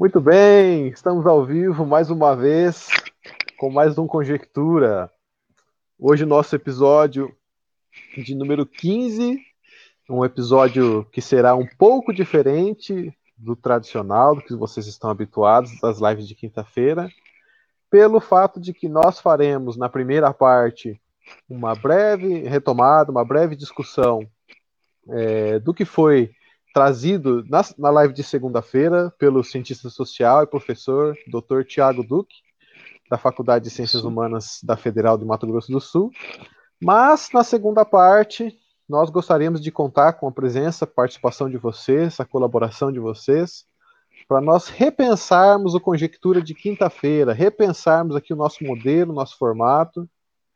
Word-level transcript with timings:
Muito 0.00 0.18
bem, 0.18 0.88
estamos 0.88 1.26
ao 1.26 1.44
vivo 1.44 1.84
mais 1.84 2.08
uma 2.08 2.34
vez 2.34 2.88
com 3.58 3.68
mais 3.68 3.98
um 3.98 4.06
Conjectura. 4.06 5.12
Hoje, 5.98 6.24
nosso 6.24 6.56
episódio 6.56 7.30
de 8.16 8.34
número 8.34 8.64
15, 8.64 9.38
um 10.08 10.24
episódio 10.24 11.04
que 11.12 11.20
será 11.20 11.54
um 11.54 11.66
pouco 11.66 12.14
diferente 12.14 13.14
do 13.36 13.54
tradicional, 13.54 14.34
do 14.34 14.40
que 14.40 14.54
vocês 14.54 14.86
estão 14.86 15.10
habituados 15.10 15.78
das 15.82 16.00
lives 16.00 16.26
de 16.26 16.34
quinta-feira, 16.34 17.10
pelo 17.90 18.20
fato 18.20 18.58
de 18.58 18.72
que 18.72 18.88
nós 18.88 19.20
faremos 19.20 19.76
na 19.76 19.90
primeira 19.90 20.32
parte 20.32 20.98
uma 21.46 21.74
breve 21.74 22.48
retomada, 22.48 23.12
uma 23.12 23.22
breve 23.22 23.54
discussão 23.54 24.26
é, 25.10 25.58
do 25.58 25.74
que 25.74 25.84
foi 25.84 26.30
trazido 26.72 27.44
na, 27.48 27.62
na 27.78 27.90
live 27.90 28.14
de 28.14 28.22
segunda-feira 28.22 29.12
pelo 29.18 29.42
cientista 29.42 29.88
social 29.90 30.42
e 30.42 30.46
professor 30.46 31.16
Dr. 31.26 31.64
Tiago 31.64 32.02
Duque, 32.02 32.36
da 33.10 33.18
Faculdade 33.18 33.64
de 33.64 33.70
Ciências 33.70 34.04
Humanas 34.04 34.60
da 34.62 34.76
Federal 34.76 35.18
de 35.18 35.24
Mato 35.24 35.46
Grosso 35.46 35.72
do 35.72 35.80
Sul. 35.80 36.10
Mas 36.80 37.28
na 37.34 37.42
segunda 37.42 37.84
parte, 37.84 38.56
nós 38.88 39.10
gostaríamos 39.10 39.60
de 39.60 39.70
contar 39.70 40.14
com 40.14 40.28
a 40.28 40.32
presença, 40.32 40.86
participação 40.86 41.50
de 41.50 41.58
vocês, 41.58 42.18
a 42.20 42.24
colaboração 42.24 42.90
de 42.90 42.98
vocês, 42.98 43.64
para 44.28 44.40
nós 44.40 44.68
repensarmos 44.68 45.74
o 45.74 45.80
Conjectura 45.80 46.40
de 46.40 46.54
quinta-feira, 46.54 47.32
repensarmos 47.32 48.14
aqui 48.14 48.32
o 48.32 48.36
nosso 48.36 48.64
modelo, 48.64 49.12
o 49.12 49.14
nosso 49.14 49.36
formato. 49.36 50.08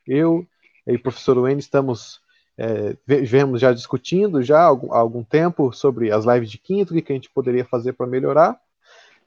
Eu 0.07 0.47
e 0.87 0.95
o 0.95 1.03
professor 1.03 1.41
Wayne 1.41 1.61
estamos 1.61 2.21
é, 2.57 2.97
vemos 3.07 3.61
já 3.61 3.73
discutindo 3.73 4.43
já 4.43 4.61
há 4.61 4.65
algum, 4.65 4.93
há 4.93 4.99
algum, 4.99 5.25
tempo 5.25 5.73
sobre 5.73 6.13
as 6.13 6.25
lives 6.25 6.51
de 6.51 6.59
quinto, 6.59 6.97
o 6.97 7.03
que 7.03 7.13
a 7.13 7.17
gente 7.17 7.31
poderia 7.31 7.65
fazer 7.65 7.93
para 7.93 8.07
melhorar. 8.07 8.57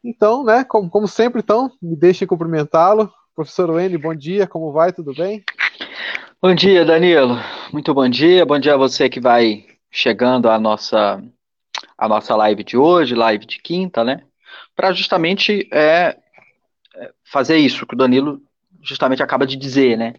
Então, 0.04 0.44
né, 0.44 0.64
como, 0.64 0.90
como 0.90 1.08
sempre, 1.08 1.42
então, 1.42 1.72
me 1.82 1.96
deixe 1.96 2.26
cumprimentá-lo. 2.26 3.12
Professor 3.36 3.72
Wayne, 3.72 3.98
bom 3.98 4.16
dia, 4.16 4.48
como 4.48 4.72
vai? 4.72 4.94
Tudo 4.94 5.14
bem? 5.14 5.44
Bom 6.42 6.56
dia, 6.56 6.86
Danilo. 6.86 7.38
Muito 7.74 7.94
bom 7.94 8.08
dia. 8.08 8.46
Bom 8.46 8.60
dia 8.60 8.76
a 8.76 8.78
você 8.78 9.10
que 9.10 9.20
vai 9.20 9.66
chegando 9.92 10.50
à 10.50 10.60
nossa, 10.60 11.22
à 11.98 12.08
nossa 12.08 12.36
live 12.36 12.64
de 12.64 12.78
hoje, 12.78 13.16
live 13.16 13.46
de 13.46 13.60
quinta, 13.60 14.04
né? 14.04 14.24
Para 14.76 14.94
justamente 14.94 15.68
é, 15.72 16.18
é, 16.96 17.12
fazer 17.24 17.58
isso 17.58 17.86
que 17.86 17.96
o 17.96 17.98
Danilo 17.98 18.42
justamente 18.82 19.22
acaba 19.22 19.46
de 19.46 19.56
dizer, 19.56 19.98
né? 19.98 20.14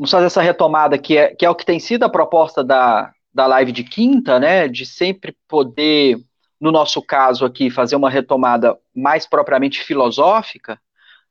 Vamos 0.00 0.10
fazer 0.10 0.26
essa 0.26 0.40
retomada 0.40 0.96
que 0.96 1.18
é, 1.18 1.34
que 1.34 1.44
é 1.44 1.50
o 1.50 1.54
que 1.54 1.66
tem 1.66 1.78
sido 1.78 2.04
a 2.04 2.08
proposta 2.08 2.64
da, 2.64 3.12
da 3.34 3.46
live 3.46 3.70
de 3.70 3.84
quinta, 3.84 4.40
né? 4.40 4.66
De 4.66 4.86
sempre 4.86 5.36
poder, 5.46 6.16
no 6.58 6.72
nosso 6.72 7.02
caso 7.02 7.44
aqui, 7.44 7.68
fazer 7.68 7.96
uma 7.96 8.08
retomada 8.08 8.74
mais 8.96 9.26
propriamente 9.26 9.82
filosófica, 9.82 10.80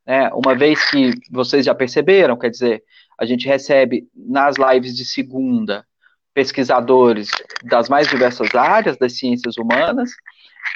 né? 0.05 0.29
Uma 0.33 0.53
vez 0.53 0.87
que 0.87 1.13
vocês 1.31 1.65
já 1.65 1.73
perceberam, 1.73 2.37
quer 2.37 2.51
dizer, 2.51 2.83
a 3.19 3.25
gente 3.25 3.47
recebe 3.47 4.07
nas 4.15 4.55
lives 4.55 4.95
de 4.95 5.03
segunda 5.03 5.83
pesquisadores 6.31 7.29
das 7.63 7.89
mais 7.89 8.07
diversas 8.07 8.53
áreas 8.53 8.97
das 8.97 9.17
ciências 9.17 9.57
humanas, 9.57 10.11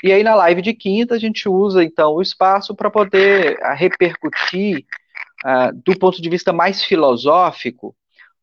e 0.04 0.12
aí 0.12 0.24
na 0.24 0.34
live 0.34 0.64
de 0.64 0.74
quinta 0.74 1.14
a 1.14 1.20
gente 1.20 1.48
usa 1.48 1.84
então 1.84 2.16
o 2.16 2.24
espaço 2.24 2.76
para 2.76 2.90
poder 2.90 3.60
repercutir 3.76 4.84
uh, 5.44 5.82
do 5.86 5.98
ponto 5.98 6.22
de 6.22 6.30
vista 6.30 6.54
mais 6.54 6.84
filosófico, 6.84 7.96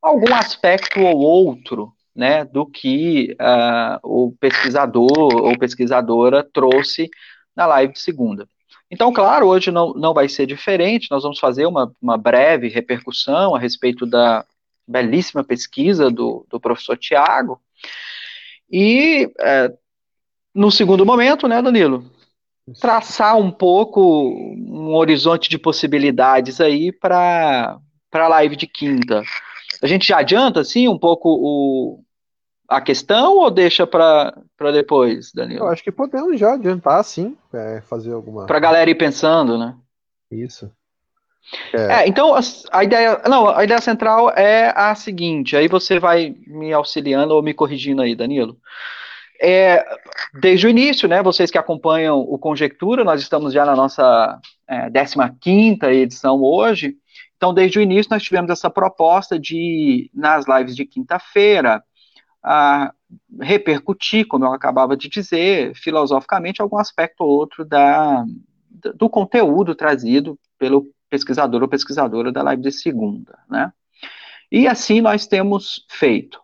algum 0.03 0.35
aspecto 0.35 1.01
ou 1.01 1.19
outro 1.19 1.93
né, 2.15 2.45
do 2.45 2.67
que 2.67 3.37
uh, 3.41 3.99
o 4.03 4.33
pesquisador 4.39 5.35
ou 5.35 5.59
pesquisadora 5.59 6.43
trouxe 6.43 7.09
na 7.55 7.67
live 7.67 7.93
de 7.93 8.01
segunda. 8.01 8.49
Então, 8.91 9.13
claro, 9.13 9.47
hoje 9.47 9.71
não, 9.71 9.93
não 9.95 10.13
vai 10.13 10.29
ser 10.29 10.47
diferente, 10.47 11.09
nós 11.11 11.23
vamos 11.23 11.39
fazer 11.39 11.67
uma, 11.67 11.93
uma 12.03 12.19
breve 12.19 12.69
repercussão 12.69 13.55
a 13.55 13.59
respeito 13.59 14.05
da 14.05 14.45
belíssima 14.87 15.45
pesquisa 15.45 16.11
do, 16.11 16.45
do 16.51 16.59
professor 16.59 16.99
Tiago. 16.99 17.61
E, 18.71 19.27
uh, 19.27 19.79
no 20.55 20.71
segundo 20.71 21.07
momento, 21.07 21.47
né, 21.47 21.63
Danilo, 21.63 22.05
traçar 22.81 23.37
um 23.37 23.51
pouco 23.51 24.55
um 24.91 24.97
horizonte 24.97 25.49
de 25.49 25.59
possibilidades 25.59 26.61
aí 26.61 26.93
para 26.93 27.79
a 28.13 28.29
live 28.29 28.57
de 28.57 28.67
quinta. 28.67 29.23
A 29.83 29.87
gente 29.87 30.09
já 30.09 30.19
adianta, 30.19 30.61
assim, 30.61 30.89
um 30.89 30.99
pouco 30.99 31.29
o, 31.29 32.03
a 32.69 32.81
questão 32.81 33.39
ou 33.39 33.51
deixa 33.51 33.87
para 33.87 34.35
depois, 34.73 35.33
Danilo? 35.33 35.65
Eu 35.65 35.69
acho 35.69 35.83
que 35.83 35.93
podemos 35.93 36.39
já 36.39 36.55
adiantar, 36.55 37.03
sim, 37.05 37.37
é, 37.53 37.81
fazer 37.83 38.13
alguma. 38.13 38.47
Para 38.47 38.59
a 38.59 38.61
galera 38.61 38.91
ir 38.91 38.95
pensando, 38.97 39.57
né? 39.59 39.75
Isso. 40.31 40.71
É. 41.73 42.03
é. 42.03 42.09
então 42.09 42.35
a, 42.35 42.41
a, 42.71 42.85
ideia, 42.85 43.23
não, 43.27 43.49
a 43.49 43.65
ideia 43.65 43.81
central 43.81 44.31
é 44.31 44.73
a 44.77 44.95
seguinte. 44.95 45.57
Aí 45.57 45.69
você 45.69 45.99
vai 45.99 46.37
me 46.47 46.73
auxiliando 46.73 47.35
ou 47.35 47.43
me 47.43 47.55
corrigindo 47.55 48.03
aí, 48.03 48.15
Danilo. 48.15 48.59
É, 49.43 49.83
desde 50.41 50.67
o 50.67 50.71
início, 50.71 51.09
né, 51.09 51.23
vocês 51.23 51.51
que 51.51 51.57
acompanham 51.57 52.21
o 52.21 52.39
Conjectura, 52.39 53.03
nós 53.03 53.23
estamos 53.23 53.55
já 53.55 53.65
na 53.65 53.75
nossa 53.75 54.39
é, 54.69 54.91
15 55.41 55.79
edição 55.87 56.43
hoje, 56.43 56.97
então 57.37 57.55
desde 57.55 57.79
o 57.79 57.83
início 57.83 58.11
nós 58.11 58.23
tivemos 58.23 58.51
essa 58.51 58.69
proposta 58.69 59.39
de, 59.39 60.11
nas 60.13 60.45
lives 60.47 60.77
de 60.77 60.85
quinta-feira, 60.85 61.83
repercutir, 63.41 64.27
como 64.27 64.45
eu 64.45 64.53
acabava 64.53 64.97
de 64.97 65.09
dizer, 65.09 65.75
filosoficamente 65.75 66.61
algum 66.61 66.79
aspecto 66.79 67.23
ou 67.23 67.31
outro 67.31 67.65
da, 67.65 68.25
do 68.95 69.09
conteúdo 69.09 69.75
trazido 69.75 70.39
pelo 70.59 70.87
pesquisador 71.09 71.63
ou 71.63 71.69
pesquisadora 71.69 72.31
da 72.31 72.43
live 72.43 72.63
de 72.63 72.73
segunda, 72.73 73.39
né? 73.49 73.73
E 74.51 74.67
assim 74.67 75.01
nós 75.01 75.27
temos 75.27 75.87
feito. 75.89 76.41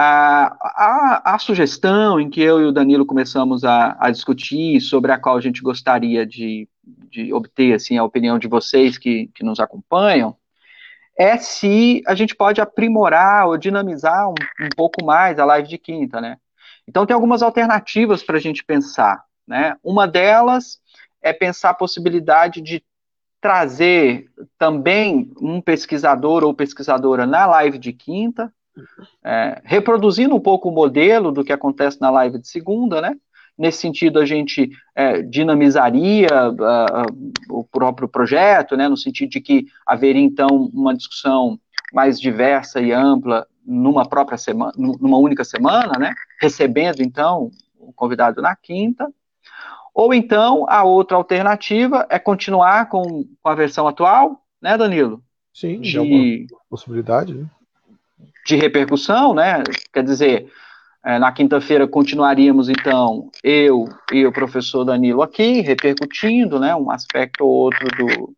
A, 0.00 0.56
a, 0.62 1.34
a, 1.34 1.38
sugestão 1.40 2.20
em 2.20 2.30
que 2.30 2.40
eu 2.40 2.60
e 2.60 2.64
o 2.66 2.70
Danilo 2.70 3.04
começamos 3.04 3.64
a, 3.64 3.96
a 3.98 4.12
discutir, 4.12 4.80
sobre 4.80 5.10
a 5.10 5.18
qual 5.18 5.36
a 5.36 5.40
gente 5.40 5.60
gostaria 5.60 6.24
de, 6.24 6.68
de 7.10 7.32
obter 7.32 7.74
assim, 7.74 7.98
a 7.98 8.04
opinião 8.04 8.38
de 8.38 8.46
vocês 8.46 8.96
que, 8.96 9.28
que 9.34 9.42
nos 9.42 9.58
acompanham, 9.58 10.36
é 11.18 11.36
se 11.36 12.00
a 12.06 12.14
gente 12.14 12.36
pode 12.36 12.60
aprimorar 12.60 13.48
ou 13.48 13.58
dinamizar 13.58 14.28
um, 14.28 14.34
um 14.60 14.68
pouco 14.76 15.04
mais 15.04 15.36
a 15.40 15.44
live 15.44 15.66
de 15.66 15.78
quinta, 15.78 16.20
né? 16.20 16.36
Então 16.86 17.04
tem 17.04 17.12
algumas 17.12 17.42
alternativas 17.42 18.22
para 18.22 18.36
a 18.36 18.40
gente 18.40 18.64
pensar, 18.64 19.24
né? 19.44 19.76
Uma 19.82 20.06
delas 20.06 20.78
é 21.20 21.32
pensar 21.32 21.70
a 21.70 21.74
possibilidade 21.74 22.60
de 22.60 22.84
trazer 23.40 24.30
também 24.56 25.32
um 25.40 25.60
pesquisador 25.60 26.44
ou 26.44 26.54
pesquisadora 26.54 27.26
na 27.26 27.46
live 27.46 27.78
de 27.78 27.92
quinta, 27.92 28.54
é, 29.24 29.60
reproduzindo 29.64 30.34
um 30.34 30.40
pouco 30.40 30.68
o 30.68 30.72
modelo 30.72 31.32
do 31.32 31.44
que 31.44 31.52
acontece 31.52 32.00
na 32.00 32.10
live 32.10 32.38
de 32.38 32.48
segunda, 32.48 33.00
né? 33.00 33.16
Nesse 33.58 33.78
sentido, 33.78 34.20
a 34.20 34.24
gente 34.24 34.70
é, 34.94 35.20
dinamizaria 35.20 36.28
uh, 36.48 37.50
o 37.50 37.64
próprio 37.64 38.08
projeto, 38.08 38.76
né? 38.76 38.88
No 38.88 38.96
sentido 38.96 39.30
de 39.30 39.40
que 39.40 39.66
haveria, 39.84 40.22
então, 40.22 40.70
uma 40.72 40.94
discussão 40.94 41.58
mais 41.92 42.20
diversa 42.20 42.80
e 42.80 42.92
ampla 42.92 43.46
numa 43.66 44.08
própria 44.08 44.38
semana, 44.38 44.72
numa 44.76 45.18
única 45.18 45.42
semana, 45.42 45.98
né? 45.98 46.14
Recebendo, 46.40 47.02
então, 47.02 47.50
o 47.78 47.92
convidado 47.92 48.40
na 48.40 48.54
quinta. 48.54 49.12
Ou 49.92 50.14
então, 50.14 50.64
a 50.68 50.84
outra 50.84 51.16
alternativa 51.16 52.06
é 52.08 52.18
continuar 52.20 52.88
com, 52.88 53.24
com 53.42 53.48
a 53.48 53.54
versão 53.56 53.88
atual, 53.88 54.40
né, 54.62 54.78
Danilo? 54.78 55.20
Sim, 55.52 55.80
de, 55.80 55.90
de 55.90 56.46
possibilidade, 56.70 57.34
né? 57.34 57.46
De 58.48 58.56
repercussão, 58.56 59.34
né? 59.34 59.62
Quer 59.92 60.02
dizer, 60.02 60.50
é, 61.04 61.18
na 61.18 61.30
quinta-feira 61.30 61.86
continuaríamos, 61.86 62.70
então, 62.70 63.30
eu 63.44 63.86
e 64.10 64.24
o 64.24 64.32
professor 64.32 64.84
Danilo 64.84 65.20
aqui, 65.20 65.60
repercutindo, 65.60 66.58
né, 66.58 66.74
um 66.74 66.90
aspecto 66.90 67.44
ou 67.44 67.50
outro 67.50 67.86
do, 67.96 68.34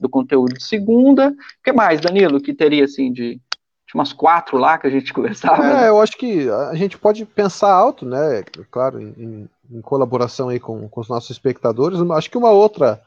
do 0.00 0.08
conteúdo 0.08 0.54
de 0.54 0.64
segunda. 0.64 1.28
O 1.28 1.34
que 1.62 1.72
mais, 1.72 2.00
Danilo, 2.00 2.40
que 2.40 2.54
teria, 2.54 2.86
assim, 2.86 3.12
de, 3.12 3.34
de 3.34 3.94
umas 3.94 4.14
quatro 4.14 4.56
lá 4.56 4.78
que 4.78 4.86
a 4.86 4.90
gente 4.90 5.12
conversava? 5.14 5.62
É, 5.62 5.90
eu 5.90 6.00
acho 6.00 6.16
que 6.16 6.48
a 6.48 6.74
gente 6.74 6.96
pode 6.96 7.26
pensar 7.26 7.70
alto, 7.70 8.06
né, 8.06 8.42
claro, 8.70 8.98
em, 8.98 9.46
em 9.70 9.82
colaboração 9.82 10.48
aí 10.48 10.58
com, 10.58 10.88
com 10.88 11.00
os 11.02 11.08
nossos 11.08 11.28
espectadores, 11.28 12.00
acho 12.00 12.30
que 12.30 12.38
uma 12.38 12.50
outra 12.50 12.98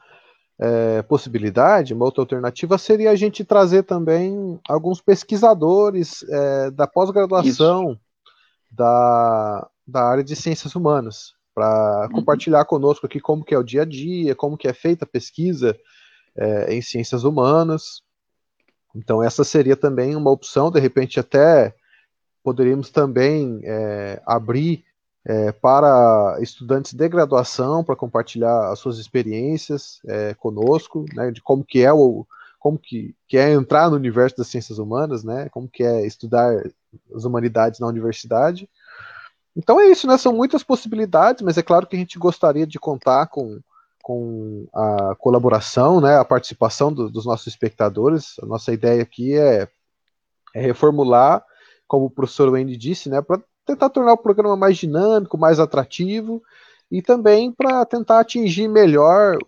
é, 0.58 1.02
possibilidade, 1.02 1.94
uma 1.94 2.04
outra 2.04 2.22
alternativa 2.22 2.78
seria 2.78 3.10
a 3.10 3.16
gente 3.16 3.44
trazer 3.44 3.82
também 3.82 4.60
alguns 4.68 5.00
pesquisadores 5.00 6.24
é, 6.28 6.70
da 6.70 6.86
pós-graduação 6.86 7.98
da, 8.70 9.68
da 9.86 10.04
área 10.04 10.24
de 10.24 10.36
ciências 10.36 10.74
humanas 10.74 11.34
para 11.54 12.08
uhum. 12.08 12.16
compartilhar 12.16 12.64
conosco 12.64 13.06
aqui 13.06 13.20
como 13.20 13.44
que 13.44 13.54
é 13.54 13.58
o 13.58 13.64
dia 13.64 13.82
a 13.82 13.84
dia, 13.84 14.34
como 14.34 14.56
que 14.56 14.68
é 14.68 14.72
feita 14.72 15.04
a 15.04 15.08
pesquisa 15.08 15.76
é, 16.36 16.74
em 16.74 16.82
ciências 16.82 17.24
humanas. 17.24 18.02
Então 18.94 19.22
essa 19.22 19.44
seria 19.44 19.76
também 19.76 20.14
uma 20.14 20.30
opção, 20.30 20.70
de 20.70 20.80
repente 20.80 21.18
até 21.18 21.74
poderíamos 22.42 22.90
também 22.90 23.60
é, 23.64 24.20
abrir 24.26 24.84
é, 25.26 25.52
para 25.52 26.36
estudantes 26.40 26.92
de 26.92 27.08
graduação, 27.08 27.82
para 27.82 27.96
compartilhar 27.96 28.70
as 28.70 28.78
suas 28.78 28.98
experiências 28.98 30.00
é, 30.06 30.34
conosco, 30.34 31.06
né, 31.14 31.30
de 31.30 31.40
como 31.40 31.64
que 31.64 31.82
é 31.82 31.92
o 31.92 32.26
como 32.58 32.78
que, 32.78 33.14
que 33.28 33.36
é 33.36 33.52
entrar 33.52 33.90
no 33.90 33.96
universo 33.96 34.38
das 34.38 34.46
ciências 34.46 34.78
humanas, 34.78 35.22
né, 35.22 35.50
como 35.50 35.68
que 35.68 35.82
é 35.82 36.06
estudar 36.06 36.50
as 37.14 37.24
humanidades 37.24 37.78
na 37.78 37.86
universidade. 37.86 38.66
Então 39.54 39.78
é 39.78 39.86
isso, 39.86 40.06
né, 40.06 40.16
são 40.16 40.32
muitas 40.32 40.62
possibilidades, 40.62 41.42
mas 41.42 41.58
é 41.58 41.62
claro 41.62 41.86
que 41.86 41.94
a 41.94 41.98
gente 41.98 42.18
gostaria 42.18 42.66
de 42.66 42.78
contar 42.78 43.26
com, 43.26 43.60
com 44.02 44.66
a 44.74 45.14
colaboração, 45.16 46.00
né, 46.00 46.16
a 46.16 46.24
participação 46.24 46.90
do, 46.90 47.10
dos 47.10 47.26
nossos 47.26 47.48
espectadores. 47.48 48.36
A 48.42 48.46
nossa 48.46 48.72
ideia 48.72 49.02
aqui 49.02 49.36
é, 49.36 49.68
é 50.54 50.60
reformular, 50.60 51.44
como 51.86 52.06
o 52.06 52.10
professor 52.10 52.48
Wendy 52.48 52.78
disse, 52.78 53.10
né, 53.10 53.20
para 53.20 53.42
tentar 53.64 53.90
tornar 53.90 54.12
o 54.12 54.18
programa 54.18 54.56
mais 54.56 54.76
dinâmico, 54.76 55.38
mais 55.38 55.58
atrativo 55.58 56.42
e 56.90 57.00
também 57.02 57.50
para 57.50 57.84
tentar 57.84 58.20
atingir 58.20 58.68
melhor, 58.68 59.38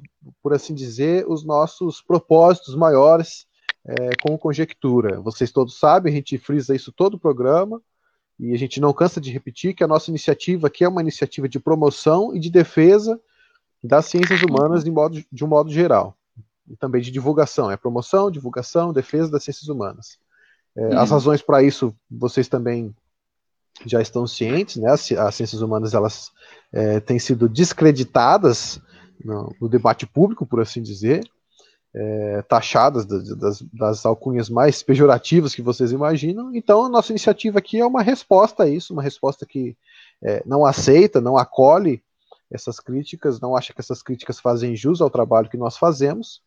por 0.43 0.55
assim 0.55 0.75
dizer, 0.75 1.27
os 1.29 1.45
nossos 1.45 2.01
propósitos 2.01 2.75
maiores 2.75 3.47
é, 3.85 4.17
com 4.23 4.37
conjectura. 4.37 5.21
Vocês 5.21 5.53
todos 5.53 5.79
sabem, 5.79 6.13
a 6.13 6.17
gente 6.17 6.39
frisa 6.39 6.75
isso 6.75 6.91
todo 6.91 7.15
o 7.15 7.21
programa 7.21 7.81
e 8.39 8.53
a 8.53 8.59
gente 8.59 8.81
não 8.81 8.93
cansa 8.93 9.21
de 9.21 9.31
repetir 9.31 9.75
que 9.75 9.85
a 9.85 9.89
nossa 9.89 10.11
iniciativa 10.11 10.67
aqui 10.67 10.85
é 10.85 10.89
uma 10.89 11.01
iniciativa 11.01 11.49
de 11.49 11.61
promoção 11.61 12.35
e 12.35 12.41
de 12.41 12.51
defesa 12.51 13.21
das 13.83 14.07
ciências 14.07 14.43
humanas 14.43 14.83
de, 14.83 14.91
modo, 14.91 15.23
de 15.31 15.45
um 15.45 15.49
modo 15.49 15.71
geral. 15.71 16.17
E 16.69 16.77
também 16.77 17.01
de 17.01 17.13
divulgação. 17.13 17.71
É 17.71 17.77
promoção, 17.77 18.31
divulgação, 18.31 18.93
defesa 18.93 19.31
das 19.31 19.45
ciências 19.45 19.69
humanas. 19.69 20.19
É, 20.77 20.81
uhum. 20.81 20.99
As 20.99 21.11
razões 21.11 21.41
para 21.41 21.63
isso 21.63 21.95
vocês 22.11 22.49
também 22.49 22.95
já 23.85 24.01
estão 24.01 24.27
cientes, 24.27 24.77
né? 24.77 24.91
As, 24.91 25.11
as 25.13 25.35
ciências 25.35 25.61
humanas 25.61 25.95
elas 25.95 26.31
é, 26.73 27.01
têm 27.01 27.19
sido 27.19 27.49
descreditadas 27.49 28.81
no, 29.23 29.55
no, 29.61 29.69
debate 29.69 30.07
público, 30.07 30.47
por 30.47 30.61
assim 30.61 30.83
dizer, 30.83 31.29
é, 31.95 32.43
taxadas 32.43 33.05
das, 33.05 33.29
das, 33.37 33.63
das, 33.73 34.07
alcunhas 34.07 34.49
mais 34.49 34.83
pejorativas 34.83 35.55
que 35.55 35.63
vocês 35.63 35.93
imaginam. 35.93 36.55
Então, 36.55 36.85
a 36.85 36.89
nossa 36.89 37.13
iniciativa 37.13 37.59
aqui 37.59 37.81
é 37.81 37.87
uma 37.87 38.03
resposta 38.03 38.65
a 38.65 38.69
isso, 38.69 38.93
uma 38.93 39.03
resposta 39.03 39.47
que 39.47 39.77
é, 40.23 40.43
não 40.47 40.65
aceita, 40.65 41.21
não 41.21 41.37
acolhe 41.37 42.03
essas 42.51 42.79
críticas, 42.79 43.41
não 43.41 43.57
acha 43.57 43.73
que 43.73 43.81
essas 43.81 44.03
críticas 44.03 44.39
fazem 44.39 44.77
jus 44.77 45.01
ao 45.01 45.11
trabalho 45.11 45.49
que 45.49 45.57
nós 45.57 45.77
fazemos. 45.77 46.43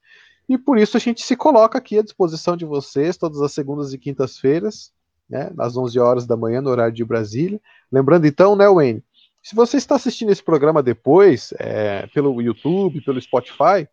E 0.48 0.58
por 0.58 0.78
isso 0.78 0.98
a 0.98 1.00
gente 1.00 1.24
se 1.24 1.36
coloca 1.36 1.78
aqui 1.78 2.00
à 2.00 2.02
disposição 2.02 2.56
de 2.56 2.66
vocês 2.66 3.18
todas 3.18 3.42
as 3.42 3.52
segundas 3.52 3.94
e 3.94 3.98
quintas-feiras 3.98 4.92
né, 5.30 5.52
às 5.58 5.78
11 5.78 6.00
horas 6.00 6.26
da 6.26 6.36
manhã, 6.36 6.62
no 6.62 6.70
horário 6.70 6.94
de 6.94 7.06
Brasília. 7.06 7.62
Lembrando 7.92 8.26
então, 8.26 8.56
né, 8.56 8.68
Wayne, 8.68 9.04
se 9.42 9.56
você 9.56 9.78
está 9.78 9.96
assistindo 9.96 10.31
esse 10.31 10.44
programa 10.44 10.84
depois, 10.84 11.54
é, 11.60 12.08
pelo 12.08 12.42
YouTube, 12.42 13.02
pelo 13.02 13.22
Spotify, 13.22 13.88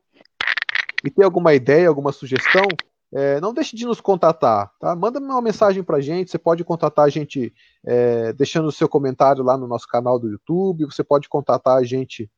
e 1.05 1.11
tem 1.11 1.25
alguma 1.25 1.55
ideia, 1.55 1.89
alguma 1.89 2.13
sugestão, 2.13 2.67
é, 3.15 3.41
não 3.41 3.55
deixe 3.55 3.77
de 3.77 3.87
nos 3.87 4.01
contatar, 4.01 4.73
tá? 4.81 4.97
Manda 4.97 5.21
uma 5.21 5.41
mensagem 5.41 5.81
para 5.83 5.99
a 5.99 6.01
gente, 6.01 6.29
você 6.31 6.39
pode 6.39 6.65
contatar 6.65 7.05
a 7.05 7.09
gente 7.09 7.55
é, 7.85 8.33
deixando 8.33 8.67
o 8.67 8.73
seu 8.73 8.89
comentário 8.89 9.45
lá 9.45 9.57
no 9.57 9.69
nosso 9.69 9.87
canal 9.87 10.19
do 10.19 10.29
YouTube, 10.29 10.87
você 10.87 11.05
pode 11.05 11.29
contatar 11.29 11.79
a 11.79 11.85
gente 11.85 12.29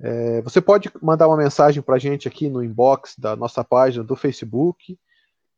é, 0.01 0.41
você 0.41 0.59
pode 0.59 0.91
mandar 1.01 1.27
uma 1.27 1.37
mensagem 1.37 1.81
para 1.81 1.95
a 1.95 1.99
gente 1.99 2.27
aqui 2.27 2.49
no 2.49 2.63
inbox 2.63 3.15
da 3.17 3.35
nossa 3.35 3.63
página 3.63 4.03
do 4.03 4.15
Facebook. 4.15 4.97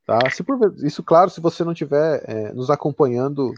Tá? 0.05 0.19
Se 0.29 0.43
por, 0.43 0.75
isso, 0.83 1.01
claro, 1.01 1.29
se 1.29 1.39
você 1.39 1.63
não 1.63 1.71
estiver 1.71 2.23
é, 2.27 2.53
nos 2.53 2.69
acompanhando 2.69 3.53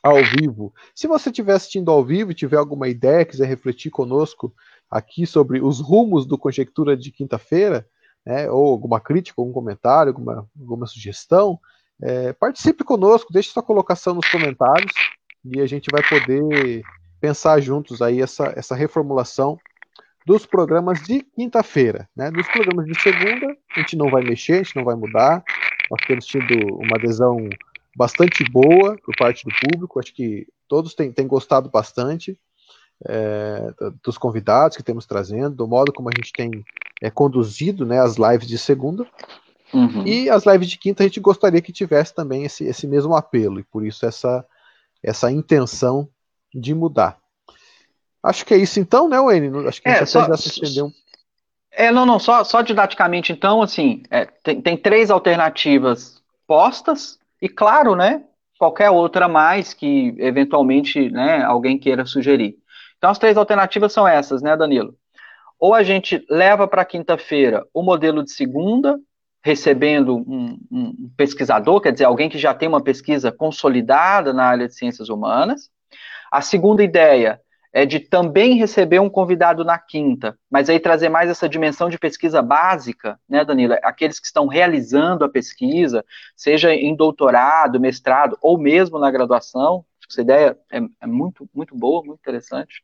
ao 0.00 0.22
vivo. 0.24 0.72
Se 0.94 1.08
você 1.08 1.30
estiver 1.30 1.54
assistindo 1.54 1.90
ao 1.90 2.04
vivo 2.04 2.30
e 2.30 2.34
tiver 2.34 2.56
alguma 2.56 2.86
ideia, 2.86 3.24
quiser 3.24 3.46
refletir 3.46 3.90
conosco 3.90 4.54
aqui 4.88 5.26
sobre 5.26 5.60
os 5.60 5.80
rumos 5.80 6.24
do 6.24 6.38
Conjectura 6.38 6.96
de 6.96 7.10
quinta-feira, 7.10 7.84
né, 8.24 8.48
ou 8.48 8.70
alguma 8.70 9.00
crítica, 9.00 9.40
algum 9.40 9.52
comentário, 9.52 10.10
alguma, 10.10 10.48
alguma 10.58 10.86
sugestão, 10.86 11.58
é, 12.00 12.32
participe 12.32 12.84
conosco, 12.84 13.32
deixe 13.32 13.50
sua 13.50 13.62
colocação 13.62 14.14
nos 14.14 14.28
comentários 14.28 14.92
e 15.44 15.60
a 15.60 15.66
gente 15.66 15.88
vai 15.90 16.02
poder 16.08 16.82
pensar 17.20 17.60
juntos 17.60 18.00
aí 18.00 18.20
essa, 18.20 18.52
essa 18.56 18.76
reformulação 18.76 19.58
dos 20.26 20.44
programas 20.44 21.00
de 21.04 21.20
quinta-feira. 21.20 22.08
Né? 22.14 22.32
Dos 22.32 22.48
programas 22.48 22.84
de 22.86 23.00
segunda, 23.00 23.56
a 23.74 23.80
gente 23.80 23.96
não 23.96 24.10
vai 24.10 24.24
mexer, 24.24 24.54
a 24.54 24.62
gente 24.64 24.74
não 24.74 24.84
vai 24.84 24.96
mudar. 24.96 25.44
Nós 25.88 26.00
temos 26.04 26.26
tido 26.26 26.74
uma 26.74 26.96
adesão 26.96 27.48
bastante 27.96 28.42
boa 28.50 28.98
por 29.04 29.14
parte 29.16 29.44
do 29.44 29.54
público, 29.54 30.00
acho 30.00 30.12
que 30.12 30.46
todos 30.68 30.94
têm, 30.94 31.12
têm 31.12 31.28
gostado 31.28 31.70
bastante 31.70 32.36
é, 33.06 33.72
dos 34.02 34.18
convidados 34.18 34.76
que 34.76 34.82
temos 34.82 35.06
trazendo, 35.06 35.54
do 35.54 35.68
modo 35.68 35.92
como 35.92 36.08
a 36.08 36.12
gente 36.16 36.32
tem 36.32 36.50
é, 37.00 37.08
conduzido 37.08 37.86
né, 37.86 38.00
as 38.00 38.16
lives 38.16 38.48
de 38.48 38.58
segunda. 38.58 39.06
Uhum. 39.72 40.04
E 40.04 40.28
as 40.28 40.44
lives 40.44 40.68
de 40.68 40.76
quinta 40.76 41.04
a 41.04 41.06
gente 41.06 41.20
gostaria 41.20 41.62
que 41.62 41.72
tivesse 41.72 42.12
também 42.12 42.44
esse, 42.44 42.64
esse 42.64 42.86
mesmo 42.86 43.14
apelo, 43.14 43.60
e 43.60 43.64
por 43.64 43.86
isso 43.86 44.04
essa, 44.04 44.44
essa 45.02 45.30
intenção 45.30 46.08
de 46.52 46.74
mudar. 46.74 47.16
Acho 48.26 48.44
que 48.44 48.54
é 48.54 48.56
isso 48.56 48.80
então, 48.80 49.08
né, 49.08 49.20
Wayne? 49.20 49.68
Acho 49.68 49.80
que 49.80 49.88
é, 49.88 49.92
a 49.92 49.98
gente 49.98 50.10
só, 50.10 50.26
já 50.26 50.36
se 50.36 50.48
estendeu. 50.48 50.90
É, 51.70 51.92
não, 51.92 52.04
não, 52.04 52.18
só, 52.18 52.42
só 52.42 52.60
didaticamente, 52.60 53.32
então, 53.32 53.62
assim, 53.62 54.02
é, 54.10 54.24
tem, 54.24 54.60
tem 54.60 54.76
três 54.76 55.12
alternativas 55.12 56.20
postas, 56.44 57.20
e 57.40 57.48
claro, 57.48 57.94
né, 57.94 58.24
qualquer 58.58 58.90
outra 58.90 59.28
mais 59.28 59.72
que 59.72 60.12
eventualmente 60.18 61.08
né, 61.10 61.44
alguém 61.44 61.78
queira 61.78 62.04
sugerir. 62.04 62.56
Então, 62.98 63.10
as 63.10 63.18
três 63.18 63.36
alternativas 63.36 63.92
são 63.92 64.08
essas, 64.08 64.42
né, 64.42 64.56
Danilo? 64.56 64.96
Ou 65.56 65.72
a 65.72 65.84
gente 65.84 66.24
leva 66.28 66.66
para 66.66 66.84
quinta-feira 66.84 67.64
o 67.72 67.82
modelo 67.82 68.24
de 68.24 68.32
segunda, 68.32 68.98
recebendo 69.44 70.16
um, 70.16 70.58
um, 70.72 71.10
pesquisador, 71.16 71.80
quer 71.80 71.92
dizer, 71.92 72.06
alguém 72.06 72.28
que 72.28 72.38
já 72.38 72.52
tem 72.52 72.68
uma 72.68 72.82
pesquisa 72.82 73.30
consolidada 73.30 74.32
na 74.32 74.46
área 74.46 74.66
de 74.66 74.74
ciências 74.74 75.08
humanas. 75.08 75.70
A 76.32 76.40
segunda 76.40 76.82
ideia 76.82 77.40
é 77.76 77.84
de 77.84 78.00
também 78.00 78.54
receber 78.54 78.98
um 79.00 79.10
convidado 79.10 79.62
na 79.62 79.78
quinta, 79.78 80.38
mas 80.50 80.70
aí 80.70 80.80
trazer 80.80 81.10
mais 81.10 81.28
essa 81.28 81.46
dimensão 81.46 81.90
de 81.90 81.98
pesquisa 81.98 82.40
básica, 82.40 83.20
né, 83.28 83.44
Danila? 83.44 83.78
Aqueles 83.82 84.18
que 84.18 84.24
estão 84.24 84.46
realizando 84.46 85.26
a 85.26 85.28
pesquisa, 85.28 86.02
seja 86.34 86.74
em 86.74 86.96
doutorado, 86.96 87.78
mestrado 87.78 88.38
ou 88.40 88.56
mesmo 88.56 88.98
na 88.98 89.10
graduação. 89.10 89.84
Essa 90.10 90.22
ideia 90.22 90.58
é, 90.72 90.80
é 91.02 91.06
muito, 91.06 91.46
muito 91.54 91.76
boa, 91.76 92.02
muito 92.02 92.18
interessante. 92.18 92.82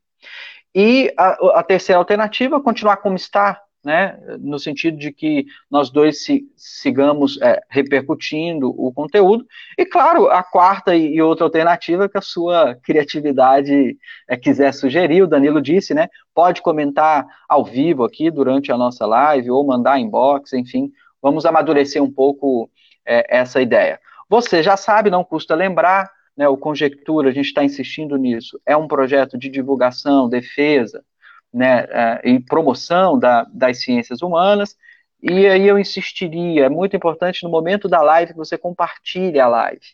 E 0.75 1.11
a, 1.17 1.61
a 1.61 1.63
terceira 1.63 1.99
alternativa, 1.99 2.61
continuar 2.61 2.99
como 2.99 3.17
está, 3.17 3.63
né, 3.85 4.19
no 4.41 4.59
sentido 4.59 4.97
de 4.97 5.13
que 5.13 5.45
nós 5.71 5.91
dois 5.91 6.25
se, 6.25 6.45
sigamos 6.57 7.41
é, 7.41 7.61
repercutindo 7.69 8.71
o 8.71 8.93
conteúdo. 8.93 9.45
E, 9.77 9.85
claro, 9.85 10.31
a 10.31 10.43
quarta 10.43 10.95
e, 10.95 11.21
outra 11.21 11.45
alternativa 11.45 12.09
que 12.09 12.17
a 12.17 12.23
sua 12.23 12.77
criatividade 12.77 13.97
é, 14.29 14.37
quiser 14.37 14.73
sugerir, 14.73 15.23
o 15.23 15.27
Danilo 15.27 15.61
disse, 15.61 15.95
né, 15.95 16.09
pode 16.35 16.63
comentar 16.63 17.27
ao 17.49 17.65
vivo 17.65 18.05
aqui 18.05 18.31
durante 18.31 18.71
a 18.71 18.79
nossa 18.79 19.05
live 19.05 19.51
ou 19.51 19.67
mandar 19.67 19.99
inbox, 19.99 20.53
enfim, 20.53 20.93
vamos 21.21 21.45
amadurecer 21.45 22.03
um 22.03 22.11
pouco 22.11 22.71
é, 23.05 23.37
essa 23.37 23.61
ideia. 23.61 23.99
Você 24.29 24.63
já 24.63 24.77
sabe, 24.77 25.11
não 25.11 25.25
custa 25.25 25.55
lembrar, 25.55 26.11
né, 26.37 26.49
o 26.49 26.57
Conjectura, 26.57 27.31
a 27.31 27.33
gente 27.33 27.47
está 27.47 27.65
insistindo 27.65 28.17
nisso, 28.17 28.61
é 28.65 28.77
um 28.77 28.89
projeto 28.89 29.37
de 29.37 29.49
divulgação, 29.49 30.29
defesa, 30.29 31.05
né, 31.53 31.85
uh, 31.85 32.21
em 32.25 32.41
promoção 32.41 33.19
da, 33.19 33.45
das 33.53 33.83
ciências 33.83 34.23
humanas, 34.23 34.77
e 35.23 35.47
aí 35.47 35.69
eu 35.69 35.79
insistiria, 35.79 36.67
é 36.67 36.69
muito 36.69 36.97
importante 36.97 37.45
no 37.45 37.51
momento 37.51 37.89
da 37.89 38.03
live 38.03 38.33
que 38.33 38.39
você 38.39 38.59
compartilhe 38.59 39.39
a 39.39 39.47
live. 39.47 39.87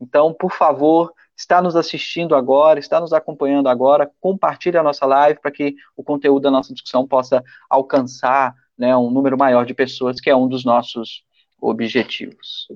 Então, 0.00 0.32
por 0.32 0.52
favor, 0.52 1.12
está 1.36 1.60
nos 1.60 1.76
assistindo 1.76 2.34
agora, 2.34 2.78
está 2.78 2.98
nos 2.98 3.12
acompanhando 3.12 3.68
agora, 3.68 4.10
compartilhe 4.20 4.78
a 4.78 4.82
nossa 4.82 5.04
live 5.04 5.40
para 5.40 5.50
que 5.50 5.74
o 5.94 6.02
conteúdo 6.02 6.44
da 6.44 6.50
nossa 6.50 6.72
discussão 6.72 7.06
possa 7.06 7.44
alcançar 7.68 8.54
né, 8.78 8.96
um 8.96 9.10
número 9.10 9.36
maior 9.36 9.66
de 9.66 9.74
pessoas, 9.74 10.20
que 10.20 10.30
é 10.30 10.36
um 10.36 10.48
dos 10.48 10.64
nossos 10.64 11.22
objetivos. 11.60 12.68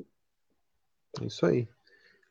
É 1.20 1.24
isso 1.24 1.46
aí. 1.46 1.66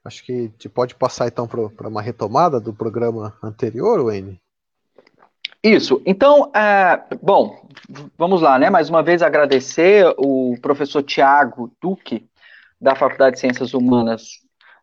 Acho 0.04 0.24
que 0.24 0.44
gente 0.44 0.70
pode 0.70 0.96
passar 0.96 1.28
então 1.28 1.48
para 1.48 1.88
uma 1.88 2.02
retomada 2.02 2.60
do 2.60 2.74
programa 2.74 3.38
anterior, 3.44 4.04
Wayne. 4.06 4.40
Isso. 5.64 6.02
Então, 6.06 6.52
é, 6.56 7.02
bom, 7.22 7.68
vamos 8.18 8.42
lá, 8.42 8.58
né? 8.58 8.70
Mais 8.70 8.90
uma 8.90 9.04
vez 9.04 9.22
agradecer 9.22 10.06
o 10.18 10.56
professor 10.62 11.04
Tiago 11.04 11.72
Duque, 11.82 12.28
da 12.80 12.96
Faculdade 12.96 13.36
de 13.36 13.42
Ciências 13.42 13.74
Humanas 13.74 14.40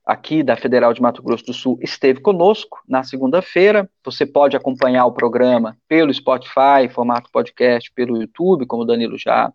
aqui 0.07 0.43
da 0.43 0.57
Federal 0.57 0.95
de 0.95 1.03
Mato 1.03 1.21
Grosso 1.21 1.47
do 1.47 1.53
Sul, 1.53 1.79
esteve 1.83 2.21
conosco 2.21 2.81
na 2.89 3.03
segunda-feira. 3.03 3.91
Você 4.05 4.25
pode 4.25 4.57
acompanhar 4.57 5.05
o 5.07 5.13
programa 5.13 5.77
pelo 5.89 6.15
Spotify, 6.15 6.89
formato 6.89 7.29
podcast, 7.33 7.91
pelo 7.93 8.17
YouTube, 8.17 8.67
como 8.67 8.85
o 8.85 8.87
Danilo 8.87 9.19
já 9.19 9.53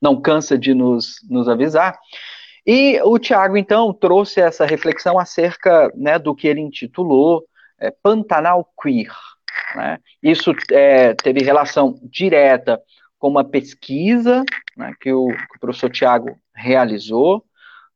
não 0.00 0.20
cansa 0.20 0.58
de 0.58 0.74
nos, 0.74 1.16
nos 1.30 1.48
avisar. 1.48 1.98
E 2.66 3.00
o 3.02 3.18
Tiago, 3.18 3.56
então, 3.56 3.92
trouxe 3.92 4.40
essa 4.40 4.66
reflexão 4.66 5.18
acerca 5.18 5.90
né, 5.94 6.18
do 6.18 6.34
que 6.34 6.46
ele 6.46 6.60
intitulou 6.60 7.44
é, 7.78 7.90
Pantanal 7.90 8.68
Queer. 8.82 9.14
Né? 9.74 9.98
Isso 10.22 10.52
é, 10.70 11.14
teve 11.14 11.44
relação 11.44 11.98
direta 12.02 12.80
com 13.18 13.28
uma 13.28 13.44
pesquisa 13.44 14.44
né, 14.76 14.92
que, 15.00 15.12
o, 15.12 15.28
que, 15.28 15.56
o, 15.56 15.60
professor 15.60 15.90
Tiago 15.90 16.38
realizou. 16.54 17.44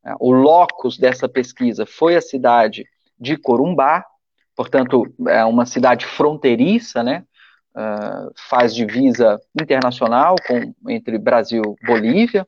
Né? 0.04 0.14
O 0.18 0.32
locus 0.32 0.98
dessa 0.98 1.28
pesquisa 1.28 1.86
foi 1.86 2.16
a 2.16 2.20
cidade 2.20 2.84
de 3.18 3.36
Corumbá, 3.36 4.04
portanto, 4.56 5.04
é 5.28 5.44
uma 5.44 5.66
cidade 5.66 6.06
fronteiriça, 6.06 7.02
né? 7.02 7.24
Uh, 7.72 8.32
faz 8.48 8.74
divisa 8.74 9.40
internacional 9.60 10.34
com, 10.44 10.74
entre 10.90 11.16
Brasil 11.18 11.62
e 11.80 11.86
Bolívia. 11.86 12.46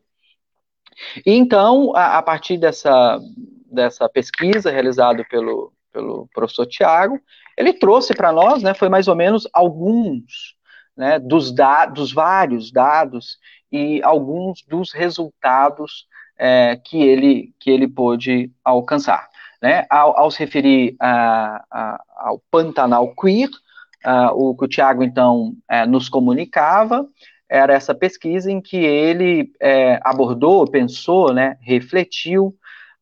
E 1.24 1.32
então, 1.32 1.94
a, 1.94 2.18
a 2.18 2.22
partir 2.22 2.58
dessa, 2.58 3.20
dessa 3.70 4.08
pesquisa 4.08 4.70
realizada 4.70 5.24
pelo, 5.30 5.72
pelo 5.92 6.28
professor 6.34 6.66
Tiago, 6.66 7.20
ele 7.56 7.72
trouxe 7.72 8.14
para 8.14 8.32
nós, 8.32 8.62
né, 8.62 8.74
foi 8.74 8.88
mais 8.88 9.08
ou 9.08 9.14
menos 9.14 9.48
alguns 9.52 10.56
né, 10.96 11.18
dos, 11.18 11.52
dos 11.94 12.12
vários 12.12 12.70
dados 12.70 13.38
e 13.70 14.02
alguns 14.02 14.62
dos 14.68 14.92
resultados 14.92 16.06
é, 16.38 16.76
que, 16.76 17.02
ele, 17.02 17.52
que 17.58 17.70
ele 17.70 17.88
pôde 17.88 18.50
alcançar. 18.64 19.28
Né? 19.60 19.86
Ao, 19.88 20.18
ao 20.18 20.30
se 20.30 20.40
referir 20.40 20.96
a, 21.00 21.64
a, 21.70 22.02
ao 22.16 22.42
Pantanal 22.50 23.14
Queer, 23.14 23.48
a, 24.04 24.32
o 24.32 24.56
que 24.56 24.64
o 24.64 24.68
Tiago, 24.68 25.02
então, 25.02 25.54
é, 25.70 25.86
nos 25.86 26.08
comunicava 26.08 27.06
era 27.52 27.74
essa 27.74 27.94
pesquisa 27.94 28.50
em 28.50 28.62
que 28.62 28.78
ele 28.78 29.52
é, 29.60 30.00
abordou, 30.02 30.66
pensou, 30.66 31.34
né, 31.34 31.58
refletiu 31.60 32.56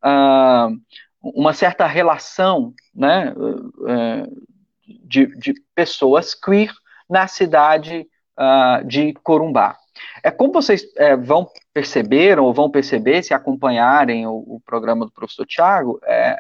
uh, 0.05 0.77
uma 1.23 1.53
certa 1.53 1.87
relação 1.87 2.73
né, 2.95 3.33
uh, 3.37 4.47
de, 4.87 5.27
de, 5.37 5.55
pessoas 5.75 6.35
queer 6.35 6.73
na 7.09 7.27
cidade 7.27 8.07
uh, 8.39 8.85
de 8.87 9.13
Corumbá. 9.23 9.77
É 10.23 10.31
como 10.31 10.53
vocês 10.53 10.83
é, 10.97 11.17
vão 11.17 11.49
perceber 11.75 12.39
ou 12.39 12.55
vão 12.55 12.71
perceber 12.71 13.23
se 13.23 13.35
acompanharem 13.35 14.27
o, 14.27 14.33
o 14.33 14.61
programa 14.65 15.05
do 15.05 15.13
professor 15.13 15.47
Tiago, 15.47 16.01
é, 16.05 16.39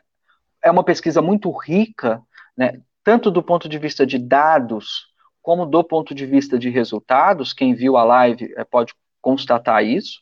é 0.63 0.71
uma 0.71 0.85
pesquisa 0.85 1.21
muito 1.21 1.51
rica, 1.51 2.23
né, 2.57 2.81
tanto 3.05 3.31
do 3.31 3.43
ponto 3.43 3.69
de 3.69 3.79
vista 3.79 4.07
de 4.07 4.19
dados 4.19 5.11
como 5.43 5.67
do 5.67 5.83
ponto 5.83 6.15
de 6.15 6.27
vista 6.27 6.59
de 6.59 6.69
resultados, 6.71 7.53
quem 7.53 7.75
viu 7.75 7.97
a 7.97 8.05
live 8.05 8.53
é, 8.57 8.65
pode 8.65 8.95
constatar 9.21 9.85
isso. 9.85 10.21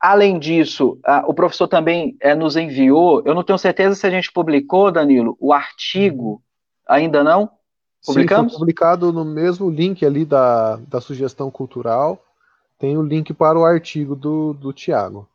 Além 0.00 0.38
disso, 0.38 0.98
o 1.26 1.34
professor 1.34 1.68
também 1.68 2.16
é, 2.20 2.34
nos 2.34 2.56
enviou, 2.56 3.22
eu 3.24 3.34
não 3.34 3.44
tenho 3.44 3.58
certeza 3.58 3.94
se 3.94 4.06
a 4.06 4.10
gente 4.10 4.32
publicou, 4.32 4.90
Danilo, 4.90 5.36
o 5.40 5.52
artigo, 5.52 6.42
ainda 6.88 7.22
não? 7.22 7.50
Publicamos? 8.04 8.52
Sim, 8.52 8.58
publicado 8.58 9.12
no 9.12 9.24
mesmo 9.24 9.70
link 9.70 10.04
ali 10.04 10.24
da, 10.24 10.76
da 10.76 11.00
sugestão 11.00 11.50
cultural, 11.50 12.20
tem 12.78 12.96
o 12.96 13.02
link 13.02 13.32
para 13.32 13.58
o 13.58 13.64
artigo 13.64 14.16
do, 14.16 14.52
do 14.54 14.72
Tiago. 14.72 15.28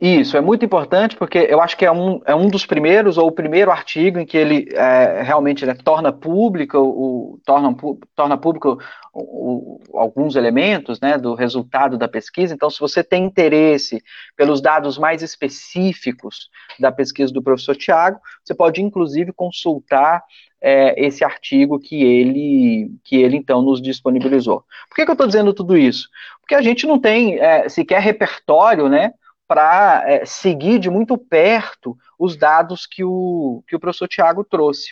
Isso, 0.00 0.36
é 0.36 0.40
muito 0.40 0.64
importante 0.64 1.16
porque 1.16 1.38
eu 1.50 1.60
acho 1.60 1.76
que 1.76 1.84
é 1.84 1.90
um, 1.90 2.20
é 2.24 2.32
um 2.32 2.46
dos 2.46 2.64
primeiros, 2.64 3.18
ou 3.18 3.26
o 3.26 3.32
primeiro 3.32 3.72
artigo 3.72 4.20
em 4.20 4.24
que 4.24 4.36
ele 4.36 4.68
é, 4.72 5.22
realmente 5.22 5.66
né, 5.66 5.74
torna 5.74 6.12
público, 6.12 6.78
o, 6.78 7.40
torna, 7.44 7.74
torna 8.14 8.38
público 8.38 8.78
o, 9.12 9.80
o, 9.90 9.98
alguns 9.98 10.36
elementos 10.36 11.00
né, 11.00 11.18
do 11.18 11.34
resultado 11.34 11.98
da 11.98 12.06
pesquisa. 12.06 12.54
Então, 12.54 12.70
se 12.70 12.78
você 12.78 13.02
tem 13.02 13.24
interesse 13.24 14.00
pelos 14.36 14.60
dados 14.60 14.96
mais 14.98 15.20
específicos 15.20 16.48
da 16.78 16.92
pesquisa 16.92 17.32
do 17.32 17.42
professor 17.42 17.74
Tiago, 17.74 18.20
você 18.44 18.54
pode 18.54 18.80
inclusive 18.80 19.32
consultar 19.32 20.22
é, 20.62 20.94
esse 21.04 21.24
artigo 21.24 21.76
que 21.76 22.00
ele, 22.04 22.92
que 23.02 23.16
ele 23.16 23.36
então 23.36 23.62
nos 23.62 23.82
disponibilizou. 23.82 24.64
Por 24.88 24.94
que, 24.94 25.04
que 25.04 25.10
eu 25.10 25.14
estou 25.14 25.26
dizendo 25.26 25.52
tudo 25.52 25.76
isso? 25.76 26.08
Porque 26.40 26.54
a 26.54 26.62
gente 26.62 26.86
não 26.86 27.00
tem 27.00 27.40
é, 27.40 27.68
sequer 27.68 28.00
repertório, 28.00 28.88
né? 28.88 29.12
Para 29.48 30.04
é, 30.06 30.26
seguir 30.26 30.78
de 30.78 30.90
muito 30.90 31.16
perto 31.16 31.96
os 32.18 32.36
dados 32.36 32.86
que 32.86 33.02
o, 33.02 33.64
que 33.66 33.74
o 33.74 33.80
professor 33.80 34.06
Tiago 34.06 34.44
trouxe. 34.44 34.90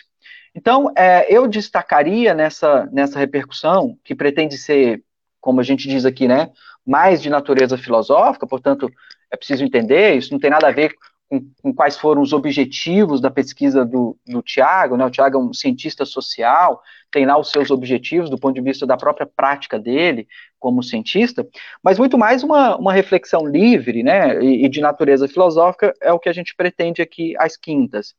Então, 0.55 0.91
é, 0.97 1.31
eu 1.31 1.47
destacaria 1.47 2.33
nessa, 2.33 2.87
nessa 2.91 3.19
repercussão, 3.19 3.95
que 4.03 4.15
pretende 4.15 4.57
ser, 4.57 5.03
como 5.39 5.59
a 5.59 5.63
gente 5.63 5.87
diz 5.87 6.03
aqui, 6.03 6.27
né, 6.27 6.49
mais 6.83 7.21
de 7.21 7.29
natureza 7.29 7.77
filosófica, 7.77 8.47
portanto, 8.47 8.91
é 9.29 9.37
preciso 9.37 9.63
entender, 9.63 10.15
isso 10.15 10.31
não 10.31 10.39
tem 10.39 10.49
nada 10.49 10.67
a 10.67 10.71
ver 10.71 10.95
com, 11.29 11.45
com 11.61 11.73
quais 11.73 11.97
foram 11.97 12.21
os 12.21 12.33
objetivos 12.33 13.19
da 13.19 13.29
pesquisa 13.29 13.85
do, 13.85 14.17
do 14.25 14.41
Tiago, 14.41 14.95
né, 14.95 15.05
o 15.05 15.11
Tiago 15.11 15.37
é 15.37 15.41
um 15.41 15.53
cientista 15.53 16.05
social, 16.05 16.81
tem 17.11 17.25
lá 17.25 17.37
os 17.37 17.49
seus 17.49 17.71
objetivos 17.71 18.29
do 18.29 18.37
ponto 18.37 18.55
de 18.55 18.61
vista 18.61 18.85
da 18.85 18.97
própria 18.97 19.25
prática 19.25 19.79
dele 19.79 20.27
como 20.59 20.83
cientista, 20.83 21.47
mas 21.83 21.99
muito 21.99 22.17
mais 22.17 22.43
uma, 22.43 22.75
uma 22.77 22.93
reflexão 22.93 23.45
livre, 23.45 24.03
né, 24.03 24.41
e, 24.43 24.65
e 24.65 24.69
de 24.69 24.81
natureza 24.81 25.27
filosófica 25.27 25.93
é 26.01 26.11
o 26.11 26.19
que 26.19 26.29
a 26.29 26.33
gente 26.33 26.55
pretende 26.55 27.01
aqui 27.01 27.35
às 27.37 27.55
quintas. 27.57 28.15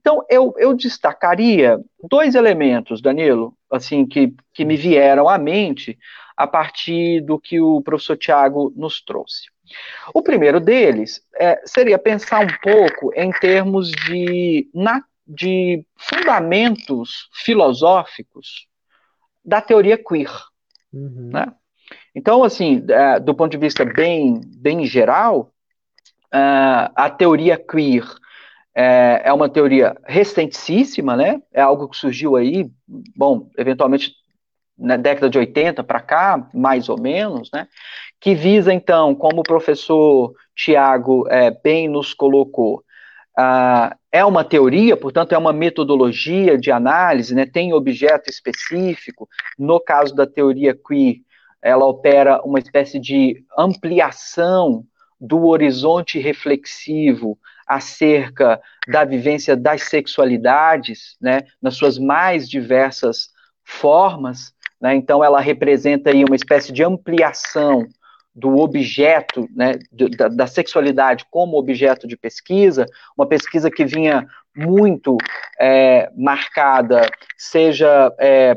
Então, 0.00 0.24
eu, 0.28 0.54
eu 0.58 0.74
destacaria 0.74 1.78
dois 2.08 2.34
elementos, 2.34 3.00
Danilo, 3.00 3.54
assim, 3.70 4.06
que, 4.06 4.32
que 4.54 4.64
me 4.64 4.76
vieram 4.76 5.28
à 5.28 5.36
mente 5.36 5.98
a 6.36 6.46
partir 6.46 7.20
do 7.20 7.38
que 7.38 7.60
o 7.60 7.82
professor 7.82 8.16
Tiago 8.16 8.72
nos 8.76 9.02
trouxe. 9.02 9.48
O 10.14 10.22
primeiro 10.22 10.60
deles 10.60 11.20
é, 11.38 11.60
seria 11.64 11.98
pensar 11.98 12.44
um 12.44 12.58
pouco 12.62 13.12
em 13.14 13.30
termos 13.30 13.90
de, 13.90 14.68
na, 14.74 15.02
de 15.26 15.84
fundamentos 15.96 17.28
filosóficos 17.32 18.66
da 19.44 19.60
teoria 19.60 19.96
queer. 19.96 20.30
Uhum. 20.92 21.30
Né? 21.32 21.52
Então, 22.14 22.42
assim, 22.42 22.84
é, 22.88 23.20
do 23.20 23.34
ponto 23.34 23.50
de 23.50 23.58
vista 23.58 23.84
bem, 23.84 24.40
bem 24.56 24.84
geral, 24.84 25.52
é, 26.32 26.38
a 26.94 27.10
teoria 27.10 27.56
queer 27.56 28.04
é, 28.74 29.22
é 29.24 29.32
uma 29.32 29.48
teoria 29.48 29.96
recentíssima, 30.06 31.16
né? 31.16 31.42
É 31.52 31.60
algo 31.60 31.88
que 31.88 31.96
surgiu 31.96 32.36
aí, 32.36 32.70
bom, 33.16 33.50
eventualmente 33.58 34.12
na 34.78 34.96
década 34.96 35.28
de 35.28 35.38
80 35.38 35.82
para 35.82 36.00
cá, 36.00 36.48
mais 36.54 36.88
ou 36.88 37.00
menos, 37.00 37.50
né? 37.52 37.66
Que 38.20 38.34
visa, 38.34 38.72
então, 38.72 39.14
como 39.14 39.40
o 39.40 39.44
professor 39.44 40.32
Tiago 40.54 41.26
é, 41.28 41.50
bem 41.50 41.88
nos 41.88 42.14
colocou, 42.14 42.84
uh, 43.38 43.94
é 44.12 44.24
uma 44.24 44.44
teoria, 44.44 44.96
portanto, 44.96 45.32
é 45.32 45.38
uma 45.38 45.52
metodologia 45.52 46.56
de 46.56 46.70
análise, 46.70 47.34
né? 47.34 47.46
Tem 47.46 47.72
objeto 47.72 48.30
específico. 48.30 49.28
No 49.58 49.80
caso 49.80 50.14
da 50.14 50.26
teoria 50.26 50.74
queer, 50.74 51.16
ela 51.62 51.86
opera 51.86 52.40
uma 52.44 52.58
espécie 52.58 52.98
de 52.98 53.44
ampliação 53.56 54.84
do 55.20 55.46
horizonte 55.46 56.18
reflexivo 56.18 57.38
acerca 57.66 58.60
da 58.86 59.04
vivência 59.04 59.56
das 59.56 59.82
sexualidades, 59.82 61.16
né, 61.20 61.40
nas 61.60 61.76
suas 61.76 61.98
mais 61.98 62.48
diversas 62.48 63.28
formas, 63.64 64.54
né, 64.80 64.94
então 64.94 65.22
ela 65.22 65.40
representa 65.40 66.10
aí 66.10 66.24
uma 66.24 66.36
espécie 66.36 66.72
de 66.72 66.82
ampliação 66.82 67.86
do 68.34 68.58
objeto, 68.58 69.48
né, 69.54 69.78
da, 70.16 70.28
da, 70.28 70.46
sexualidade 70.46 71.26
como 71.30 71.58
objeto 71.58 72.06
de 72.06 72.16
pesquisa, 72.16 72.86
uma 73.16 73.26
pesquisa 73.26 73.68
que 73.70 73.84
vinha 73.84 74.26
muito 74.56 75.16
é, 75.58 76.08
marcada, 76.16 77.02
seja 77.36 78.14
é, 78.18 78.56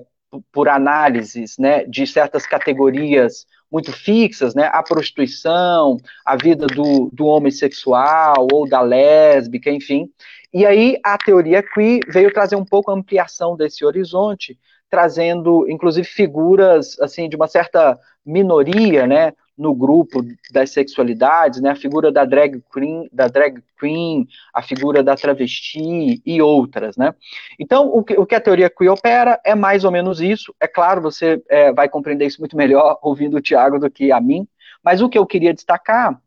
por 0.52 0.70
análises 0.70 1.58
né, 1.58 1.84
de 1.86 2.06
certas 2.06 2.46
categorias 2.46 3.46
muito 3.72 3.92
fixas, 3.92 4.54
né, 4.54 4.70
a 4.72 4.84
prostituição, 4.84 5.98
a 6.26 6.36
vida 6.36 6.68
do, 6.68 7.10
do 7.12 7.26
homossexual 7.26 8.48
ou 8.52 8.68
da 8.68 8.82
lésbica, 8.82 9.72
enfim. 9.72 10.10
E 10.54 10.66
aí 10.66 11.00
a 11.04 11.18
teoria 11.18 11.64
queer 11.64 12.02
veio 12.10 12.34
trazer 12.34 12.58
um 12.58 12.66
pouco 12.66 12.92
a 12.92 12.94
ampliação 12.94 13.56
desse 13.56 13.86
horizonte, 13.86 14.60
trazendo 14.92 15.66
inclusive 15.70 16.06
figuras 16.06 17.00
assim 17.00 17.30
de 17.30 17.36
uma 17.38 17.48
certa 17.48 17.98
minoria, 18.26 19.08
né, 19.08 19.34
no 19.58 19.74
grupo 19.74 20.22
das 20.52 20.72
sexualidades, 20.72 21.62
né, 21.62 21.70
a 21.70 21.76
figura 21.76 22.12
da 22.12 22.26
drag 22.26 22.62
queen, 22.74 23.08
da 23.12 23.28
drag 23.28 23.64
queen, 23.80 24.28
a 24.54 24.62
figura 24.62 25.02
da 25.02 25.16
travesti 25.16 26.22
e 26.26 26.42
outras, 26.42 26.98
né. 26.98 27.16
Então, 27.58 27.88
o 27.88 28.04
que, 28.04 28.20
o 28.20 28.26
que 28.26 28.36
a 28.36 28.42
teoria 28.42 28.70
queer 28.70 28.92
opera 28.92 29.40
é 29.46 29.56
mais 29.56 29.84
ou 29.84 29.92
menos 29.92 30.20
isso. 30.20 30.54
É 30.60 30.68
claro, 30.68 31.02
você 31.02 31.42
é, 31.50 31.72
vai 31.72 31.88
compreender 31.88 32.26
isso 32.26 32.42
muito 32.42 32.58
melhor 32.58 33.00
ouvindo 33.02 33.38
o 33.38 33.42
Tiago 33.42 33.80
do 33.80 33.90
que 33.90 34.12
a 34.12 34.20
mim, 34.20 34.48
mas 34.84 35.02
o 35.02 35.10
que 35.10 35.18
eu 35.18 35.26
queria 35.26 35.54
destacar 35.54 36.20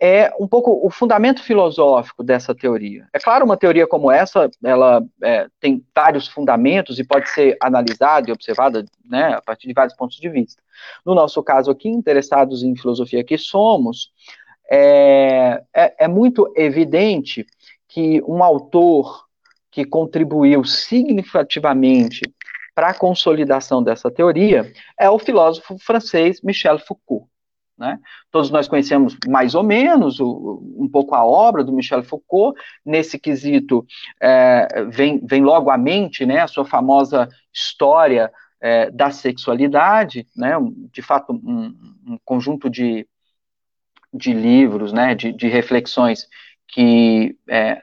é 0.00 0.32
um 0.38 0.46
pouco 0.46 0.86
o 0.86 0.90
fundamento 0.90 1.42
filosófico 1.42 2.22
dessa 2.22 2.54
teoria. 2.54 3.08
É 3.12 3.18
claro, 3.18 3.44
uma 3.44 3.56
teoria 3.56 3.86
como 3.86 4.10
essa, 4.10 4.48
ela 4.62 5.04
é, 5.22 5.48
tem 5.60 5.84
vários 5.94 6.28
fundamentos 6.28 6.98
e 6.98 7.04
pode 7.04 7.28
ser 7.30 7.56
analisada 7.60 8.30
e 8.30 8.32
observada 8.32 8.84
né, 9.04 9.34
a 9.34 9.42
partir 9.42 9.66
de 9.66 9.74
vários 9.74 9.96
pontos 9.96 10.16
de 10.18 10.28
vista. 10.28 10.62
No 11.04 11.14
nosso 11.14 11.42
caso 11.42 11.70
aqui, 11.70 11.88
interessados 11.88 12.62
em 12.62 12.76
filosofia 12.76 13.24
que 13.24 13.36
somos, 13.36 14.12
é, 14.70 15.62
é, 15.74 16.04
é 16.04 16.08
muito 16.08 16.52
evidente 16.54 17.44
que 17.88 18.22
um 18.22 18.44
autor 18.44 19.26
que 19.70 19.84
contribuiu 19.84 20.62
significativamente 20.64 22.22
para 22.74 22.90
a 22.90 22.94
consolidação 22.94 23.82
dessa 23.82 24.10
teoria 24.10 24.72
é 24.96 25.10
o 25.10 25.18
filósofo 25.18 25.76
francês 25.80 26.40
Michel 26.40 26.78
Foucault. 26.78 27.26
Né? 27.78 27.98
Todos 28.30 28.50
nós 28.50 28.66
conhecemos 28.66 29.16
mais 29.28 29.54
ou 29.54 29.62
menos 29.62 30.18
o, 30.18 30.60
um 30.76 30.88
pouco 30.88 31.14
a 31.14 31.24
obra 31.24 31.62
do 31.62 31.72
Michel 31.72 32.02
Foucault. 32.02 32.58
Nesse 32.84 33.18
quesito, 33.18 33.86
é, 34.20 34.84
vem, 34.90 35.24
vem 35.24 35.42
logo 35.42 35.70
à 35.70 35.78
mente 35.78 36.26
né, 36.26 36.40
a 36.40 36.48
sua 36.48 36.64
famosa 36.64 37.28
história 37.54 38.32
é, 38.60 38.90
da 38.90 39.10
sexualidade, 39.10 40.26
né, 40.36 40.54
de 40.92 41.00
fato, 41.00 41.32
um, 41.32 41.74
um 42.06 42.18
conjunto 42.24 42.68
de, 42.68 43.06
de 44.12 44.32
livros, 44.32 44.92
né, 44.92 45.14
de, 45.14 45.32
de 45.32 45.46
reflexões 45.46 46.26
que 46.66 47.36
é, 47.48 47.82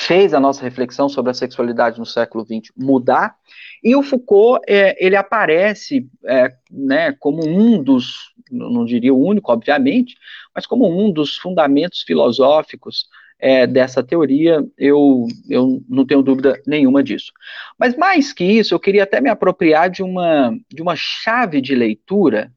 fez 0.00 0.32
a 0.32 0.40
nossa 0.40 0.62
reflexão 0.62 1.10
sobre 1.10 1.30
a 1.30 1.34
sexualidade 1.34 1.98
no 1.98 2.06
século 2.06 2.42
XX 2.42 2.72
mudar, 2.74 3.36
e 3.84 3.94
o 3.94 4.02
Foucault, 4.02 4.64
é, 4.66 4.96
ele 5.04 5.14
aparece 5.14 6.08
é, 6.26 6.48
né, 6.70 7.12
como 7.20 7.46
um 7.46 7.82
dos, 7.82 8.32
não 8.50 8.86
diria 8.86 9.12
o 9.12 9.22
único, 9.22 9.52
obviamente, 9.52 10.16
mas 10.54 10.64
como 10.64 10.88
um 10.88 11.12
dos 11.12 11.36
fundamentos 11.36 12.00
filosóficos 12.02 13.08
é, 13.38 13.66
dessa 13.66 14.02
teoria, 14.02 14.64
eu, 14.78 15.26
eu 15.48 15.82
não 15.86 16.06
tenho 16.06 16.22
dúvida 16.22 16.60
nenhuma 16.66 17.02
disso. 17.02 17.30
Mas 17.78 17.94
mais 17.94 18.32
que 18.32 18.44
isso, 18.44 18.74
eu 18.74 18.80
queria 18.80 19.02
até 19.02 19.20
me 19.20 19.28
apropriar 19.28 19.90
de 19.90 20.02
uma, 20.02 20.56
de 20.72 20.80
uma 20.80 20.96
chave 20.96 21.60
de 21.60 21.74
leitura 21.74 22.50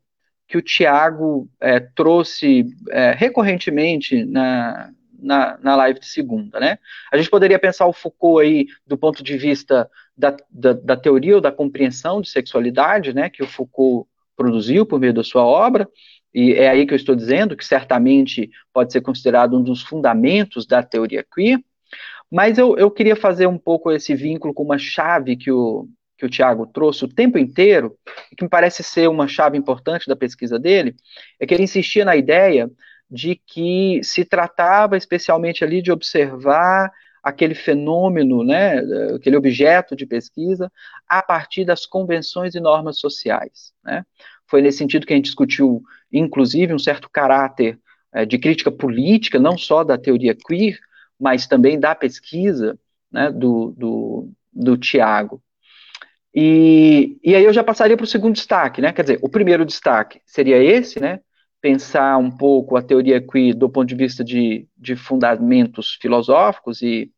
que 0.47 0.57
o 0.57 0.61
Tiago 0.61 1.49
é, 1.59 1.81
trouxe 1.81 2.65
é, 2.89 3.11
recorrentemente 3.11 4.23
na, 4.23 4.91
na, 5.23 5.57
na 5.61 5.75
live 5.75 5.99
de 5.99 6.05
segunda, 6.05 6.59
né? 6.59 6.77
A 7.11 7.17
gente 7.17 7.29
poderia 7.29 7.57
pensar 7.57 7.87
o 7.87 7.93
Foucault 7.93 8.45
aí 8.45 8.67
do 8.85 8.97
ponto 8.97 9.23
de 9.23 9.37
vista 9.37 9.89
da, 10.15 10.35
da, 10.49 10.73
da 10.73 10.97
teoria 10.97 11.35
ou 11.35 11.41
da 11.41 11.51
compreensão 11.51 12.21
de 12.21 12.29
sexualidade, 12.29 13.13
né, 13.13 13.29
que 13.29 13.41
o 13.41 13.47
Foucault 13.47 14.07
produziu 14.35 14.85
por 14.85 14.99
meio 14.99 15.13
da 15.13 15.23
sua 15.23 15.43
obra, 15.43 15.87
e 16.33 16.53
é 16.53 16.69
aí 16.69 16.85
que 16.85 16.93
eu 16.93 16.97
estou 16.97 17.15
dizendo 17.15 17.55
que 17.55 17.65
certamente 17.65 18.49
pode 18.73 18.91
ser 18.91 19.01
considerado 19.01 19.57
um 19.57 19.63
dos 19.63 19.81
fundamentos 19.81 20.65
da 20.65 20.83
teoria 20.83 21.23
queer, 21.23 21.59
mas 22.29 22.57
eu, 22.57 22.75
eu 22.77 22.89
queria 22.89 23.15
fazer 23.15 23.47
um 23.47 23.57
pouco 23.57 23.91
esse 23.91 24.15
vínculo 24.15 24.53
com 24.53 24.63
uma 24.63 24.77
chave 24.77 25.35
que 25.35 25.51
o, 25.51 25.87
que 26.17 26.25
o 26.25 26.29
Tiago 26.29 26.65
trouxe 26.65 27.05
o 27.05 27.07
tempo 27.07 27.37
inteiro, 27.37 27.95
que 28.35 28.43
me 28.43 28.49
parece 28.49 28.81
ser 28.81 29.07
uma 29.07 29.27
chave 29.27 29.57
importante 29.57 30.07
da 30.07 30.15
pesquisa 30.15 30.57
dele, 30.57 30.95
é 31.39 31.45
que 31.45 31.53
ele 31.53 31.63
insistia 31.63 32.03
na 32.03 32.15
ideia 32.15 32.69
de 33.13 33.35
que 33.35 34.01
se 34.03 34.25
tratava 34.25 34.97
especialmente 34.97 35.63
ali 35.63 35.83
de 35.83 35.91
observar 35.91 36.91
aquele 37.21 37.53
fenômeno, 37.53 38.43
né, 38.43 38.79
aquele 39.15 39.37
objeto 39.37 39.95
de 39.95 40.03
pesquisa, 40.03 40.71
a 41.07 41.21
partir 41.21 41.63
das 41.63 41.85
convenções 41.85 42.55
e 42.55 42.59
normas 42.59 42.97
sociais. 42.97 43.71
Né? 43.83 44.03
Foi 44.47 44.63
nesse 44.63 44.79
sentido 44.79 45.05
que 45.05 45.13
a 45.13 45.15
gente 45.15 45.25
discutiu, 45.25 45.83
inclusive, 46.11 46.73
um 46.73 46.79
certo 46.79 47.07
caráter 47.07 47.79
é, 48.11 48.25
de 48.25 48.39
crítica 48.39 48.71
política, 48.71 49.39
não 49.39 49.59
só 49.59 49.83
da 49.83 49.97
teoria 49.97 50.35
queer, 50.35 50.79
mas 51.19 51.45
também 51.45 51.79
da 51.79 51.93
pesquisa 51.93 52.77
né, 53.11 53.31
do, 53.31 53.75
do, 53.77 54.31
do 54.51 54.75
Tiago. 54.75 55.39
E, 56.33 57.19
e 57.23 57.35
aí 57.35 57.43
eu 57.43 57.53
já 57.53 57.63
passaria 57.63 57.95
para 57.95 58.05
o 58.05 58.07
segundo 58.07 58.33
destaque, 58.33 58.81
né? 58.81 58.91
Quer 58.91 59.03
dizer, 59.03 59.19
o 59.21 59.29
primeiro 59.29 59.63
destaque 59.63 60.19
seria 60.25 60.57
esse, 60.57 60.99
né? 60.99 61.19
Pensar 61.63 62.17
um 62.17 62.29
pouco 62.29 62.75
a 62.75 62.81
teoria 62.81 63.21
queer 63.21 63.55
do 63.55 63.69
ponto 63.69 63.87
de 63.87 63.95
vista 63.95 64.21
de, 64.21 64.67
de 64.77 64.97
fundamentos 64.97 65.97
filosóficos 66.01 66.81
e 66.81 67.09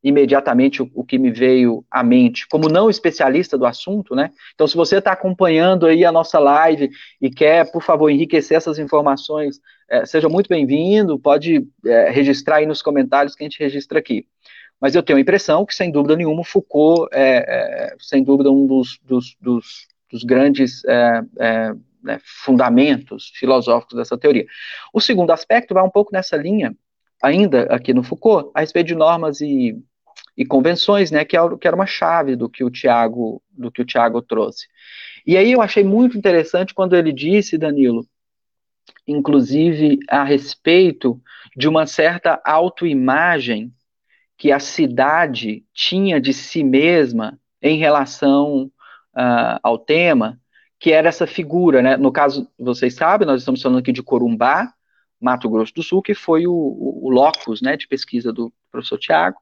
imediatamente 0.00 0.80
o, 0.80 0.88
o, 0.94 1.04
que 1.04 1.18
me 1.18 1.32
veio 1.32 1.84
à 1.90 2.00
mente, 2.00 2.46
como 2.46 2.68
não 2.68 2.88
especialista 2.88 3.58
do 3.58 3.66
assunto, 3.66 4.14
né? 4.14 4.30
Então, 4.54 4.68
se 4.68 4.76
você 4.76 4.98
está 4.98 5.10
acompanhando 5.10 5.86
aí 5.86 6.04
a 6.04 6.12
nossa 6.12 6.38
live 6.38 6.88
e 7.20 7.28
quer, 7.28 7.70
por 7.72 7.82
favor, 7.82 8.08
enriquecer 8.08 8.56
essas 8.56 8.78
informações, 8.78 9.58
é, 9.90 10.06
seja 10.06 10.28
muito 10.28 10.46
bem-vindo, 10.46 11.18
pode 11.18 11.66
é, 11.84 12.10
registrar 12.10 12.56
aí 12.58 12.66
nos 12.66 12.80
comentários 12.80 13.34
que 13.34 13.42
a 13.42 13.48
gente 13.48 13.58
registra 13.58 13.98
aqui. 13.98 14.24
Mas 14.80 14.94
eu 14.94 15.02
tenho 15.02 15.18
a 15.18 15.22
impressão 15.22 15.66
que, 15.66 15.74
sem 15.74 15.90
dúvida 15.90 16.14
nenhuma, 16.14 16.44
Foucault 16.44 17.08
é, 17.12 17.90
é 17.92 17.96
sem 17.98 18.22
dúvida, 18.22 18.52
um 18.52 18.68
dos, 18.68 19.00
dos, 19.02 19.36
dos, 19.40 19.88
dos 20.10 20.22
grandes 20.22 20.84
é, 20.84 21.22
é, 21.40 21.72
né, 22.02 22.18
fundamentos 22.22 23.30
filosóficos 23.34 23.96
dessa 23.96 24.18
teoria. 24.18 24.46
O 24.92 25.00
segundo 25.00 25.30
aspecto 25.30 25.74
vai 25.74 25.82
um 25.82 25.90
pouco 25.90 26.12
nessa 26.12 26.36
linha, 26.36 26.74
ainda 27.22 27.64
aqui 27.64 27.92
no 27.92 28.02
Foucault, 28.02 28.50
a 28.54 28.60
respeito 28.60 28.88
de 28.88 28.94
normas 28.94 29.40
e, 29.40 29.76
e 30.36 30.44
convenções, 30.44 31.10
né, 31.10 31.24
que, 31.24 31.36
é, 31.36 31.40
que 31.58 31.66
era 31.66 31.76
uma 31.76 31.86
chave 31.86 32.36
do 32.36 32.48
que 32.48 32.64
o 32.64 32.70
Tiago 32.70 33.42
do 33.50 33.70
que 33.70 33.82
o 33.82 33.84
Tiago 33.84 34.22
trouxe. 34.22 34.66
E 35.26 35.36
aí 35.36 35.52
eu 35.52 35.60
achei 35.60 35.84
muito 35.84 36.16
interessante 36.16 36.72
quando 36.72 36.96
ele 36.96 37.12
disse, 37.12 37.58
Danilo, 37.58 38.06
inclusive 39.06 39.98
a 40.08 40.24
respeito 40.24 41.20
de 41.56 41.68
uma 41.68 41.86
certa 41.86 42.40
autoimagem 42.44 43.72
que 44.38 44.50
a 44.50 44.58
cidade 44.58 45.64
tinha 45.74 46.18
de 46.18 46.32
si 46.32 46.64
mesma 46.64 47.38
em 47.60 47.76
relação 47.76 48.70
uh, 49.14 49.60
ao 49.62 49.78
tema, 49.78 50.39
que 50.80 50.92
era 50.92 51.10
essa 51.10 51.26
figura, 51.26 51.82
né? 51.82 51.96
No 51.98 52.10
caso, 52.10 52.48
vocês 52.58 52.94
sabem, 52.94 53.26
nós 53.26 53.42
estamos 53.42 53.60
falando 53.60 53.78
aqui 53.78 53.92
de 53.92 54.02
Corumbá, 54.02 54.72
Mato 55.20 55.48
Grosso 55.50 55.74
do 55.74 55.82
Sul, 55.82 56.00
que 56.00 56.14
foi 56.14 56.46
o, 56.46 56.52
o, 56.52 57.06
o 57.06 57.10
locus, 57.10 57.60
né, 57.60 57.76
de 57.76 57.86
pesquisa 57.86 58.32
do 58.32 58.50
professor 58.72 58.98
Tiago, 58.98 59.38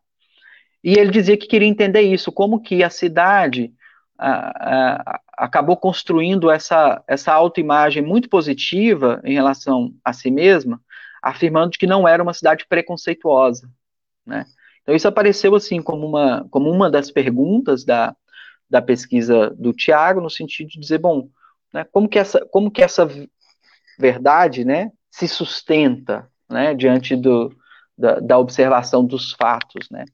e 0.83 0.99
ele 0.99 1.13
dizia 1.13 1.37
que 1.37 1.47
queria 1.47 1.69
entender 1.69 2.01
isso, 2.01 2.33
como 2.33 2.61
que 2.61 2.83
a 2.83 2.91
cidade 2.91 3.73
a, 4.19 5.11
a, 5.11 5.21
acabou 5.37 5.77
construindo 5.77 6.51
essa, 6.51 7.03
essa 7.07 7.33
autoimagem 7.33 8.03
muito 8.03 8.29
positiva 8.29 9.21
em 9.25 9.35
relação 9.35 9.95
a 10.05 10.13
si 10.13 10.33
mesma, 10.33 10.81
afirmando 11.23 11.79
que 11.79 11.87
não 11.87 12.07
era 12.07 12.23
uma 12.23 12.35
cidade 12.35 12.67
preconceituosa, 12.69 13.71
né? 14.27 14.45
Então 14.83 14.97
isso 14.97 15.07
apareceu 15.07 15.55
assim 15.55 15.83
como 15.83 16.07
uma, 16.07 16.47
como 16.51 16.71
uma 16.71 16.91
das 16.91 17.11
perguntas 17.11 17.85
da, 17.85 18.17
da 18.69 18.83
pesquisa 18.83 19.51
do 19.51 19.73
Tiago, 19.73 20.21
no 20.21 20.31
sentido 20.31 20.69
de 20.69 20.81
dizer, 20.81 20.99
bom, 20.99 21.29
né, 21.73 21.85
como, 21.91 22.09
que 22.09 22.19
essa, 22.19 22.45
como 22.47 22.71
que 22.71 22.83
essa 22.83 23.09
verdade 23.99 24.65
né, 24.65 24.91
se 25.11 25.27
sustenta 25.27 26.29
né, 26.49 26.75
diante 26.75 27.17
do, 27.17 27.55
da, 27.97 28.21
da, 28.21 28.39
observação 28.39 29.05
dos 29.05 29.33
fatos. 29.33 29.89
Né? 29.91 30.05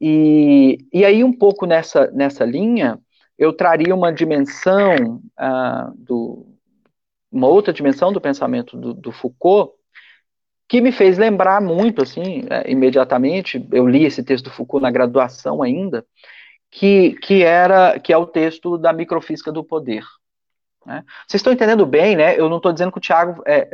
E, 0.00 0.78
e 0.92 1.04
aí, 1.04 1.24
um 1.24 1.32
pouco 1.32 1.66
nessa, 1.66 2.10
nessa 2.10 2.44
linha, 2.44 2.98
eu 3.38 3.52
traria 3.52 3.94
uma 3.94 4.12
dimensão, 4.12 5.20
uh, 5.40 5.92
do, 5.96 6.46
uma 7.30 7.48
outra 7.48 7.72
dimensão 7.72 8.12
do 8.12 8.20
pensamento 8.20 8.76
do, 8.76 8.92
do 8.92 9.10
Foucault, 9.10 9.72
que 10.68 10.80
me 10.80 10.92
fez 10.92 11.18
lembrar 11.18 11.60
muito, 11.60 12.02
assim, 12.02 12.44
é, 12.48 12.70
imediatamente, 12.70 13.66
eu 13.72 13.86
li 13.86 14.04
esse 14.04 14.22
texto 14.22 14.46
do 14.46 14.50
Foucault 14.50 14.82
na 14.82 14.90
graduação 14.90 15.62
ainda, 15.62 16.06
que, 16.72 17.12
que 17.22 17.42
era 17.42 18.00
que 18.00 18.12
é 18.12 18.16
o 18.16 18.26
texto 18.26 18.78
da 18.78 18.92
microfísica 18.94 19.52
do 19.52 19.62
poder. 19.62 20.02
Né? 20.86 21.04
Vocês 21.28 21.40
estão 21.40 21.52
entendendo 21.52 21.84
bem, 21.84 22.16
né? 22.16 22.34
Eu 22.40 22.48
não 22.48 22.56
estou 22.56 22.72
dizendo 22.72 22.90
que 22.90 22.98
o 22.98 23.00
Tiago 23.00 23.42
é, 23.46 23.68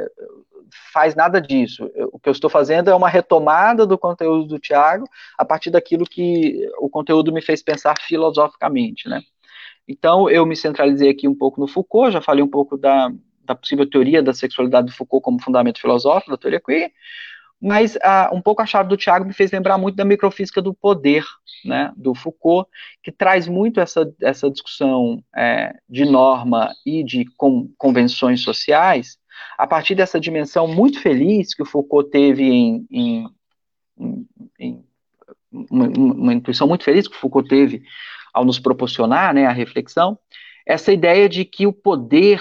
faz 0.92 1.14
nada 1.14 1.40
disso. 1.40 1.88
Eu, 1.94 2.10
o 2.12 2.18
que 2.18 2.28
eu 2.28 2.32
estou 2.32 2.50
fazendo 2.50 2.90
é 2.90 2.94
uma 2.94 3.08
retomada 3.08 3.86
do 3.86 3.96
conteúdo 3.96 4.46
do 4.48 4.58
Tiago 4.58 5.06
a 5.38 5.44
partir 5.44 5.70
daquilo 5.70 6.04
que 6.04 6.68
o 6.80 6.90
conteúdo 6.90 7.32
me 7.32 7.40
fez 7.40 7.62
pensar 7.62 7.94
filosoficamente, 8.00 9.08
né? 9.08 9.22
Então, 9.86 10.28
eu 10.28 10.44
me 10.44 10.56
centralizei 10.56 11.08
aqui 11.08 11.26
um 11.26 11.34
pouco 11.34 11.60
no 11.60 11.68
Foucault, 11.68 12.12
já 12.12 12.20
falei 12.20 12.42
um 12.42 12.48
pouco 12.48 12.76
da, 12.76 13.10
da 13.42 13.54
possível 13.54 13.88
teoria 13.88 14.22
da 14.22 14.34
sexualidade 14.34 14.88
do 14.88 14.92
Foucault 14.92 15.24
como 15.24 15.42
fundamento 15.42 15.80
filosófico 15.80 16.32
da 16.32 16.36
teoria 16.36 16.60
queer, 16.60 16.92
mas 17.60 17.96
uh, 17.96 18.32
um 18.32 18.40
pouco 18.40 18.62
a 18.62 18.66
chave 18.66 18.88
do 18.88 18.96
Tiago 18.96 19.24
me 19.24 19.32
fez 19.32 19.50
lembrar 19.50 19.76
muito 19.78 19.96
da 19.96 20.04
microfísica 20.04 20.62
do 20.62 20.72
poder, 20.72 21.24
né, 21.64 21.92
do 21.96 22.14
Foucault, 22.14 22.70
que 23.02 23.10
traz 23.10 23.48
muito 23.48 23.80
essa, 23.80 24.12
essa 24.22 24.48
discussão 24.48 25.22
é, 25.36 25.74
de 25.88 26.04
norma 26.04 26.72
e 26.86 27.02
de 27.02 27.24
com, 27.36 27.68
convenções 27.76 28.42
sociais, 28.42 29.18
a 29.56 29.66
partir 29.66 29.94
dessa 29.96 30.20
dimensão 30.20 30.68
muito 30.68 31.00
feliz 31.00 31.52
que 31.52 31.62
o 31.62 31.66
Foucault 31.66 32.10
teve 32.10 32.44
em, 32.44 32.86
em, 32.90 33.26
em, 34.58 34.84
uma, 35.50 35.88
uma, 35.88 36.34
intuição 36.34 36.68
muito 36.68 36.84
feliz 36.84 37.08
que 37.08 37.16
o 37.16 37.18
Foucault 37.18 37.48
teve 37.48 37.82
ao 38.32 38.44
nos 38.44 38.60
proporcionar 38.60 39.34
né, 39.34 39.46
a 39.46 39.52
reflexão, 39.52 40.16
essa 40.64 40.92
ideia 40.92 41.28
de 41.28 41.44
que 41.44 41.66
o 41.66 41.72
poder 41.72 42.40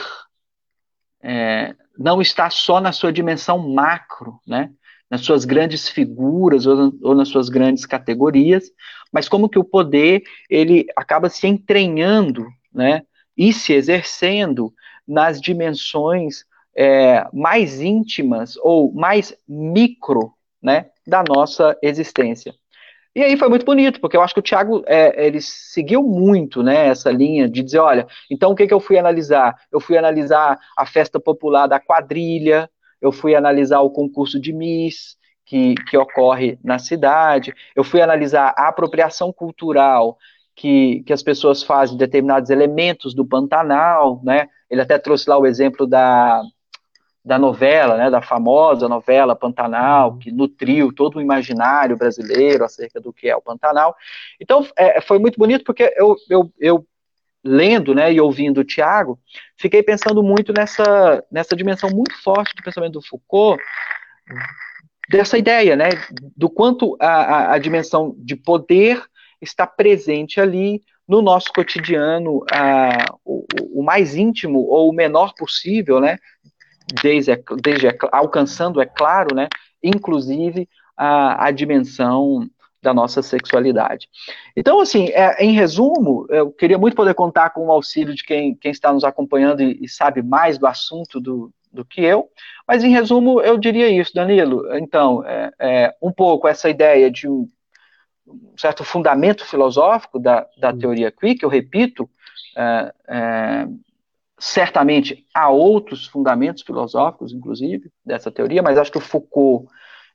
é, 1.23 1.75
não 1.97 2.21
está 2.21 2.49
só 2.49 2.80
na 2.80 2.91
sua 2.91 3.12
dimensão 3.12 3.58
macro, 3.58 4.39
né? 4.45 4.69
Nas 5.09 5.21
suas 5.21 5.45
grandes 5.45 5.87
figuras 5.87 6.65
ou, 6.65 6.93
ou, 7.01 7.15
nas 7.15 7.29
suas 7.29 7.49
grandes 7.49 7.85
categorias, 7.85 8.71
mas 9.11 9.29
como 9.29 9.49
que 9.49 9.59
o 9.59 9.63
poder 9.63 10.21
ele 10.49 10.85
acaba 10.95 11.29
se 11.29 11.47
entranhando, 11.47 12.45
né, 12.73 13.03
e 13.37 13.53
se 13.53 13.73
exercendo 13.73 14.73
nas 15.07 15.39
dimensões 15.39 16.43
é, 16.75 17.25
mais 17.33 17.79
íntimas 17.81 18.57
ou 18.57 18.93
mais 18.93 19.35
micro 19.47 20.33
né, 20.61 20.87
da 21.05 21.23
nossa 21.23 21.77
existência. 21.81 22.53
E 23.15 23.23
aí 23.23 23.35
foi 23.35 23.49
muito 23.49 23.65
bonito, 23.65 23.99
porque 23.99 24.15
eu 24.15 24.21
acho 24.21 24.33
que 24.33 24.39
o 24.39 24.43
Tiago, 24.43 24.83
é, 24.85 25.25
ele 25.25 25.41
seguiu 25.41 26.03
muito, 26.03 26.61
né, 26.61 26.87
essa 26.87 27.09
linha 27.09 27.49
de 27.49 27.63
dizer, 27.63 27.79
olha, 27.79 28.05
então 28.29 28.51
o 28.51 28.55
que, 28.55 28.67
que 28.67 28.73
eu 28.73 28.79
fui 28.79 28.97
analisar? 28.97 29.55
Eu 29.71 29.79
fui 29.79 29.97
analisar 29.97 30.59
a 30.77 30.85
festa 30.85 31.19
popular 31.19 31.65
da 31.65 31.79
quadrilha, 31.79 32.69
eu 33.01 33.12
fui 33.12 33.36
analisar 33.36 33.81
o 33.81 33.89
concurso 33.89 34.39
de 34.39 34.53
Miss, 34.53 35.17
que, 35.45 35.75
que 35.89 35.97
ocorre 35.97 36.60
na 36.63 36.77
cidade, 36.77 37.53
eu 37.75 37.83
fui 37.83 38.01
analisar 38.01 38.53
a 38.57 38.67
apropriação 38.67 39.31
cultural 39.31 40.17
que, 40.55 41.03
que 41.03 41.13
as 41.13 41.23
pessoas 41.23 41.63
fazem 41.63 41.95
de 41.95 42.05
determinados 42.05 42.49
elementos 42.49 43.13
do 43.13 43.25
Pantanal, 43.25 44.19
né, 44.23 44.49
ele 44.69 44.81
até 44.81 44.97
trouxe 44.97 45.29
lá 45.29 45.38
o 45.38 45.45
exemplo 45.45 45.88
da, 45.88 46.41
da 47.27 47.38
novela, 47.38 47.97
né, 47.97 48.10
da 48.10 48.21
famosa 48.21 48.88
novela 48.88 49.36
Pantanal, 49.36 50.12
uhum. 50.12 50.19
que 50.19 50.31
nutriu 50.31 50.93
todo 50.93 51.17
o 51.17 51.21
imaginário 51.21 51.97
brasileiro 51.97 52.63
acerca 52.63 53.01
do 53.01 53.13
que 53.13 53.29
é 53.29 53.36
o 53.36 53.41
Pantanal. 53.41 53.95
Então, 54.39 54.65
é, 54.77 55.01
foi 55.01 55.19
muito 55.19 55.38
bonito 55.38 55.63
porque 55.65 55.93
eu, 55.95 56.15
eu, 56.29 56.51
eu 56.57 56.88
lendo 57.47 57.95
né, 57.95 58.12
e 58.12 58.19
ouvindo 58.19 58.60
o 58.60 58.63
Tiago, 58.63 59.19
fiquei 59.57 59.81
pensando 59.81 60.21
muito 60.21 60.51
nessa, 60.53 61.23
nessa 61.31 61.55
dimensão 61.55 61.89
muito 61.89 62.21
forte 62.21 62.55
do 62.55 62.63
pensamento 62.63 62.93
do 62.93 63.01
Foucault, 63.01 63.62
dessa 65.10 65.38
ideia, 65.38 65.75
né, 65.75 65.89
do 66.36 66.49
quanto 66.49 66.97
a, 66.99 67.07
a, 67.07 67.53
a 67.53 67.57
dimensão 67.57 68.13
de 68.17 68.36
poder 68.36 69.01
está 69.41 69.65
presente 69.65 70.41
ali 70.41 70.81
no 71.07 71.21
nosso 71.21 71.53
cotidiano, 71.53 72.43
a, 72.51 73.15
o, 73.23 73.45
o, 73.79 73.83
mais 73.83 74.15
íntimo 74.15 74.60
ou 74.60 74.89
o 74.89 74.93
menor 74.93 75.33
possível, 75.36 76.01
né, 76.01 76.17
desde, 77.01 77.31
desde 77.62 77.88
alcançando, 78.12 78.81
é 78.81 78.86
claro, 78.86 79.33
né, 79.33 79.47
inclusive 79.81 80.67
a, 80.97 81.45
a 81.45 81.51
dimensão 81.51 82.49
da 82.88 82.93
nossa 82.93 83.21
sexualidade. 83.21 84.08
Então, 84.56 84.80
assim, 84.80 85.10
é, 85.10 85.43
em 85.43 85.52
resumo, 85.52 86.26
eu 86.30 86.50
queria 86.50 86.78
muito 86.78 86.95
poder 86.95 87.13
contar 87.13 87.50
com 87.50 87.67
o 87.67 87.71
auxílio 87.71 88.15
de 88.15 88.23
quem, 88.23 88.56
quem 88.56 88.71
está 88.71 88.93
nos 88.93 89.04
acompanhando 89.04 89.62
e, 89.62 89.78
e, 89.82 89.89
sabe 89.89 90.21
mais 90.21 90.58
do 90.58 90.65
assunto 90.65 91.19
do, 91.19 91.52
do 91.69 91.84
que 91.84 92.02
eu, 92.02 92.30
mas 92.65 92.86
em 92.86 92.89
resumo, 92.89 93.41
eu 93.41 93.58
diria 93.58 93.89
isso, 93.89 94.13
Danilo. 94.13 94.73
Então, 94.78 95.21
é, 95.26 95.52
é 95.60 95.95
um 96.02 96.13
pouco 96.13 96.47
essa 96.47 96.69
ideia 96.69 97.12
de 97.12 97.28
um, 97.28 97.45
um 98.26 98.54
certo 98.58 98.86
fundamento 98.86 99.45
filosófico 99.45 100.17
da, 100.17 100.47
da 100.58 100.71
teoria 100.71 101.12
queer, 101.12 101.36
que 101.36 101.43
eu 101.43 101.50
repito, 101.50 102.10
é, 102.56 102.93
é 103.10 103.67
Certamente 104.39 105.26
há 105.34 105.50
outros 105.50 106.06
fundamentos 106.06 106.62
filosóficos, 106.62 107.34
inclusive, 107.34 107.91
dessa 108.06 108.30
teoria, 108.30 108.62
mas 108.62 108.78
acho 108.78 108.91
que 108.91 109.00
o 109.00 109.02
Foucault 109.02 109.67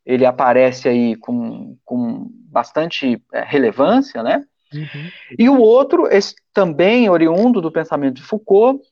ele 0.05 0.27
aparece 0.27 0.89
aí 0.89 1.17
com, 1.17 1.77
com 1.85 2.29
bastante 2.51 3.23
é, 3.33 3.43
relevância, 3.43 4.23
né? 4.23 4.45
Uhum. 4.73 5.11
E 5.39 5.49
o 5.49 5.61
outro, 5.61 6.07
esse, 6.07 6.35
também 6.53 7.09
oriundo 7.09 7.61
do 7.61 7.71
pensamento 7.71 8.17
de 8.17 8.23
Foucault, 8.23 8.83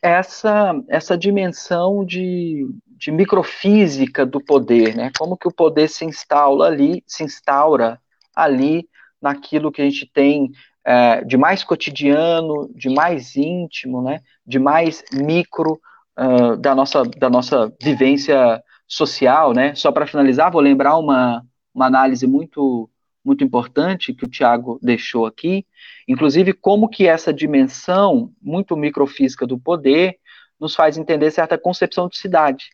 essa, 0.00 0.74
essa 0.88 1.18
dimensão 1.18 2.04
de, 2.04 2.66
de 2.86 3.10
microfísica 3.10 4.24
do 4.24 4.40
poder, 4.40 4.94
né? 4.94 5.10
Como 5.18 5.36
que 5.36 5.48
o 5.48 5.54
poder 5.54 5.88
se 5.88 6.04
instaura 6.04 6.64
ali, 6.64 7.02
se 7.06 7.24
instaura 7.24 8.00
ali 8.34 8.88
naquilo 9.20 9.70
que 9.70 9.82
a 9.82 9.84
gente 9.84 10.10
tem 10.12 10.50
é, 10.84 11.24
de 11.24 11.36
mais 11.36 11.62
cotidiano, 11.62 12.68
de 12.74 12.88
mais 12.88 13.36
íntimo, 13.36 14.02
né, 14.02 14.20
de 14.44 14.58
mais 14.58 15.04
micro 15.12 15.80
uh, 16.18 16.56
da, 16.56 16.74
nossa, 16.74 17.04
da 17.04 17.30
nossa 17.30 17.72
vivência 17.80 18.62
social. 18.92 19.54
Né? 19.54 19.74
Só 19.74 19.90
para 19.90 20.06
finalizar, 20.06 20.52
vou 20.52 20.60
lembrar 20.60 20.98
uma, 20.98 21.42
uma 21.74 21.86
análise 21.86 22.26
muito, 22.26 22.90
muito 23.24 23.42
importante 23.42 24.12
que 24.12 24.24
o 24.24 24.28
Tiago 24.28 24.78
deixou 24.82 25.24
aqui, 25.24 25.66
inclusive 26.06 26.52
como 26.52 26.88
que 26.88 27.06
essa 27.06 27.32
dimensão 27.32 28.30
muito 28.40 28.76
microfísica 28.76 29.46
do 29.46 29.58
poder 29.58 30.18
nos 30.60 30.74
faz 30.74 30.98
entender 30.98 31.30
certa 31.30 31.56
concepção 31.56 32.06
de 32.06 32.18
cidade, 32.18 32.70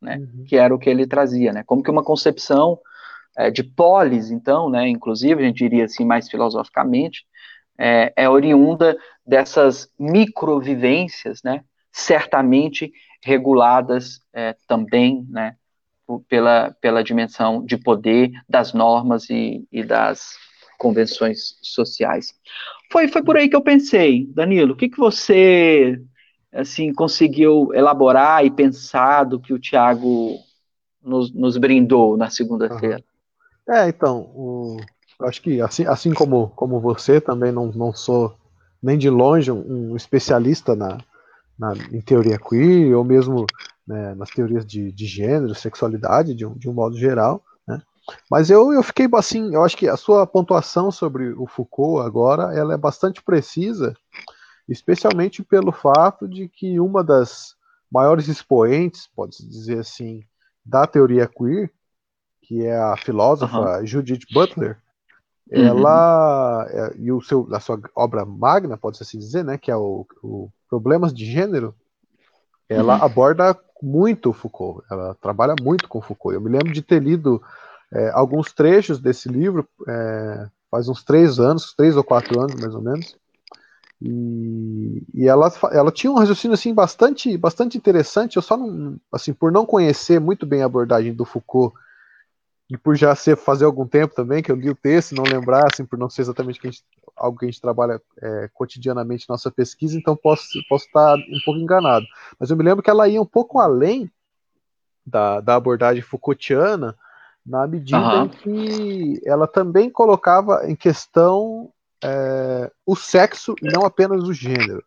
né, 0.00 0.16
uhum. 0.16 0.44
que 0.46 0.56
era 0.56 0.74
o 0.74 0.78
que 0.78 0.88
ele 0.88 1.06
trazia, 1.06 1.52
né, 1.52 1.62
como 1.66 1.82
que 1.82 1.90
uma 1.90 2.04
concepção 2.04 2.78
é, 3.36 3.50
de 3.50 3.62
polis, 3.62 4.30
então, 4.30 4.70
né, 4.70 4.88
inclusive, 4.88 5.42
a 5.42 5.46
gente 5.46 5.58
diria 5.58 5.84
assim 5.84 6.04
mais 6.04 6.30
filosoficamente, 6.30 7.26
é, 7.76 8.12
é 8.16 8.28
oriunda 8.28 8.96
dessas 9.26 9.90
microvivências, 9.98 11.42
né, 11.42 11.62
certamente 11.92 12.92
reguladas 13.22 14.20
é, 14.32 14.54
também, 14.66 15.26
né, 15.28 15.56
pela, 16.28 16.74
pela 16.80 17.04
dimensão 17.04 17.64
de 17.64 17.76
poder 17.76 18.30
das 18.48 18.72
normas 18.72 19.28
e, 19.28 19.66
e 19.70 19.82
das 19.82 20.36
convenções 20.78 21.58
sociais. 21.60 22.32
Foi, 22.90 23.08
foi 23.08 23.22
por 23.22 23.36
aí 23.36 23.48
que 23.48 23.56
eu 23.56 23.60
pensei, 23.60 24.26
Danilo, 24.32 24.72
o 24.72 24.76
que, 24.76 24.88
que 24.88 24.98
você 24.98 26.00
assim 26.52 26.94
conseguiu 26.94 27.70
elaborar 27.74 28.44
e 28.44 28.50
pensar 28.50 29.24
do 29.24 29.38
que 29.38 29.52
o 29.52 29.58
Tiago 29.58 30.38
nos, 31.02 31.32
nos 31.34 31.58
brindou 31.58 32.16
na 32.16 32.30
segunda-feira? 32.30 33.04
É, 33.68 33.88
então, 33.88 34.20
o, 34.34 34.78
acho 35.22 35.42
que 35.42 35.60
assim, 35.60 35.84
assim 35.84 36.14
como, 36.14 36.48
como 36.56 36.80
você, 36.80 37.20
também 37.20 37.52
não, 37.52 37.66
não 37.66 37.92
sou 37.92 38.34
nem 38.82 38.96
de 38.96 39.10
longe 39.10 39.50
um 39.50 39.94
especialista 39.96 40.74
na, 40.74 40.98
na, 41.58 41.72
em 41.92 42.00
teoria 42.00 42.38
queer, 42.38 42.96
ou 42.96 43.04
mesmo 43.04 43.46
né, 43.86 44.14
nas 44.14 44.30
teorias 44.30 44.64
de, 44.64 44.92
de 44.92 45.06
gênero, 45.06 45.54
sexualidade, 45.54 46.34
de 46.34 46.46
um, 46.46 46.56
de 46.56 46.68
um 46.68 46.72
modo 46.72 46.96
geral. 46.96 47.42
Né? 47.66 47.82
Mas 48.30 48.50
eu, 48.50 48.72
eu 48.72 48.82
fiquei 48.82 49.08
assim, 49.14 49.54
eu 49.54 49.64
acho 49.64 49.76
que 49.76 49.88
a 49.88 49.96
sua 49.96 50.26
pontuação 50.26 50.90
sobre 50.90 51.32
o 51.32 51.46
Foucault 51.46 52.06
agora, 52.06 52.54
ela 52.54 52.74
é 52.74 52.76
bastante 52.76 53.22
precisa, 53.22 53.94
especialmente 54.68 55.42
pelo 55.42 55.72
fato 55.72 56.28
de 56.28 56.48
que 56.48 56.78
uma 56.78 57.02
das 57.02 57.56
maiores 57.90 58.28
expoentes, 58.28 59.08
pode-se 59.14 59.48
dizer 59.48 59.78
assim, 59.78 60.22
da 60.64 60.86
teoria 60.86 61.26
queer, 61.26 61.72
que 62.42 62.64
é 62.64 62.78
a 62.78 62.96
filósofa 62.96 63.78
uhum. 63.78 63.86
Judith 63.86 64.26
Butler, 64.32 64.78
Uhum. 65.50 65.64
ela 65.64 66.66
é, 66.70 66.94
e 66.98 67.10
o 67.10 67.22
seu 67.22 67.48
a 67.52 67.58
sua 67.58 67.80
obra 67.94 68.24
magna 68.24 68.76
pode 68.76 68.98
se 69.02 69.16
dizer 69.16 69.42
né 69.42 69.56
que 69.56 69.70
é 69.70 69.76
o, 69.76 70.06
o 70.22 70.50
problemas 70.68 71.12
de 71.12 71.24
gênero 71.24 71.74
ela 72.68 72.98
uhum. 72.98 73.04
aborda 73.04 73.58
muito 73.82 74.34
Foucault 74.34 74.84
ela 74.90 75.14
trabalha 75.14 75.54
muito 75.58 75.88
com 75.88 76.02
Foucault 76.02 76.34
eu 76.34 76.40
me 76.40 76.50
lembro 76.50 76.70
de 76.70 76.82
ter 76.82 77.02
lido 77.02 77.42
é, 77.90 78.10
alguns 78.10 78.52
trechos 78.52 79.00
desse 79.00 79.26
livro 79.30 79.66
é, 79.88 80.46
faz 80.70 80.86
uns 80.86 81.02
três 81.02 81.40
anos 81.40 81.72
três 81.74 81.96
ou 81.96 82.04
quatro 82.04 82.38
anos 82.38 82.54
mais 82.60 82.74
ou 82.74 82.82
menos 82.82 83.16
e, 84.02 85.02
e 85.14 85.26
ela, 85.26 85.50
ela 85.72 85.90
tinha 85.90 86.12
um 86.12 86.16
raciocínio 86.16 86.52
assim 86.54 86.74
bastante 86.74 87.38
bastante 87.38 87.78
interessante 87.78 88.36
eu 88.36 88.42
só 88.42 88.54
não 88.54 88.96
assim 89.10 89.32
por 89.32 89.50
não 89.50 89.64
conhecer 89.64 90.20
muito 90.20 90.44
bem 90.44 90.62
a 90.62 90.66
abordagem 90.66 91.14
do 91.14 91.24
Foucault 91.24 91.74
e 92.70 92.76
por 92.76 92.96
já 92.96 93.14
ser 93.14 93.36
fazer 93.36 93.64
algum 93.64 93.86
tempo 93.86 94.14
também 94.14 94.42
que 94.42 94.52
eu 94.52 94.56
li 94.56 94.68
o 94.68 94.74
texto, 94.74 95.14
não 95.14 95.24
lembrar, 95.24 95.66
assim, 95.72 95.86
por 95.86 95.98
não 95.98 96.10
ser 96.10 96.22
exatamente 96.22 96.60
que 96.60 96.70
gente, 96.70 96.84
algo 97.16 97.38
que 97.38 97.46
a 97.46 97.48
gente 97.48 97.60
trabalha 97.60 98.00
é, 98.20 98.50
cotidianamente 98.52 99.26
na 99.28 99.34
nossa 99.34 99.50
pesquisa, 99.50 99.96
então 99.96 100.14
posso, 100.14 100.58
posso 100.68 100.84
estar 100.84 101.16
um 101.16 101.40
pouco 101.44 101.58
enganado. 101.58 102.04
Mas 102.38 102.50
eu 102.50 102.56
me 102.56 102.62
lembro 102.62 102.82
que 102.82 102.90
ela 102.90 103.08
ia 103.08 103.22
um 103.22 103.26
pouco 103.26 103.58
além 103.58 104.10
da, 105.04 105.40
da 105.40 105.54
abordagem 105.54 106.02
Foucaultiana, 106.02 106.94
na 107.44 107.66
medida 107.66 107.98
uhum. 107.98 108.24
em 108.24 108.28
que 108.28 109.20
ela 109.24 109.46
também 109.46 109.88
colocava 109.88 110.68
em 110.70 110.76
questão 110.76 111.72
é, 112.04 112.70
o 112.84 112.94
sexo 112.94 113.54
e 113.62 113.72
não 113.72 113.86
apenas 113.86 114.22
o 114.24 114.32
gênero. 114.34 114.84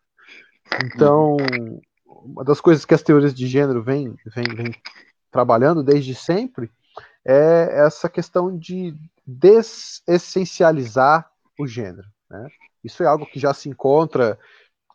Então, 0.85 1.35
uma 2.05 2.43
das 2.43 2.61
coisas 2.61 2.85
que 2.85 2.93
as 2.93 3.01
teorias 3.01 3.33
de 3.33 3.47
gênero 3.47 3.81
vêm 3.81 4.15
trabalhando 5.31 5.81
desde 5.81 6.13
sempre 6.13 6.69
é 7.25 7.83
essa 7.85 8.09
questão 8.09 8.57
de 8.57 8.95
desessencializar 9.25 11.29
o 11.59 11.67
gênero. 11.67 12.07
Né? 12.29 12.47
Isso 12.83 13.03
é 13.03 13.07
algo 13.07 13.25
que 13.25 13.39
já 13.39 13.53
se 13.53 13.69
encontra 13.69 14.37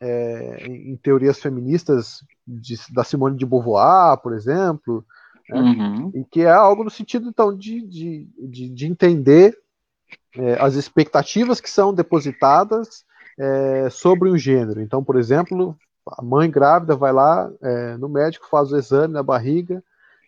é, 0.01 0.67
em 0.67 0.97
teorias 0.97 1.39
feministas 1.39 2.25
de, 2.47 2.77
da 2.93 3.05
Simone 3.05 3.37
de 3.37 3.47
Beauvoir, 3.47 4.19
por 4.19 4.35
exemplo, 4.35 5.05
né? 5.49 5.61
uhum. 5.61 6.11
e 6.15 6.25
que 6.25 6.43
é 6.43 6.51
algo 6.51 6.85
no 6.85 6.91
sentido 6.91 7.29
então 7.29 7.57
de, 7.57 7.81
de, 7.83 8.29
de, 8.39 8.69
de 8.69 8.87
entender 8.87 9.59
é, 10.37 10.61
as 10.61 10.75
expectativas 10.75 11.61
que 11.61 11.71
são 11.71 11.95
depositadas 11.95 13.05
é, 13.39 13.89
sobre 13.91 14.29
o 14.29 14.37
gênero. 14.37 14.81
Então, 14.81 15.03
por 15.03 15.17
exemplo, 15.17 15.77
a 16.07 16.23
mãe 16.23 16.51
grávida 16.51 16.95
vai 16.95 17.13
lá 17.13 17.51
é, 17.63 17.97
no 17.97 18.09
médico, 18.09 18.49
faz 18.51 18.73
o 18.73 18.77
exame 18.77 19.15
na 19.15 19.23
barriga, 19.23 19.83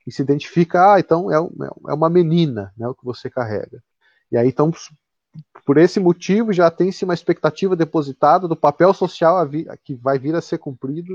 e 0.08 0.12
se 0.12 0.22
identifica, 0.22 0.94
ah, 0.94 0.98
então 0.98 1.30
é, 1.30 1.36
é 1.36 1.92
uma 1.92 2.08
menina, 2.08 2.72
né, 2.78 2.88
o 2.88 2.94
que 2.94 3.04
você 3.04 3.28
carrega. 3.28 3.82
E 4.32 4.38
aí, 4.38 4.48
então, 4.48 4.72
por 5.66 5.76
esse 5.76 6.00
motivo, 6.00 6.50
já 6.50 6.70
tem-se 6.70 7.04
uma 7.04 7.12
expectativa 7.12 7.76
depositada 7.76 8.48
do 8.48 8.56
papel 8.56 8.94
social 8.94 9.46
que 9.84 9.94
vai 9.94 10.18
vir 10.18 10.34
a 10.34 10.40
ser 10.40 10.56
cumprido 10.56 11.14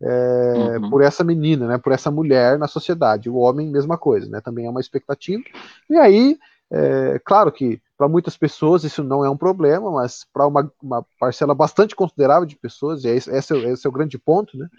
é, 0.00 0.78
uhum. 0.78 0.88
por 0.88 1.02
essa 1.02 1.22
menina, 1.22 1.66
né, 1.66 1.76
por 1.76 1.92
essa 1.92 2.10
mulher 2.10 2.58
na 2.58 2.66
sociedade. 2.66 3.28
O 3.28 3.36
homem, 3.36 3.68
mesma 3.68 3.98
coisa, 3.98 4.26
né, 4.30 4.40
também 4.40 4.64
é 4.64 4.70
uma 4.70 4.80
expectativa. 4.80 5.42
E 5.90 5.98
aí, 5.98 6.38
é, 6.70 7.20
claro 7.22 7.52
que 7.52 7.78
para 7.96 8.08
muitas 8.08 8.38
pessoas 8.38 8.84
isso 8.84 9.04
não 9.04 9.22
é 9.22 9.28
um 9.28 9.36
problema, 9.36 9.90
mas 9.90 10.26
para 10.32 10.46
uma, 10.46 10.72
uma, 10.82 11.04
parcela 11.20 11.54
bastante 11.54 11.94
considerável 11.94 12.46
de 12.46 12.56
pessoas, 12.56 13.04
e 13.04 13.08
esse, 13.08 13.30
esse, 13.30 13.54
é, 13.54 13.70
esse 13.70 13.86
é 13.86 13.90
o 13.90 13.92
grande 13.92 14.18
ponto, 14.18 14.56
né, 14.56 14.66
é, 14.66 14.70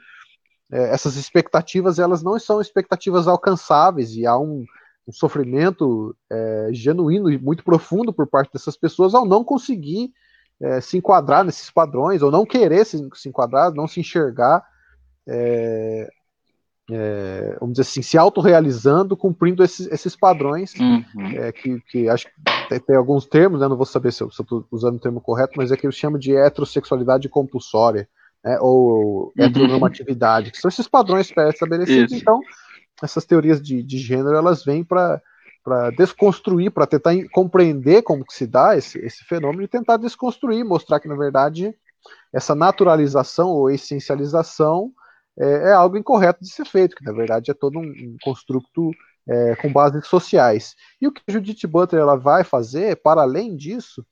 essas 0.72 1.16
expectativas 1.16 2.00
elas 2.00 2.24
não 2.24 2.40
são 2.40 2.60
expectativas 2.60 3.28
alcançáveis 3.28 4.16
e 4.16 4.26
há 4.26 4.38
um, 4.38 4.66
um 5.08 5.12
sofrimento 5.12 6.16
é, 6.32 6.70
genuíno 6.72 7.30
e 7.30 7.38
muito 7.38 7.64
profundo 7.64 8.12
por 8.12 8.28
parte 8.28 8.52
dessas 8.54 8.76
pessoas 8.76 9.14
ao 9.14 9.26
não 9.26 9.44
conseguir 9.44 10.12
é, 10.62 10.82
se 10.82 10.98
enquadrar 10.98 11.44
nesses 11.44 11.70
padrões, 11.70 12.22
ou 12.22 12.32
não 12.32 12.46
querer 12.46 12.86
se, 12.86 12.98
se 13.14 13.30
enquadrar, 13.30 13.74
não 13.74 13.88
se 13.88 14.00
enxergar, 14.00 14.66
é, 15.28 16.10
é 16.90 17.58
vamos 17.60 17.74
dizer 17.74 17.82
assim, 17.82 18.02
se 18.02 18.18
autorrealizando, 18.18 19.18
cumprindo 19.18 19.64
esses, 19.64 19.88
esses 19.88 20.16
padrões, 20.16 20.74
uhum. 20.76 21.04
É, 21.36 21.52
que, 21.52 21.80
que, 21.82 22.10
acho 22.10 22.26
que 22.26 22.32
tem, 22.70 22.80
tem, 22.80 22.96
alguns 22.96 23.26
termos, 23.26 23.60
né, 23.60 23.68
não 23.68 23.78
vou 23.78 23.86
saber 23.86 24.12
se 24.12 24.24
eu 24.24 24.28
estou 24.28 24.66
usando 24.72 24.96
o 24.96 25.00
termo 25.00 25.22
correto, 25.22 25.54
mas 25.58 25.72
é 25.72 25.78
que 25.78 25.86
eles 25.86 25.98
chamam 25.98 26.18
de 26.18 26.36
heterossexualidade 26.36 27.30
compulsória, 27.30 28.08
né, 28.46 28.60
ou 28.62 29.34
uhum. 29.36 29.44
heteronormatividade, 29.44 30.52
que 30.52 30.60
são 30.60 30.70
esses 30.70 30.88
padrões 30.88 31.32
pré-estabelecidos, 31.32 32.14
então 32.14 32.40
essas 33.02 33.26
teorias 33.26 33.60
de, 33.62 33.82
de 33.82 33.98
gênero, 33.98 34.36
elas 34.36 34.64
vêm 34.64 34.84
para 34.84 35.22
para 35.64 35.90
desconstruir, 35.90 36.70
para 36.70 36.86
tentar 36.86 37.16
compreender 37.32 38.04
como 38.04 38.24
que 38.24 38.36
se 38.36 38.46
dá 38.46 38.78
esse, 38.78 39.00
esse 39.00 39.26
fenômeno 39.26 39.64
e 39.64 39.68
tentar 39.68 39.98
desconstruir, 39.98 40.64
mostrar 40.64 41.00
que 41.00 41.08
na 41.08 41.16
verdade 41.16 41.74
essa 42.32 42.54
naturalização 42.54 43.50
ou 43.50 43.72
essencialização 43.72 44.92
é, 45.36 45.70
é 45.70 45.72
algo 45.72 45.98
incorreto 45.98 46.44
de 46.44 46.52
ser 46.52 46.66
feito, 46.66 46.96
que 46.96 47.04
na 47.04 47.12
verdade 47.12 47.50
é 47.50 47.54
todo 47.56 47.80
um, 47.80 47.82
um 47.82 48.16
construto 48.22 48.92
é, 49.28 49.56
com 49.56 49.74
bases 49.74 50.06
sociais. 50.06 50.76
E 51.02 51.08
o 51.08 51.12
que 51.12 51.24
a 51.28 51.32
Judith 51.32 51.66
Butler 51.66 52.04
ela 52.04 52.16
vai 52.16 52.44
fazer, 52.44 52.98
para 52.98 53.24
além 53.24 53.56
disso, 53.56 54.06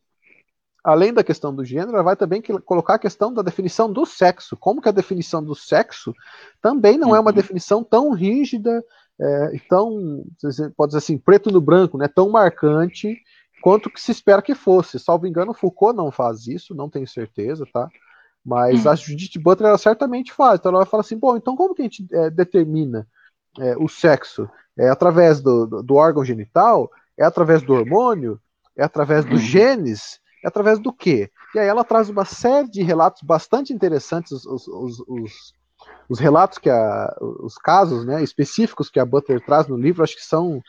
além 0.83 1.13
da 1.13 1.23
questão 1.23 1.55
do 1.55 1.63
gênero, 1.63 1.93
ela 1.93 2.03
vai 2.03 2.15
também 2.15 2.41
colocar 2.41 2.95
a 2.95 2.99
questão 2.99 3.33
da 3.33 3.41
definição 3.41 3.91
do 3.91 4.05
sexo. 4.05 4.57
Como 4.57 4.81
que 4.81 4.89
a 4.89 4.93
definição 4.93 5.43
do 5.43 5.55
sexo 5.55 6.13
também 6.61 6.97
não 6.97 7.15
é 7.15 7.19
uma 7.19 7.31
uhum. 7.31 7.35
definição 7.35 7.83
tão 7.83 8.11
rígida 8.11 8.83
é, 9.19 9.51
tão, 9.69 10.25
pode 10.75 10.89
dizer 10.89 10.97
assim, 10.97 11.17
preto 11.17 11.51
no 11.51 11.61
branco, 11.61 11.97
né, 11.97 12.07
tão 12.07 12.29
marcante 12.29 13.17
quanto 13.61 13.89
que 13.89 14.01
se 14.01 14.11
espera 14.11 14.41
que 14.41 14.55
fosse. 14.55 14.99
Salvo 14.99 15.27
engano, 15.27 15.53
Foucault 15.53 15.95
não 15.95 16.11
faz 16.11 16.47
isso, 16.47 16.75
não 16.75 16.89
tenho 16.89 17.07
certeza, 17.07 17.65
tá? 17.71 17.87
Mas 18.45 18.85
hum. 18.85 18.89
a 18.89 18.95
Judith 18.95 19.39
Butler 19.39 19.69
ela 19.69 19.77
certamente 19.77 20.33
faz. 20.33 20.59
Então 20.59 20.69
ela 20.69 20.79
vai 20.79 20.89
falar 20.89 21.01
assim, 21.01 21.17
bom, 21.17 21.37
então 21.37 21.55
como 21.55 21.73
que 21.73 21.81
a 21.81 21.85
gente 21.85 22.05
é, 22.11 22.29
determina 22.29 23.07
é, 23.59 23.77
o 23.77 23.87
sexo? 23.87 24.49
É 24.77 24.89
através 24.89 25.39
do, 25.39 25.65
do, 25.65 25.83
do, 25.83 25.95
órgão 25.95 26.25
genital? 26.25 26.91
É 27.17 27.23
através 27.23 27.61
do 27.61 27.73
hormônio? 27.73 28.39
É 28.75 28.83
através 28.83 29.23
dos 29.23 29.39
hum. 29.41 29.45
genes? 29.45 30.19
É 30.43 30.47
através 30.47 30.79
do 30.79 30.91
quê? 30.91 31.29
E 31.55 31.59
aí 31.59 31.67
ela 31.67 31.83
traz 31.83 32.09
uma 32.09 32.25
série 32.25 32.69
de 32.69 32.83
relatos 32.83 33.21
bastante 33.21 33.71
interessantes, 33.71 34.31
os, 34.31 34.67
os, 34.67 34.99
os 35.07 35.53
os 36.07 36.19
relatos 36.19 36.57
que 36.57 36.69
a, 36.69 37.15
os 37.19 37.55
casos 37.57 38.05
né, 38.05 38.23
específicos 38.23 38.89
que 38.89 38.99
a 38.99 39.05
Butler 39.05 39.43
traz 39.43 39.67
no 39.67 39.77
livro, 39.77 40.03
acho 40.03 40.15
que 40.15 40.25
são 40.25 40.61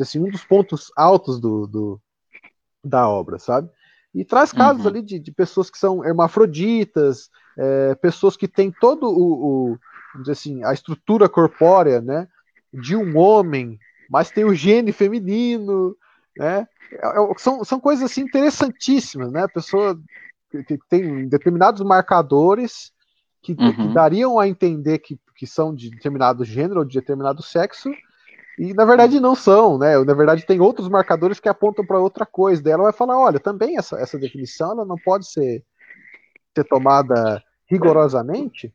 assim, 0.00 0.20
um 0.20 0.30
dos 0.30 0.44
pontos 0.44 0.92
altos 0.96 1.40
do, 1.40 1.66
do 1.66 2.00
da 2.82 3.08
obra, 3.08 3.38
sabe? 3.38 3.68
E 4.14 4.24
traz 4.24 4.52
casos 4.52 4.84
uhum. 4.84 4.90
ali 4.90 5.02
de, 5.02 5.18
de, 5.18 5.32
pessoas 5.32 5.70
que 5.70 5.78
são 5.78 6.04
hermafroditas, 6.04 7.28
é, 7.56 7.94
pessoas 7.96 8.36
que 8.36 8.48
têm 8.48 8.72
todo 8.72 9.06
o, 9.06 9.72
o 9.72 10.30
assim, 10.30 10.64
a 10.64 10.72
estrutura 10.72 11.28
corpórea, 11.28 12.00
né, 12.00 12.26
de 12.72 12.96
um 12.96 13.16
homem, 13.16 13.78
mas 14.08 14.30
tem 14.30 14.44
o 14.44 14.54
gene 14.54 14.92
feminino, 14.92 15.96
né? 16.36 16.66
É, 16.92 17.06
é, 17.06 17.34
são, 17.38 17.64
são 17.64 17.80
coisas 17.80 18.04
assim 18.04 18.22
interessantíssimas, 18.22 19.30
né? 19.32 19.44
A 19.44 19.48
pessoa 19.48 19.98
que, 20.50 20.62
que 20.64 20.78
tem 20.88 21.28
determinados 21.28 21.82
marcadores 21.82 22.92
que, 23.42 23.52
uhum. 23.52 23.74
que 23.74 23.94
dariam 23.94 24.38
a 24.38 24.48
entender 24.48 24.98
que, 24.98 25.18
que 25.36 25.46
são 25.46 25.74
de 25.74 25.90
determinado 25.90 26.44
gênero 26.44 26.80
ou 26.80 26.84
de 26.84 26.98
determinado 26.98 27.42
sexo, 27.42 27.90
e 28.58 28.74
na 28.74 28.84
verdade 28.84 29.18
não 29.20 29.34
são, 29.34 29.78
né? 29.78 29.98
Na 30.04 30.14
verdade 30.14 30.44
tem 30.44 30.60
outros 30.60 30.88
marcadores 30.88 31.40
que 31.40 31.48
apontam 31.48 31.84
para 31.84 31.98
outra 31.98 32.26
coisa. 32.26 32.62
Daí 32.62 32.72
ela 32.72 32.84
vai 32.84 32.92
falar, 32.92 33.18
olha, 33.18 33.40
também 33.40 33.78
essa, 33.78 33.96
essa 33.98 34.18
definição 34.18 34.72
ela 34.72 34.84
não 34.84 34.96
pode 34.96 35.30
ser, 35.30 35.64
ser 36.54 36.64
tomada 36.64 37.42
rigorosamente. 37.66 38.74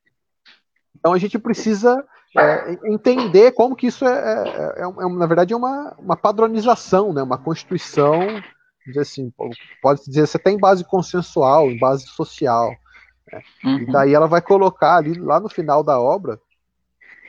Então 0.98 1.14
a 1.14 1.18
gente 1.20 1.38
precisa 1.38 2.04
é, 2.38 2.78
entender 2.86 3.52
como 3.54 3.76
que 3.76 3.88
isso 3.88 4.06
é, 4.06 4.10
é, 4.10 4.82
é, 4.82 4.84
é, 4.84 5.10
na 5.10 5.26
verdade, 5.26 5.54
é 5.54 5.58
uma, 5.58 5.96
uma 5.98 6.18
padronização, 6.18 7.14
né? 7.14 7.24
Uma 7.24 7.38
constituição, 7.38 8.20
dizer 8.86 9.02
assim, 9.02 9.34
pode 9.82 10.04
dizer, 10.06 10.28
você 10.28 10.38
tem 10.38 10.58
base 10.58 10.84
consensual, 10.84 11.70
em 11.70 11.80
base 11.80 12.06
social. 12.08 12.72
Né? 13.32 13.42
Uhum. 13.64 13.78
E 13.80 13.86
daí 13.92 14.14
ela 14.14 14.28
vai 14.28 14.42
colocar 14.42 14.98
ali, 14.98 15.14
lá 15.14 15.40
no 15.40 15.50
final 15.50 15.84
da 15.84 16.00
obra, 16.00 16.40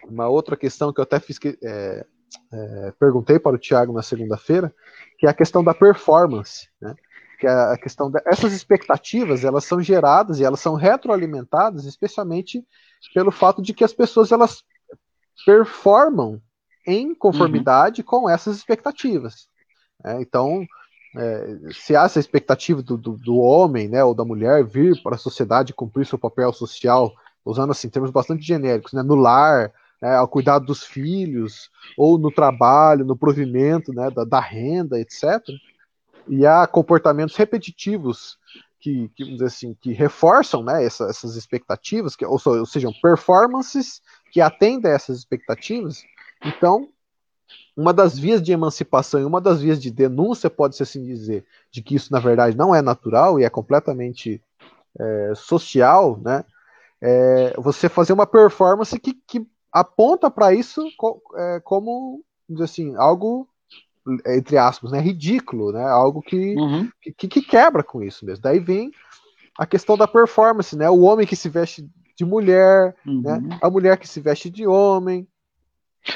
uma 0.09 0.29
outra 0.29 0.57
questão 0.57 0.93
que 0.93 1.01
eu 1.01 1.05
até 1.05 1.21
fiz 1.21 1.39
é, 1.63 2.07
é, 2.53 2.93
perguntei 2.99 3.39
para 3.39 3.55
o 3.55 3.59
Tiago 3.59 3.93
na 3.93 4.03
segunda-feira, 4.03 4.75
que 5.19 5.27
é 5.27 5.31
a 5.31 5.35
questão 5.35 5.63
da 5.63 5.75
performance, 5.75 6.69
né? 6.81 6.95
que 7.39 7.47
é 7.47 7.51
a 7.51 7.77
questão 7.77 8.11
dessas 8.11 8.53
expectativas 8.53 9.45
elas 9.45 9.65
são 9.65 9.81
geradas 9.81 10.41
e 10.41 10.45
elas 10.45 10.59
são 10.59 10.75
retroalimentadas 10.75 11.85
especialmente 11.85 12.65
pelo 13.13 13.31
fato 13.31 13.61
de 13.61 13.75
que 13.75 13.85
as 13.85 13.93
pessoas 13.93 14.33
elas 14.33 14.65
performam 15.45 16.41
em 16.87 17.15
conformidade 17.15 18.03
uhum. 18.03 18.07
com 18.07 18.31
essas 18.31 18.57
expectativas. 18.57 19.49
Né? 20.03 20.21
Então 20.21 20.67
é, 21.17 21.73
se 21.73 21.97
há 21.97 22.05
essa 22.05 22.21
expectativa 22.21 22.83
do, 22.83 22.97
do, 22.97 23.13
do, 23.17 23.37
homem, 23.39 23.89
né, 23.89 24.05
ou 24.05 24.15
da 24.15 24.25
mulher 24.25 24.65
vir 24.65 25.03
para 25.03 25.15
a 25.15 25.19
sociedade 25.19 25.73
cumprir 25.73 26.05
seu 26.07 26.19
papel 26.19 26.53
social, 26.53 27.11
usando 27.45 27.71
assim 27.71 27.89
termos 27.89 28.11
bastante 28.11 28.43
genéricos, 28.43 28.93
né, 28.93 29.03
no 29.03 29.15
lar, 29.15 29.73
né, 30.01 30.15
ao 30.15 30.29
cuidado 30.29 30.67
dos 30.67 30.85
filhos, 30.85 31.71
ou 31.97 32.19
no 32.19 32.31
trabalho, 32.31 33.05
no 33.05 33.17
provimento, 33.17 33.95
né, 33.95 34.11
da, 34.11 34.25
da 34.25 34.41
renda, 34.41 35.01
etc. 35.01 35.43
E 36.29 36.45
há 36.47 36.67
comportamentos 36.67 37.35
repetitivos 37.35 38.37
que, 38.79 39.11
que, 39.17 39.43
assim, 39.43 39.75
que 39.81 39.93
reforçam 39.93 40.63
né, 40.63 40.85
essa, 40.85 41.05
essas 41.07 41.35
expectativas, 41.35 42.15
que, 42.15 42.27
ou, 42.27 42.39
ou 42.45 42.67
seja, 42.67 42.91
performances 43.01 44.03
que 44.31 44.41
atendem 44.41 44.91
a 44.91 44.95
essas 44.95 45.19
expectativas. 45.19 46.05
Então, 46.45 46.89
uma 47.77 47.93
das 47.93 48.19
vias 48.19 48.43
de 48.43 48.53
emancipação 48.53 49.21
e 49.21 49.25
uma 49.25 49.41
das 49.41 49.61
vias 49.61 49.81
de 49.81 49.91
denúncia, 49.91 50.49
pode-se 50.49 50.83
assim 50.83 51.05
dizer, 51.05 51.45
de 51.71 51.83
que 51.83 51.95
isso 51.95 52.13
na 52.13 52.19
verdade 52.19 52.57
não 52.57 52.75
é 52.75 52.81
natural 52.81 53.39
e 53.39 53.45
é 53.45 53.51
completamente 53.51 54.43
é, 54.99 55.33
social, 55.35 56.19
né? 56.23 56.45
É 57.01 57.55
você 57.59 57.89
fazer 57.89 58.13
uma 58.13 58.27
performance 58.27 58.99
que, 58.99 59.13
que 59.13 59.47
aponta 59.71 60.31
para 60.31 60.55
isso 60.55 60.83
co 60.97 61.21
é, 61.37 61.61
como, 61.61 62.23
assim, 62.61 62.97
algo 62.97 63.47
entre 64.25 64.57
aspas, 64.57 64.93
né, 64.93 65.01
ridículo, 65.01 65.73
né? 65.73 65.85
Algo 65.85 66.23
que, 66.23 66.55
uhum. 66.55 66.89
que, 67.03 67.29
que 67.29 67.43
quebra 67.43 67.83
com 67.83 68.03
isso 68.03 68.25
mesmo. 68.25 68.43
Daí 68.43 68.61
vem 68.61 68.93
a 69.59 69.67
questão 69.67 69.97
da 69.97 70.07
performance, 70.07 70.77
né? 70.77 70.89
O 70.89 71.01
homem 71.01 71.27
que 71.27 71.35
se 71.35 71.49
veste 71.49 71.89
de 72.17 72.25
mulher, 72.25 72.95
né? 73.05 73.13
uhum. 73.35 73.41
né? 73.49 73.59
A 73.61 73.71
mulher 73.71 73.99
que 73.99 74.09
se 74.09 74.21
veste 74.21 74.49
de 74.51 74.67
homem, 74.67 75.27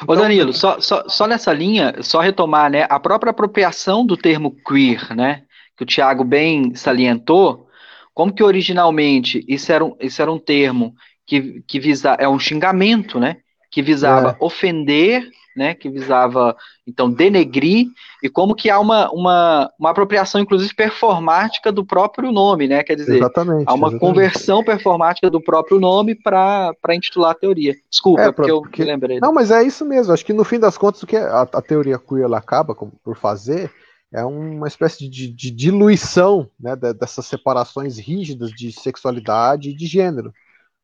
Ô 0.06 0.14
Danilo, 0.14 0.52
só, 0.52 0.80
só, 0.80 1.08
só 1.08 1.26
nessa 1.26 1.52
linha, 1.52 1.96
só 2.00 2.20
retomar, 2.20 2.70
né, 2.70 2.86
a 2.88 3.00
própria 3.00 3.30
apropriação 3.30 4.06
do 4.06 4.16
termo 4.16 4.54
queer, 4.64 5.14
né, 5.16 5.42
que 5.76 5.82
o 5.82 5.86
Tiago 5.86 6.22
bem 6.22 6.74
salientou, 6.76 7.66
como 8.14 8.32
que 8.32 8.42
originalmente 8.42 9.44
isso 9.48 9.72
era 9.72 9.84
um, 9.84 9.96
isso 10.00 10.22
era 10.22 10.30
um 10.30 10.38
termo 10.38 10.94
que, 11.26 11.62
que 11.66 11.80
visa, 11.80 12.10
é 12.20 12.28
um 12.28 12.38
xingamento, 12.38 13.18
né, 13.18 13.38
que 13.70 13.82
visava 13.82 14.30
é. 14.30 14.36
ofender 14.40 15.30
né, 15.56 15.74
que 15.74 15.88
visava 15.88 16.56
então 16.86 17.10
denegrir 17.10 17.88
e 18.22 18.28
como 18.28 18.54
que 18.54 18.70
há 18.70 18.78
uma, 18.78 19.10
uma, 19.10 19.70
uma 19.78 19.90
apropriação 19.90 20.40
inclusive 20.40 20.74
performática 20.74 21.72
do 21.72 21.84
próprio 21.84 22.30
nome, 22.30 22.68
né? 22.68 22.82
Quer 22.82 22.94
dizer, 22.94 23.16
exatamente, 23.16 23.68
há 23.68 23.74
uma 23.74 23.88
exatamente. 23.88 24.00
conversão 24.00 24.64
performática 24.64 25.28
do 25.28 25.40
próprio 25.40 25.80
nome 25.80 26.14
para 26.14 26.74
intitular 26.92 27.32
a 27.32 27.34
teoria. 27.34 27.74
Desculpa, 27.90 28.22
é, 28.22 28.32
porque, 28.32 28.50
porque 28.52 28.82
eu 28.82 28.86
lembrei. 28.86 29.20
Não, 29.20 29.32
mas 29.32 29.50
é 29.50 29.62
isso 29.62 29.84
mesmo. 29.84 30.12
Acho 30.12 30.24
que 30.24 30.32
no 30.32 30.44
fim 30.44 30.58
das 30.58 30.78
contas 30.78 31.02
o 31.02 31.06
que 31.06 31.16
a, 31.16 31.42
a 31.42 31.62
teoria 31.62 31.98
queer 31.98 32.24
ela 32.24 32.38
acaba 32.38 32.74
por 32.74 33.16
fazer 33.16 33.70
é 34.12 34.24
uma 34.24 34.66
espécie 34.66 35.08
de, 35.08 35.28
de 35.28 35.50
diluição 35.50 36.48
né, 36.58 36.74
dessas 36.74 37.26
separações 37.26 37.98
rígidas 37.98 38.50
de 38.50 38.72
sexualidade 38.72 39.70
e 39.70 39.76
de 39.76 39.86
gênero. 39.86 40.32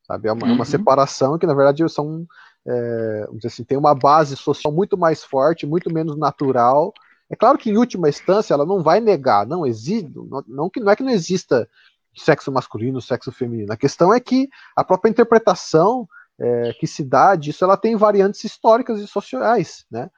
Sabe? 0.07 0.29
É 0.29 0.33
uma, 0.33 0.47
uhum. 0.47 0.55
uma 0.55 0.65
separação 0.65 1.37
que, 1.37 1.47
na 1.47 1.55
verdade, 1.55 1.89
são 1.89 2.25
é, 2.67 3.29
assim, 3.45 3.65
tem 3.65 3.79
uma 3.79 3.95
base 3.95 4.37
social 4.37 4.73
muito 4.73 4.97
mais 4.97 5.23
forte, 5.23 5.67
muito 5.67 5.93
menos 5.93 6.17
natural. 6.17 6.93
É 7.31 7.37
claro 7.37 7.59
que 7.59 7.71
em 7.71 7.77
última 7.77 8.09
instância 8.09 8.55
ela 8.55 8.67
não 8.67 8.83
vai 8.83 9.01
negar, 9.01 9.47
não 9.47 9.67
existe, 9.67 10.11
não, 10.15 10.45
não, 10.47 10.71
não 10.77 10.91
é 10.91 10.97
que 10.97 11.03
não 11.03 11.11
exista 11.11 11.69
sexo 12.15 12.51
masculino, 12.51 13.01
sexo 13.01 13.31
feminino. 13.31 13.73
A 13.73 13.77
questão 13.77 14.13
é 14.13 14.19
que 14.19 14.49
a 14.75 14.83
própria 14.83 15.11
interpretação 15.11 16.09
é, 16.39 16.73
que 16.79 16.87
se 16.87 17.03
dá 17.05 17.35
disso, 17.35 17.65
ela 17.65 17.77
tem 17.77 17.97
variantes 17.97 18.45
históricas 18.45 19.01
e 19.01 19.07
sociais, 19.07 19.85
né? 19.91 20.11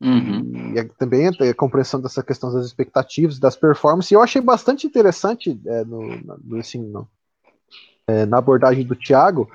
Uhum. 0.00 0.72
E 0.74 0.78
é, 0.78 0.84
também 0.98 1.28
a 1.28 1.54
compreensão 1.54 2.00
dessa 2.00 2.22
questão 2.22 2.52
das 2.52 2.66
expectativas, 2.66 3.38
das 3.38 3.56
performances, 3.56 4.10
e 4.10 4.14
eu 4.14 4.22
achei 4.22 4.40
bastante 4.40 4.86
interessante 4.86 5.58
é, 5.66 5.84
no, 5.84 6.16
no, 6.44 6.58
assim, 6.58 6.78
no, 6.78 7.08
é, 8.06 8.26
na 8.26 8.38
abordagem 8.38 8.84
do 8.84 8.94
Tiago, 8.94 9.48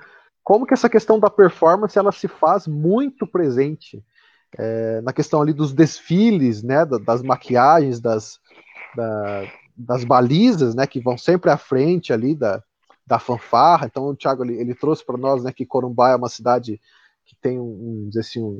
como 0.50 0.66
que 0.66 0.74
essa 0.74 0.90
questão 0.90 1.20
da 1.20 1.30
performance 1.30 1.96
ela 1.96 2.12
se 2.12 2.28
faz 2.28 2.66
muito 2.66 3.28
presente 3.28 4.04
é, 4.58 5.00
na 5.02 5.14
questão 5.14 5.44
ali 5.44 5.54
dos 5.54 5.72
desfiles, 5.72 6.64
né, 6.64 6.84
das 7.06 7.22
maquiagens, 7.22 8.00
das, 8.00 8.40
da, 8.96 9.44
das 9.78 10.04
balizas, 10.04 10.74
né, 10.74 10.88
que 10.88 11.00
vão 11.00 11.20
sempre 11.20 11.52
à 11.52 11.58
frente 11.58 12.12
ali 12.12 12.34
da, 12.34 12.64
da 13.06 13.20
fanfarra. 13.20 13.86
Então 13.86 14.06
o 14.06 14.16
Thiago 14.16 14.44
ele, 14.44 14.56
ele 14.60 14.74
trouxe 14.74 15.06
para 15.06 15.20
nós, 15.20 15.44
né, 15.44 15.52
que 15.52 15.68
Corumbá 15.68 16.10
é 16.10 16.16
uma 16.16 16.30
cidade 16.30 16.82
que 17.28 17.36
tem 17.40 17.60
um, 17.60 18.10
um, 18.10 18.10
assim, 18.20 18.42
um, 18.42 18.60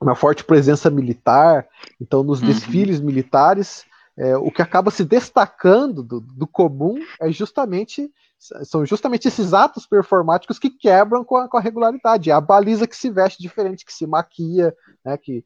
uma 0.00 0.14
forte 0.14 0.44
presença 0.44 0.88
militar. 0.90 1.66
Então 2.00 2.22
nos 2.22 2.40
uhum. 2.40 2.46
desfiles 2.46 3.00
militares 3.00 3.84
é, 4.16 4.36
o 4.36 4.50
que 4.50 4.62
acaba 4.62 4.90
se 4.90 5.04
destacando 5.04 6.02
do, 6.02 6.20
do, 6.20 6.46
comum 6.46 6.98
é 7.20 7.30
justamente 7.30 8.10
são 8.38 8.86
justamente 8.86 9.28
esses 9.28 9.52
atos 9.52 9.86
performáticos 9.86 10.58
que 10.58 10.70
quebram 10.70 11.22
com 11.22 11.36
a, 11.36 11.48
com 11.48 11.58
a, 11.58 11.60
regularidade. 11.60 12.30
É 12.30 12.32
a 12.32 12.40
baliza 12.40 12.86
que 12.86 12.96
se 12.96 13.10
veste 13.10 13.40
diferente, 13.40 13.84
que 13.84 13.92
se 13.92 14.06
maquia, 14.06 14.74
né, 15.04 15.16
que, 15.18 15.44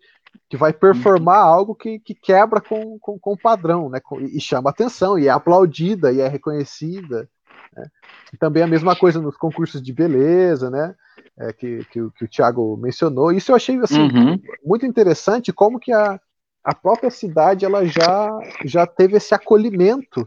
que 0.49 0.57
vai 0.57 0.73
performar 0.73 1.45
uhum. 1.45 1.53
algo 1.53 1.75
que, 1.75 1.99
que 1.99 2.15
quebra 2.15 2.61
com, 2.61 2.99
com, 3.01 3.19
com 3.19 3.33
o 3.33 3.39
padrão, 3.39 3.91
né, 3.91 4.01
e 4.33 4.41
chama 4.41 4.71
atenção, 4.71 5.19
e 5.19 5.27
é 5.27 5.31
aplaudida, 5.31 6.13
e 6.13 6.21
é 6.21 6.29
reconhecida. 6.29 7.29
Né. 7.77 7.87
E 8.33 8.37
também 8.37 8.63
a 8.63 8.69
mesma 8.69 8.95
coisa 8.95 9.21
nos 9.21 9.37
concursos 9.37 9.83
de 9.83 9.93
beleza, 9.93 10.71
né, 10.71 10.95
é, 11.37 11.53
que, 11.53 11.85
que, 11.87 12.11
que, 12.11 12.25
o 12.25 12.29
Thiago 12.29 12.77
mencionou. 12.77 13.33
Isso 13.33 13.51
eu 13.51 13.57
achei 13.57 13.77
assim, 13.81 14.03
uhum. 14.03 14.41
muito 14.65 14.87
interessante, 14.87 15.53
como 15.53 15.81
que 15.81 15.93
a, 15.93 16.21
a 16.65 16.75
própria 16.75 17.11
cidade 17.11 17.65
ela 17.65 17.85
já, 17.85 18.41
já 18.65 18.87
teve 18.87 19.17
esse 19.19 19.35
acolhimento 19.35 20.27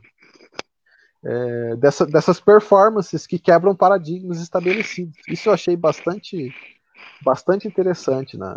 é, 1.26 1.76
dessa, 1.78 2.06
dessas 2.06 2.40
performances 2.40 3.26
que 3.26 3.40
quebram 3.40 3.76
paradigmas 3.76 4.40
estabelecidos. 4.40 5.18
Isso 5.28 5.50
eu 5.50 5.54
achei 5.54 5.76
bastante, 5.76 6.54
bastante 7.24 7.68
interessante. 7.68 8.38
Né? 8.38 8.56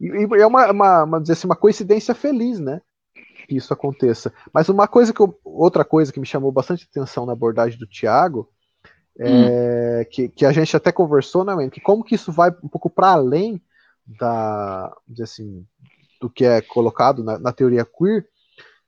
E, 0.00 0.06
e 0.06 0.40
é 0.40 0.46
uma, 0.46 0.70
uma, 0.70 1.04
uma, 1.04 1.20
dizer 1.20 1.32
assim, 1.32 1.48
uma 1.48 1.56
coincidência 1.56 2.14
feliz, 2.14 2.60
né? 2.60 2.80
Que 3.48 3.56
isso 3.56 3.72
aconteça. 3.72 4.32
Mas 4.52 4.68
uma 4.68 4.86
coisa 4.86 5.12
que 5.12 5.20
eu, 5.20 5.38
outra 5.44 5.84
coisa 5.84 6.12
que 6.12 6.20
me 6.20 6.26
chamou 6.26 6.52
bastante 6.52 6.88
atenção 6.88 7.26
na 7.26 7.32
abordagem 7.32 7.78
do 7.78 7.86
Tiago 7.86 8.48
é, 9.18 10.02
hum. 10.02 10.08
que, 10.10 10.28
que 10.28 10.46
a 10.46 10.52
gente 10.52 10.76
até 10.76 10.92
conversou, 10.92 11.44
né, 11.44 11.70
que 11.70 11.80
como 11.80 12.04
que 12.04 12.14
isso 12.14 12.30
vai 12.30 12.50
um 12.62 12.68
pouco 12.68 12.90
para 12.90 13.08
além 13.08 13.60
da, 14.06 14.94
assim, 15.20 15.66
do 16.20 16.30
que 16.30 16.44
é 16.44 16.60
colocado 16.60 17.22
na, 17.22 17.38
na, 17.38 17.52
teoria 17.52 17.84
queer, 17.84 18.26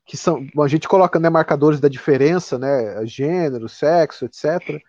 que 0.06 0.16
são, 0.16 0.46
a 0.60 0.68
gente 0.68 0.88
coloca 0.88 1.18
né, 1.18 1.28
marcadores 1.28 1.80
da 1.80 1.88
diferença, 1.88 2.58
né, 2.58 3.04
gênero, 3.04 3.68
sexo, 3.68 4.24
etc. 4.24 4.80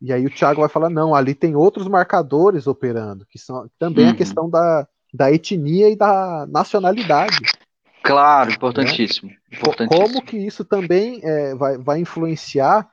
E 0.00 0.12
aí 0.12 0.24
o 0.24 0.30
Thiago 0.30 0.60
vai 0.60 0.68
falar, 0.68 0.88
não, 0.88 1.14
ali 1.14 1.34
tem 1.34 1.56
outros 1.56 1.88
marcadores 1.88 2.66
operando, 2.66 3.26
que 3.28 3.38
são 3.38 3.68
também 3.78 4.06
uhum. 4.06 4.12
a 4.12 4.16
questão 4.16 4.48
da, 4.48 4.86
da 5.12 5.32
etnia 5.32 5.90
e 5.90 5.96
da 5.96 6.46
nacionalidade. 6.48 7.38
Claro, 8.02 8.52
importantíssimo. 8.52 9.28
Né? 9.28 9.36
importantíssimo. 9.52 10.06
Como 10.06 10.22
que 10.22 10.36
isso 10.36 10.64
também 10.64 11.20
é, 11.22 11.54
vai, 11.54 11.76
vai 11.76 11.98
influenciar 11.98 12.88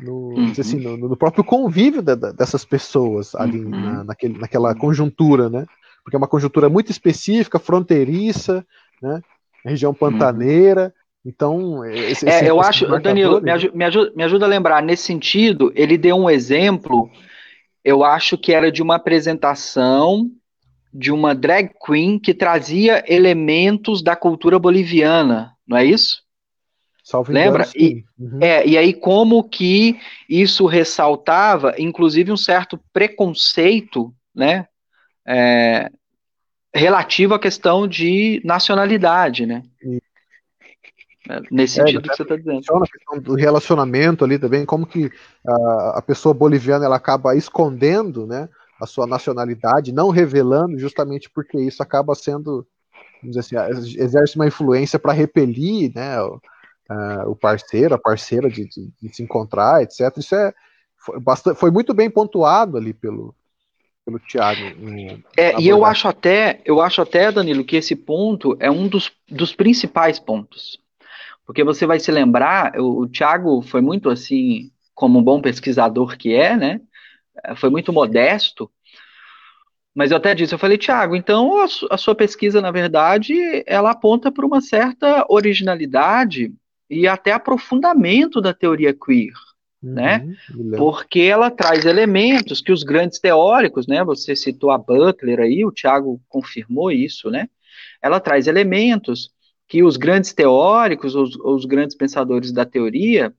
no, 0.00 0.34
uhum. 0.34 0.52
assim, 0.58 0.78
no, 0.78 0.96
no, 0.96 1.16
próprio 1.16 1.44
convívio 1.44 2.02
de, 2.02 2.14
dessas 2.16 2.64
pessoas 2.64 3.34
ali 3.34 3.60
uhum. 3.60 3.70
na, 3.70 4.04
naquele, 4.04 4.38
naquela 4.38 4.74
conjuntura, 4.74 5.48
né? 5.48 5.66
Porque 6.08 6.16
é 6.16 6.18
uma 6.18 6.26
conjuntura 6.26 6.70
muito 6.70 6.90
específica, 6.90 7.58
fronteiriça, 7.58 8.66
né? 9.02 9.20
Região 9.62 9.92
pantaneira. 9.92 10.94
Então, 11.22 11.84
esse, 11.84 12.26
é, 12.26 12.38
esse, 12.38 12.46
eu 12.46 12.62
acho, 12.62 12.86
Danilo, 12.98 13.42
me 13.42 13.50
ajuda, 13.50 13.76
me, 13.76 13.84
ajuda, 13.84 14.12
me 14.16 14.24
ajuda 14.24 14.46
a 14.46 14.48
lembrar, 14.48 14.82
nesse 14.82 15.02
sentido, 15.02 15.70
ele 15.74 15.98
deu 15.98 16.16
um 16.16 16.30
exemplo, 16.30 17.10
eu 17.84 18.02
acho 18.02 18.38
que 18.38 18.54
era 18.54 18.72
de 18.72 18.80
uma 18.80 18.94
apresentação 18.94 20.30
de 20.94 21.12
uma 21.12 21.34
drag 21.34 21.72
queen 21.84 22.18
que 22.18 22.32
trazia 22.32 23.04
elementos 23.06 24.02
da 24.02 24.16
cultura 24.16 24.58
boliviana, 24.58 25.52
não 25.66 25.76
é 25.76 25.84
isso? 25.84 26.22
Salve 27.04 27.34
Lembra? 27.34 27.68
E, 27.76 28.02
uhum. 28.18 28.38
é, 28.40 28.66
e 28.66 28.78
aí, 28.78 28.94
como 28.94 29.44
que 29.44 29.98
isso 30.26 30.64
ressaltava, 30.64 31.74
inclusive, 31.78 32.32
um 32.32 32.36
certo 32.36 32.80
preconceito, 32.94 34.14
né? 34.34 34.66
É, 35.26 35.90
relativo 36.78 37.34
à 37.34 37.38
questão 37.38 37.86
de 37.86 38.40
nacionalidade, 38.44 39.44
né? 39.44 39.62
Nesse 41.50 41.80
é, 41.80 41.84
sentido 41.84 42.08
que 42.08 42.16
você 42.16 42.22
está 42.22 42.36
dizendo. 42.36 42.58
A 42.58 42.86
questão 42.86 43.18
do 43.20 43.34
relacionamento 43.34 44.24
ali 44.24 44.38
também, 44.38 44.64
como 44.64 44.86
que 44.86 45.10
a, 45.46 45.98
a 45.98 46.02
pessoa 46.02 46.32
boliviana 46.32 46.86
ela 46.86 46.96
acaba 46.96 47.36
escondendo, 47.36 48.26
né, 48.26 48.48
a 48.80 48.86
sua 48.86 49.06
nacionalidade, 49.06 49.92
não 49.92 50.08
revelando, 50.08 50.78
justamente 50.78 51.28
porque 51.28 51.58
isso 51.60 51.82
acaba 51.82 52.14
sendo, 52.14 52.66
vamos 53.20 53.36
dizer 53.36 53.40
assim, 53.40 54.00
exerce 54.00 54.36
uma 54.36 54.46
influência 54.46 54.98
para 54.98 55.12
repelir, 55.12 55.92
né, 55.94 56.22
o, 56.22 56.40
o, 57.26 57.36
parceiro, 57.36 57.94
a 57.94 57.98
parceira 57.98 58.48
de, 58.48 58.66
de, 58.66 58.90
de, 59.02 59.14
se 59.14 59.22
encontrar, 59.22 59.82
etc. 59.82 60.16
Isso 60.16 60.34
é 60.34 60.54
foi, 60.96 61.20
bastante, 61.20 61.58
foi 61.58 61.70
muito 61.70 61.92
bem 61.92 62.08
pontuado 62.08 62.76
ali 62.76 62.94
pelo, 62.94 63.34
pelo 64.08 64.18
Thiago. 64.20 64.62
É, 65.36 65.60
e 65.60 65.68
eu 65.68 65.84
acho 65.84 66.08
até, 66.08 66.62
eu 66.64 66.80
acho 66.80 67.02
até, 67.02 67.30
Danilo, 67.30 67.64
que 67.64 67.76
esse 67.76 67.94
ponto 67.94 68.56
é 68.58 68.70
um 68.70 68.88
dos, 68.88 69.12
dos 69.28 69.54
principais 69.54 70.18
pontos. 70.18 70.78
Porque 71.44 71.62
você 71.62 71.86
vai 71.86 72.00
se 72.00 72.10
lembrar, 72.10 72.78
o, 72.80 73.02
o 73.02 73.08
Thiago 73.08 73.60
foi 73.60 73.82
muito 73.82 74.08
assim, 74.08 74.70
como 74.94 75.18
um 75.18 75.22
bom 75.22 75.42
pesquisador 75.42 76.16
que 76.16 76.32
é, 76.32 76.56
né? 76.56 76.80
É, 77.44 77.54
foi 77.54 77.68
muito 77.68 77.92
modesto. 77.92 78.70
Mas 79.94 80.10
eu 80.10 80.16
até 80.16 80.34
disse, 80.34 80.54
eu 80.54 80.58
falei, 80.58 80.78
Tiago, 80.78 81.14
então 81.14 81.60
a, 81.60 81.66
a 81.90 81.98
sua 81.98 82.14
pesquisa, 82.14 82.62
na 82.62 82.70
verdade, 82.70 83.62
ela 83.66 83.90
aponta 83.90 84.32
para 84.32 84.46
uma 84.46 84.62
certa 84.62 85.26
originalidade 85.28 86.52
e 86.88 87.06
até 87.06 87.32
aprofundamento 87.32 88.40
da 88.40 88.54
teoria 88.54 88.94
queer 88.94 89.34
né? 89.82 90.26
Uhum, 90.54 90.72
Porque 90.76 91.20
ela 91.20 91.50
traz 91.50 91.84
elementos 91.84 92.60
que 92.60 92.72
os 92.72 92.82
grandes 92.82 93.20
teóricos, 93.20 93.86
né? 93.86 94.02
Você 94.04 94.34
citou 94.34 94.70
a 94.70 94.78
Butler 94.78 95.40
aí, 95.40 95.64
o 95.64 95.72
Tiago 95.72 96.20
confirmou 96.28 96.90
isso, 96.90 97.30
né? 97.30 97.48
Ela 98.02 98.20
traz 98.20 98.46
elementos 98.46 99.30
que 99.68 99.82
os 99.82 99.96
grandes 99.96 100.32
teóricos, 100.32 101.14
os, 101.14 101.36
os 101.36 101.64
grandes 101.64 101.96
pensadores 101.96 102.50
da 102.50 102.64
teoria, 102.64 103.32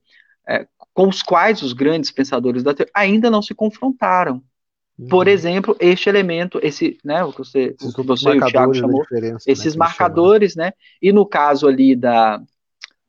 é, 0.48 0.66
com 0.94 1.08
os 1.08 1.22
quais 1.22 1.62
os 1.62 1.72
grandes 1.72 2.10
pensadores 2.10 2.62
da 2.62 2.72
teoria 2.72 2.92
ainda 2.94 3.30
não 3.30 3.42
se 3.42 3.54
confrontaram. 3.54 4.42
Uhum. 4.98 5.08
Por 5.08 5.28
exemplo, 5.28 5.76
este 5.80 6.08
elemento, 6.08 6.60
esse, 6.62 6.98
né, 7.04 7.22
o 7.24 7.32
que 7.32 7.38
você, 7.38 7.74
o 7.82 7.92
que 7.92 8.02
você 8.02 8.30
e 8.30 8.38
o 8.38 8.46
Thiago 8.46 8.74
chamou, 8.74 9.04
né, 9.10 9.36
esses 9.46 9.74
né, 9.74 9.78
marcadores, 9.78 10.54
né? 10.54 10.72
E 11.02 11.12
no 11.12 11.26
caso 11.26 11.66
ali 11.66 11.96
da, 11.96 12.40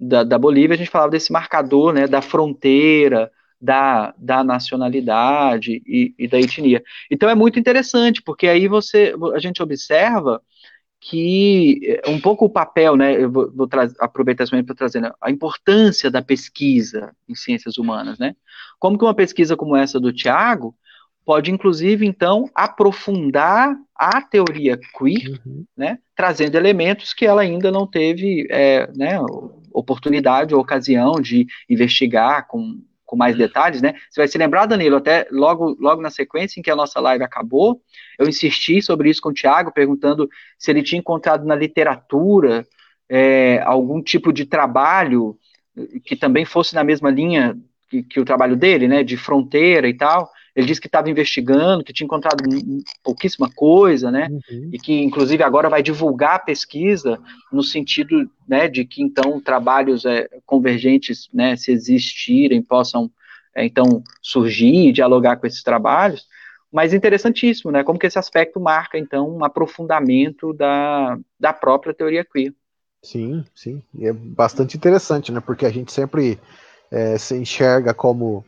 da, 0.01 0.23
da 0.23 0.39
Bolívia, 0.39 0.73
a 0.73 0.77
gente 0.77 0.89
falava 0.89 1.11
desse 1.11 1.31
marcador 1.31 1.93
né, 1.93 2.07
da 2.07 2.21
fronteira, 2.21 3.31
da, 3.61 4.13
da 4.17 4.43
nacionalidade 4.43 5.83
e, 5.85 6.15
e, 6.17 6.27
da 6.27 6.39
etnia. 6.39 6.83
Então 7.11 7.29
é 7.29 7.35
muito 7.35 7.59
interessante, 7.59 8.19
porque 8.23 8.47
aí 8.47 8.67
você 8.67 9.13
a 9.35 9.39
gente 9.39 9.61
observa 9.61 10.41
que 10.99 11.79
é, 12.03 12.09
um 12.09 12.19
pouco 12.19 12.45
o 12.45 12.49
papel, 12.49 12.95
né, 12.95 13.23
eu 13.23 13.31
vou, 13.31 13.51
vou 13.51 13.69
aproveitar 13.99 14.43
esse 14.43 14.51
momento 14.51 14.67
para 14.67 14.75
trazer 14.75 15.01
né, 15.01 15.11
a 15.21 15.29
importância 15.29 16.09
da 16.09 16.21
pesquisa 16.21 17.15
em 17.29 17.35
ciências 17.35 17.77
humanas, 17.77 18.17
né? 18.17 18.35
Como 18.79 18.97
que 18.97 19.03
uma 19.03 19.13
pesquisa 19.13 19.55
como 19.55 19.75
essa 19.75 19.99
do 19.99 20.13
Tiago 20.13 20.75
pode, 21.23 21.51
inclusive, 21.51 22.05
então, 22.05 22.49
aprofundar 22.53 23.75
a 23.95 24.21
teoria 24.21 24.79
queer, 24.97 25.39
uhum. 25.45 25.65
né, 25.77 25.99
trazendo 26.15 26.55
elementos 26.55 27.13
que 27.13 27.25
ela 27.25 27.41
ainda 27.41 27.71
não 27.71 27.85
teve 27.85 28.47
é, 28.49 28.89
né, 28.95 29.19
oportunidade 29.73 30.53
ou 30.53 30.61
ocasião 30.61 31.13
de 31.13 31.45
investigar 31.69 32.47
com, 32.47 32.81
com 33.05 33.15
mais 33.15 33.37
detalhes, 33.37 33.81
né? 33.81 33.93
Você 34.09 34.21
vai 34.21 34.27
se 34.27 34.37
lembrar, 34.37 34.65
Danilo, 34.65 34.97
até 34.97 35.27
logo, 35.31 35.75
logo 35.79 36.01
na 36.01 36.09
sequência 36.09 36.59
em 36.59 36.63
que 36.63 36.71
a 36.71 36.75
nossa 36.75 36.99
live 36.99 37.23
acabou, 37.23 37.81
eu 38.17 38.27
insisti 38.27 38.81
sobre 38.81 39.09
isso 39.09 39.21
com 39.21 39.29
o 39.29 39.33
Tiago, 39.33 39.73
perguntando 39.73 40.29
se 40.57 40.71
ele 40.71 40.83
tinha 40.83 40.99
encontrado 40.99 41.45
na 41.45 41.55
literatura 41.55 42.65
é, 43.09 43.61
algum 43.65 44.01
tipo 44.01 44.31
de 44.31 44.45
trabalho 44.45 45.37
que 46.05 46.15
também 46.15 46.45
fosse 46.45 46.73
na 46.75 46.83
mesma 46.83 47.09
linha 47.09 47.57
que, 47.89 48.03
que 48.03 48.19
o 48.19 48.25
trabalho 48.25 48.55
dele, 48.55 48.87
né, 48.87 49.03
de 49.03 49.17
fronteira 49.17 49.87
e 49.87 49.93
tal, 49.93 50.29
ele 50.55 50.67
disse 50.67 50.81
que 50.81 50.87
estava 50.87 51.09
investigando, 51.09 51.83
que 51.83 51.93
tinha 51.93 52.05
encontrado 52.05 52.43
pouquíssima 53.03 53.49
coisa, 53.49 54.11
né? 54.11 54.27
Uhum. 54.29 54.69
E 54.73 54.77
que, 54.77 54.93
inclusive, 55.01 55.41
agora 55.43 55.69
vai 55.69 55.81
divulgar 55.81 56.35
a 56.35 56.39
pesquisa 56.39 57.19
no 57.51 57.63
sentido 57.63 58.29
né, 58.47 58.67
de 58.67 58.83
que, 58.83 59.01
então, 59.01 59.39
trabalhos 59.39 60.05
é, 60.05 60.27
convergentes, 60.45 61.29
né, 61.33 61.55
se 61.55 61.71
existirem, 61.71 62.61
possam, 62.61 63.09
é, 63.55 63.65
então, 63.65 64.03
surgir 64.21 64.89
e 64.89 64.91
dialogar 64.91 65.37
com 65.37 65.47
esses 65.47 65.63
trabalhos. 65.63 66.27
mas 66.71 66.93
interessantíssimo, 66.93 67.71
né? 67.71 67.83
Como 67.83 67.99
que 67.99 68.07
esse 68.07 68.19
aspecto 68.19 68.59
marca, 68.59 68.97
então, 68.97 69.29
um 69.37 69.43
aprofundamento 69.43 70.53
da, 70.53 71.17
da 71.39 71.53
própria 71.53 71.93
teoria 71.93 72.25
queer. 72.25 72.53
Sim, 73.03 73.43
sim. 73.55 73.81
E 73.93 74.05
é 74.05 74.13
bastante 74.13 74.77
interessante, 74.77 75.31
né? 75.31 75.39
Porque 75.39 75.65
a 75.65 75.71
gente 75.71 75.91
sempre 75.91 76.39
é, 76.91 77.17
se 77.17 77.35
enxerga 77.35 77.93
como 77.93 78.45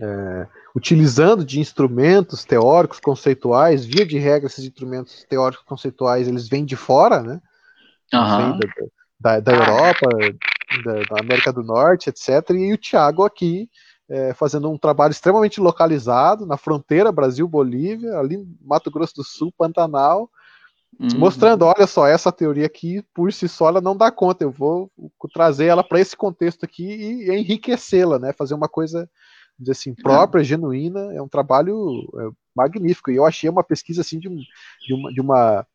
é, 0.00 0.46
utilizando 0.74 1.44
de 1.44 1.60
instrumentos 1.60 2.44
teóricos, 2.44 3.00
conceituais, 3.00 3.84
via 3.84 4.06
de 4.06 4.18
regra, 4.18 4.46
esses 4.46 4.64
instrumentos 4.64 5.24
teóricos 5.28 5.64
conceituais, 5.64 6.28
eles 6.28 6.48
vêm 6.48 6.64
de 6.64 6.76
fora, 6.76 7.22
né? 7.22 7.40
Uhum. 8.12 8.58
Da, 9.20 9.38
da, 9.38 9.40
da, 9.40 9.52
Europa, 9.52 10.08
da, 10.84 10.92
da, 10.92 11.20
América 11.20 11.52
do 11.52 11.62
Norte, 11.62 12.10
etc. 12.10 12.50
E 12.50 12.72
o 12.72 12.78
Tiago 12.78 13.24
aqui 13.24 13.68
é, 14.08 14.34
fazendo 14.34 14.68
um 14.68 14.76
trabalho 14.76 15.12
extremamente 15.12 15.60
localizado 15.60 16.44
na 16.44 16.56
fronteira 16.56 17.12
Brasil-Bolívia, 17.12 18.18
ali 18.18 18.36
em 18.36 18.56
Mato 18.60 18.90
Grosso 18.90 19.14
do 19.14 19.24
Sul, 19.24 19.52
Pantanal, 19.56 20.28
uhum. 20.98 21.16
mostrando, 21.16 21.64
olha 21.64 21.86
só, 21.86 22.06
essa 22.08 22.32
teoria 22.32 22.66
aqui, 22.66 23.04
por 23.14 23.32
si 23.32 23.48
só, 23.48 23.68
ela 23.68 23.80
não 23.80 23.96
dá 23.96 24.10
conta, 24.10 24.42
eu 24.42 24.50
vou 24.50 24.90
trazer 25.32 25.66
ela 25.66 25.84
para 25.84 26.00
esse 26.00 26.16
contexto 26.16 26.64
aqui 26.64 26.84
e 26.84 27.30
enriquecê-la, 27.30 28.18
né? 28.18 28.32
Fazer 28.32 28.54
uma 28.54 28.68
coisa 28.68 29.08
dizer 29.60 29.72
assim, 29.72 29.94
própria, 29.94 30.42
genuína, 30.42 31.12
é 31.14 31.22
um 31.22 31.28
trabalho 31.28 32.08
é, 32.18 32.30
magnífico. 32.54 33.10
E 33.10 33.16
eu 33.16 33.26
achei 33.26 33.48
uma 33.48 33.62
pesquisa 33.62 34.00
assim 34.00 34.18
de, 34.18 34.28
um, 34.28 34.36
de, 34.86 34.94
uma, 34.94 35.12
de 35.12 35.20
uma 35.20 35.66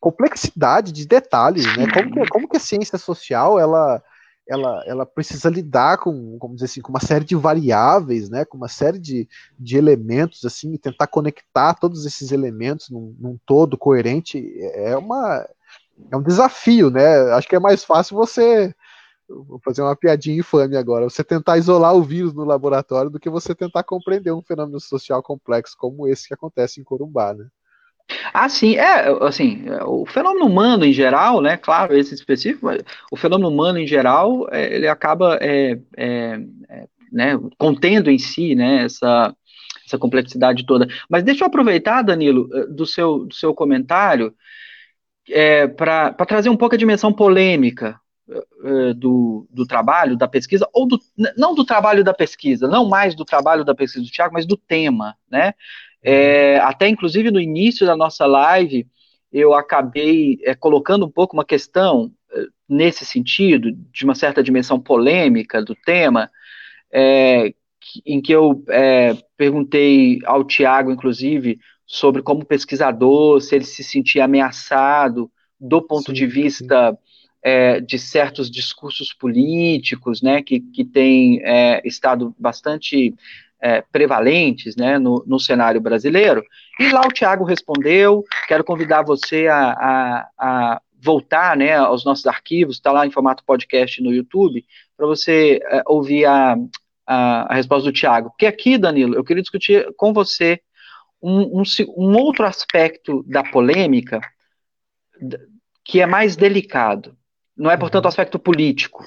complexidade 0.00 0.92
de 0.92 1.06
detalhes, 1.06 1.64
né? 1.76 1.86
Como 1.92 2.12
que, 2.12 2.28
como 2.28 2.48
que 2.48 2.56
a 2.56 2.60
ciência 2.60 2.98
social 2.98 3.58
ela, 3.58 4.02
ela, 4.48 4.84
ela 4.86 5.06
precisa 5.06 5.50
lidar 5.50 5.98
com, 5.98 6.38
como 6.38 6.54
dizer 6.54 6.66
assim, 6.66 6.80
com 6.80 6.90
uma 6.90 7.00
série 7.00 7.24
de 7.24 7.34
variáveis, 7.34 8.28
né? 8.30 8.44
Com 8.44 8.56
uma 8.56 8.68
série 8.68 8.98
de, 8.98 9.28
de 9.58 9.76
elementos 9.76 10.44
assim, 10.44 10.74
e 10.74 10.78
tentar 10.78 11.06
conectar 11.06 11.74
todos 11.74 12.06
esses 12.06 12.32
elementos 12.32 12.90
num, 12.90 13.14
num 13.18 13.38
todo 13.44 13.78
coerente 13.78 14.52
é 14.74 14.96
uma 14.96 15.46
é 16.10 16.16
um 16.16 16.22
desafio, 16.22 16.90
né? 16.90 17.32
Acho 17.32 17.48
que 17.48 17.56
é 17.56 17.60
mais 17.60 17.82
fácil 17.82 18.16
você 18.16 18.74
vou 19.28 19.60
fazer 19.64 19.82
uma 19.82 19.96
piadinha 19.96 20.38
infame 20.38 20.76
agora, 20.76 21.08
você 21.08 21.24
tentar 21.24 21.58
isolar 21.58 21.94
o 21.94 22.02
vírus 22.02 22.32
no 22.32 22.44
laboratório 22.44 23.10
do 23.10 23.20
que 23.20 23.30
você 23.30 23.54
tentar 23.54 23.82
compreender 23.82 24.32
um 24.32 24.42
fenômeno 24.42 24.80
social 24.80 25.22
complexo 25.22 25.76
como 25.76 26.06
esse 26.06 26.28
que 26.28 26.34
acontece 26.34 26.80
em 26.80 26.84
Corumbá, 26.84 27.34
né? 27.34 27.46
Ah, 28.32 28.48
sim, 28.48 28.76
é, 28.76 29.08
assim, 29.24 29.64
o 29.84 30.06
fenômeno 30.06 30.46
humano 30.46 30.84
em 30.84 30.92
geral, 30.92 31.40
né, 31.40 31.56
claro, 31.56 31.96
esse 31.96 32.14
específico, 32.14 32.68
o 33.10 33.16
fenômeno 33.16 33.48
humano 33.48 33.78
em 33.78 33.86
geral, 33.86 34.46
é, 34.52 34.74
ele 34.74 34.86
acaba, 34.86 35.38
é, 35.40 35.78
é, 35.96 36.40
é, 36.68 36.88
né, 37.10 37.32
contendo 37.58 38.08
em 38.08 38.18
si, 38.18 38.54
né, 38.54 38.84
essa, 38.84 39.34
essa 39.84 39.98
complexidade 39.98 40.64
toda. 40.64 40.86
Mas 41.10 41.24
deixa 41.24 41.42
eu 41.42 41.48
aproveitar, 41.48 42.02
Danilo, 42.02 42.48
eh, 42.52 42.66
do 42.66 42.86
seu, 42.86 43.24
do 43.24 43.34
seu 43.34 43.52
comentário, 43.52 44.32
é, 45.28 45.66
para 45.66 46.12
trazer 46.26 46.48
um 46.48 46.56
pouco 46.56 46.76
a 46.76 46.78
dimensão 46.78 47.12
polêmica 47.12 48.00
do, 48.96 49.46
do 49.50 49.66
trabalho, 49.66 50.16
da 50.16 50.26
pesquisa, 50.26 50.68
ou 50.72 50.86
do, 50.86 50.98
não 51.36 51.54
do 51.54 51.64
trabalho 51.64 52.02
da 52.02 52.12
pesquisa, 52.12 52.66
não 52.66 52.88
mais 52.88 53.14
do 53.14 53.24
trabalho 53.24 53.64
da 53.64 53.74
pesquisa 53.74 54.04
do 54.04 54.10
Tiago, 54.10 54.34
mas 54.34 54.46
do 54.46 54.56
tema, 54.56 55.16
né? 55.30 55.54
É, 56.02 56.58
até 56.58 56.88
inclusive 56.88 57.30
no 57.30 57.40
início 57.40 57.86
da 57.86 57.96
nossa 57.96 58.26
live, 58.26 58.86
eu 59.32 59.54
acabei 59.54 60.38
é, 60.42 60.54
colocando 60.54 61.06
um 61.06 61.10
pouco 61.10 61.36
uma 61.36 61.44
questão 61.44 62.12
nesse 62.68 63.04
sentido, 63.04 63.70
de 63.72 64.04
uma 64.04 64.14
certa 64.14 64.42
dimensão 64.42 64.80
polêmica 64.80 65.62
do 65.62 65.74
tema, 65.74 66.30
é, 66.92 67.54
em 68.04 68.20
que 68.20 68.32
eu 68.32 68.64
é, 68.68 69.16
perguntei 69.36 70.18
ao 70.24 70.44
Tiago, 70.44 70.90
inclusive, 70.90 71.58
sobre 71.86 72.22
como 72.22 72.44
pesquisador, 72.44 73.40
se 73.40 73.54
ele 73.54 73.64
se 73.64 73.84
sentia 73.84 74.24
ameaçado 74.24 75.30
do 75.58 75.80
ponto 75.80 76.10
sim, 76.10 76.12
de 76.12 76.26
vista 76.26 76.98
é, 77.46 77.78
de 77.78 77.96
certos 77.96 78.50
discursos 78.50 79.12
políticos, 79.12 80.20
né, 80.20 80.42
que, 80.42 80.58
que 80.58 80.84
têm 80.84 81.40
é, 81.44 81.80
estado 81.84 82.34
bastante 82.36 83.14
é, 83.60 83.82
prevalentes, 83.82 84.74
né, 84.74 84.98
no, 84.98 85.22
no, 85.24 85.38
cenário 85.38 85.80
brasileiro. 85.80 86.42
E 86.80 86.90
lá 86.90 87.02
o 87.02 87.12
Tiago 87.12 87.44
respondeu, 87.44 88.24
quero 88.48 88.64
convidar 88.64 89.02
você 89.02 89.46
a, 89.46 89.70
a, 89.70 90.28
a 90.36 90.82
voltar, 91.00 91.56
né, 91.56 91.76
aos 91.76 92.04
nossos 92.04 92.26
arquivos, 92.26 92.78
está 92.78 92.90
lá 92.90 93.06
em 93.06 93.12
formato 93.12 93.44
podcast 93.44 94.02
no 94.02 94.12
YouTube, 94.12 94.66
para 94.96 95.06
você 95.06 95.60
é, 95.70 95.84
ouvir 95.86 96.24
a, 96.24 96.56
a, 97.06 97.52
a, 97.52 97.54
resposta 97.54 97.88
do 97.88 97.96
Tiago. 97.96 98.30
Porque 98.30 98.46
aqui, 98.46 98.76
Danilo, 98.76 99.14
eu 99.14 99.22
queria 99.22 99.42
discutir 99.42 99.86
com 99.96 100.12
você 100.12 100.60
um, 101.22 101.60
um, 101.60 101.62
um 101.96 102.16
outro 102.16 102.44
aspecto 102.44 103.22
da 103.28 103.44
polêmica 103.44 104.20
que 105.84 106.00
é 106.00 106.06
mais 106.06 106.34
delicado, 106.34 107.16
não 107.56 107.70
é, 107.70 107.76
portanto, 107.76 108.04
o 108.04 108.06
uhum. 108.06 108.10
aspecto 108.10 108.38
político, 108.38 109.06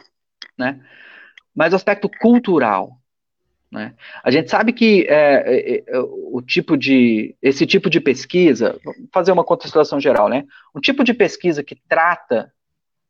né? 0.58 0.80
mas 1.56 1.74
o 1.74 1.76
aspecto 1.76 2.10
cultural. 2.10 2.98
Né? 3.72 3.94
A 4.24 4.32
gente 4.32 4.50
sabe 4.50 4.74
que 4.74 5.06
é, 5.08 5.44
é, 5.46 5.84
é, 5.88 6.00
o 6.00 6.42
tipo 6.42 6.76
de 6.76 7.36
esse 7.42 7.68
tipo 7.68 7.90
de 7.90 8.00
pesquisa, 8.00 8.80
vou 8.84 8.94
fazer 9.14 9.32
uma 9.32 9.44
contextualização 9.44 10.00
geral, 10.00 10.28
né? 10.28 10.46
Um 10.74 10.80
tipo 10.80 11.04
de 11.04 11.14
pesquisa 11.14 11.64
que 11.64 11.76
trata 11.76 12.52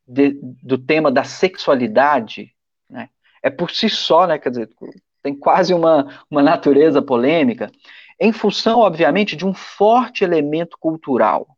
de, 0.06 0.38
do 0.42 0.78
tema 0.78 1.10
da 1.12 1.24
sexualidade, 1.24 2.54
né? 2.90 3.10
É 3.42 3.50
por 3.50 3.72
si 3.72 3.88
só, 3.88 4.28
né? 4.28 4.38
Quer 4.38 4.50
dizer, 4.50 4.70
tem 5.24 5.34
quase 5.34 5.74
uma, 5.74 6.26
uma 6.30 6.42
natureza 6.42 7.02
polêmica, 7.02 7.72
em 8.20 8.34
função, 8.34 8.80
obviamente, 8.80 9.36
de 9.36 9.46
um 9.46 9.54
forte 9.54 10.24
elemento 10.26 10.76
cultural. 10.78 11.56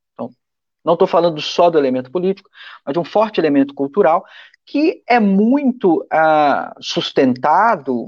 Não 0.83 0.93
estou 0.93 1.07
falando 1.07 1.39
só 1.41 1.69
do 1.69 1.77
elemento 1.77 2.11
político, 2.11 2.49
mas 2.85 2.93
de 2.93 2.99
um 2.99 3.03
forte 3.03 3.39
elemento 3.39 3.73
cultural 3.73 4.23
que 4.65 5.03
é 5.07 5.19
muito 5.19 6.05
ah, 6.11 6.73
sustentado, 6.79 8.07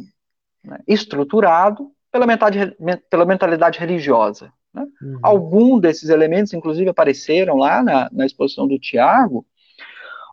né, 0.64 0.80
estruturado 0.88 1.92
pela 2.12 2.26
mentalidade, 2.26 2.76
pela 3.10 3.26
mentalidade 3.26 3.80
religiosa. 3.80 4.52
Né? 4.74 4.86
Uhum. 5.02 5.20
Algum 5.22 5.80
desses 5.80 6.10
elementos, 6.10 6.54
inclusive, 6.54 6.90
apareceram 6.90 7.58
lá 7.58 7.84
na, 7.84 8.10
na 8.12 8.26
exposição 8.26 8.68
do 8.68 8.80
Tiago, 8.80 9.46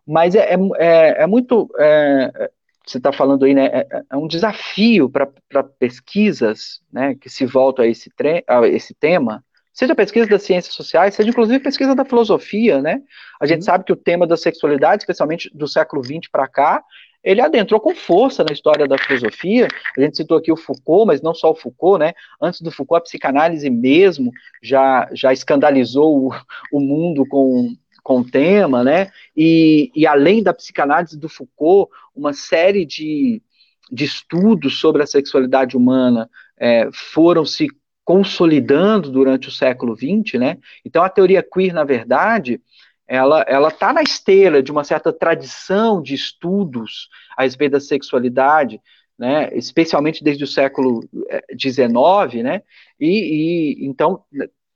mas 0.07 0.34
é, 0.34 0.55
é, 0.78 1.22
é 1.22 1.26
muito. 1.26 1.70
É, 1.78 2.51
você 2.86 2.99
está 2.99 3.12
falando 3.12 3.45
aí, 3.45 3.55
né? 3.55 3.66
É, 3.66 4.03
é 4.11 4.16
um 4.16 4.26
desafio 4.26 5.09
para 5.09 5.62
pesquisas 5.78 6.80
né, 6.93 7.14
que 7.14 7.28
se 7.28 7.47
voltam 7.47 7.84
a 7.84 7.88
esse, 7.88 8.11
a 8.47 8.66
esse 8.66 8.95
tema, 8.95 9.45
seja 9.80 9.94
pesquisa 9.94 10.28
das 10.28 10.42
ciências 10.42 10.74
sociais, 10.74 11.14
seja 11.14 11.30
inclusive 11.30 11.58
pesquisa 11.58 11.94
da 11.94 12.04
filosofia, 12.04 12.82
né? 12.82 13.00
A 13.40 13.46
gente 13.46 13.60
uhum. 13.60 13.64
sabe 13.64 13.84
que 13.84 13.92
o 13.92 13.96
tema 13.96 14.26
da 14.26 14.36
sexualidade, 14.36 15.02
especialmente 15.02 15.50
do 15.54 15.66
século 15.66 16.04
XX 16.04 16.30
para 16.30 16.46
cá, 16.46 16.84
ele 17.24 17.40
adentrou 17.40 17.80
com 17.80 17.94
força 17.94 18.44
na 18.44 18.52
história 18.52 18.86
da 18.86 18.98
filosofia. 18.98 19.68
A 19.96 20.00
gente 20.02 20.18
citou 20.18 20.36
aqui 20.36 20.52
o 20.52 20.56
Foucault, 20.56 21.06
mas 21.06 21.22
não 21.22 21.32
só 21.32 21.50
o 21.50 21.54
Foucault, 21.54 21.98
né? 21.98 22.12
Antes 22.40 22.60
do 22.60 22.70
Foucault, 22.70 23.00
a 23.00 23.04
psicanálise 23.04 23.70
mesmo 23.70 24.30
já, 24.62 25.08
já 25.14 25.32
escandalizou 25.32 26.28
o, 26.28 26.30
o 26.70 26.78
mundo 26.78 27.26
com, 27.26 27.74
com 28.02 28.18
o 28.18 28.30
tema, 28.30 28.84
né? 28.84 29.10
E, 29.34 29.90
e 29.96 30.06
além 30.06 30.42
da 30.42 30.52
psicanálise 30.52 31.18
do 31.18 31.28
Foucault, 31.28 31.90
uma 32.14 32.34
série 32.34 32.84
de, 32.84 33.42
de 33.90 34.04
estudos 34.04 34.78
sobre 34.78 35.02
a 35.02 35.06
sexualidade 35.06 35.74
humana 35.74 36.28
é, 36.58 36.90
foram 36.92 37.46
se 37.46 37.66
consolidando 38.11 39.08
durante 39.08 39.46
o 39.46 39.52
século 39.52 39.94
XX, 39.94 40.40
né? 40.40 40.58
Então 40.84 41.00
a 41.00 41.08
teoria 41.08 41.44
queer, 41.44 41.72
na 41.72 41.84
verdade, 41.84 42.61
ela 43.06 43.42
ela 43.46 43.68
está 43.68 43.92
na 43.92 44.02
esteira 44.02 44.61
de 44.61 44.72
uma 44.72 44.82
certa 44.82 45.12
tradição 45.12 46.02
de 46.02 46.12
estudos 46.12 47.08
a 47.36 47.44
respeito 47.44 47.70
da 47.70 47.80
sexualidade, 47.80 48.80
né? 49.16 49.48
Especialmente 49.52 50.24
desde 50.24 50.42
o 50.42 50.46
século 50.48 51.08
XIX, 51.56 51.86
eh, 52.34 52.42
né? 52.42 52.62
E, 52.98 53.76
e 53.78 53.86
então 53.86 54.24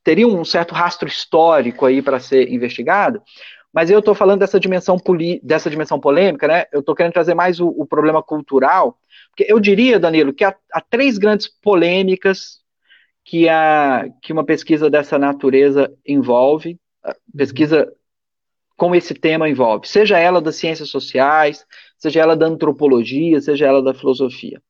teria 0.05 0.29
um 0.29 0.45
certo 0.45 0.73
rastro 0.73 1.09
histórico 1.09 1.85
aí 1.85 2.01
para 2.01 2.21
ser 2.21 2.53
investigado. 2.53 3.21
Mas 3.73 3.91
eu 3.91 3.99
estou 3.99 4.15
falando 4.15 4.39
dessa 4.39 4.61
dimensão, 4.61 4.97
dessa 5.43 5.69
dimensão 5.69 5.99
polêmica, 5.99 6.47
né? 6.47 6.67
Eu 6.73 6.79
estou 6.79 6.95
querendo 6.95 7.15
trazer 7.15 7.35
mais 7.35 7.59
o, 7.59 7.67
o, 7.67 7.85
problema 7.85 8.23
cultural, 8.23 8.97
porque 9.31 9.53
eu 9.53 9.59
diria, 9.59 9.99
Danilo, 9.99 10.33
que 10.33 10.45
há, 10.45 10.55
há 10.73 10.81
três 10.81 11.19
grandes 11.19 11.49
polêmicas 11.49 12.63
que, 13.25 13.49
a, 13.49 14.07
que 14.23 14.33
uma 14.33 14.45
pesquisa 14.45 14.91
dessa 14.91 15.19
natureza 15.19 15.91
envolve, 16.07 16.79
pesquisa 17.37 17.91
com 18.77 18.95
esse 18.95 19.15
tema 19.15 19.49
envolve, 19.49 19.89
seja 19.89 20.19
ela 20.19 20.41
das 20.43 20.57
ciências 20.57 20.91
sociais, 20.91 21.65
seja 21.97 22.21
ela 22.21 22.37
da 22.37 22.47
antropologia, 22.47 23.41
seja 23.41 23.67
ela 23.67 23.83
da 23.83 23.95
filosofia. 23.95 24.61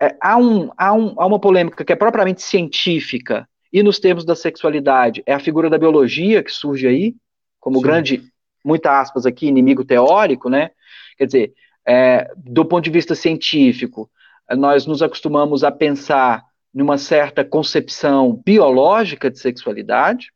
É, 0.00 0.16
há, 0.20 0.36
um, 0.36 0.70
há, 0.76 0.92
um, 0.92 1.14
há 1.18 1.26
uma 1.26 1.38
polêmica 1.38 1.84
que 1.84 1.92
é 1.92 1.96
propriamente 1.96 2.42
científica, 2.42 3.48
e 3.72 3.82
nos 3.82 3.98
termos 3.98 4.24
da 4.24 4.36
sexualidade, 4.36 5.22
é 5.26 5.34
a 5.34 5.40
figura 5.40 5.68
da 5.68 5.76
biologia 5.76 6.42
que 6.42 6.52
surge 6.52 6.86
aí, 6.86 7.14
como 7.58 7.78
Sim. 7.78 7.82
grande, 7.82 8.22
muita 8.64 9.00
aspas 9.00 9.26
aqui, 9.26 9.46
inimigo 9.46 9.84
teórico, 9.84 10.48
né? 10.48 10.70
Quer 11.18 11.26
dizer, 11.26 11.52
é, 11.86 12.30
do 12.36 12.64
ponto 12.64 12.84
de 12.84 12.90
vista 12.90 13.14
científico, 13.14 14.08
nós 14.50 14.86
nos 14.86 15.02
acostumamos 15.02 15.64
a 15.64 15.72
pensar 15.72 16.44
numa 16.74 16.98
certa 16.98 17.44
concepção 17.44 18.42
biológica 18.44 19.30
de 19.30 19.38
sexualidade. 19.38 20.32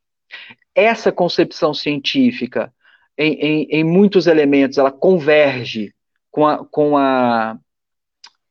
Essa 0.75 1.11
concepção 1.11 1.75
científica, 1.75 2.73
em, 3.17 3.33
em, 3.35 3.69
em 3.71 3.85
muitos 3.85 4.27
elementos, 4.29 4.79
ela 4.79 4.93
converge 4.93 5.93
com 6.31 6.47
a, 6.47 6.65
com 6.65 6.97
a 6.97 7.59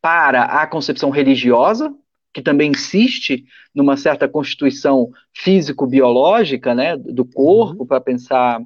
para 0.01 0.43
a 0.43 0.67
concepção 0.67 1.09
religiosa, 1.09 1.93
que 2.33 2.41
também 2.41 2.71
insiste 2.71 3.45
numa 3.73 3.97
certa 3.97 4.27
constituição 4.27 5.09
físico-biológica, 5.33 6.75
né, 6.75 6.95
do 6.95 7.25
corpo, 7.25 7.81
uhum. 7.81 7.87
para 7.87 7.99
pensar 7.99 8.61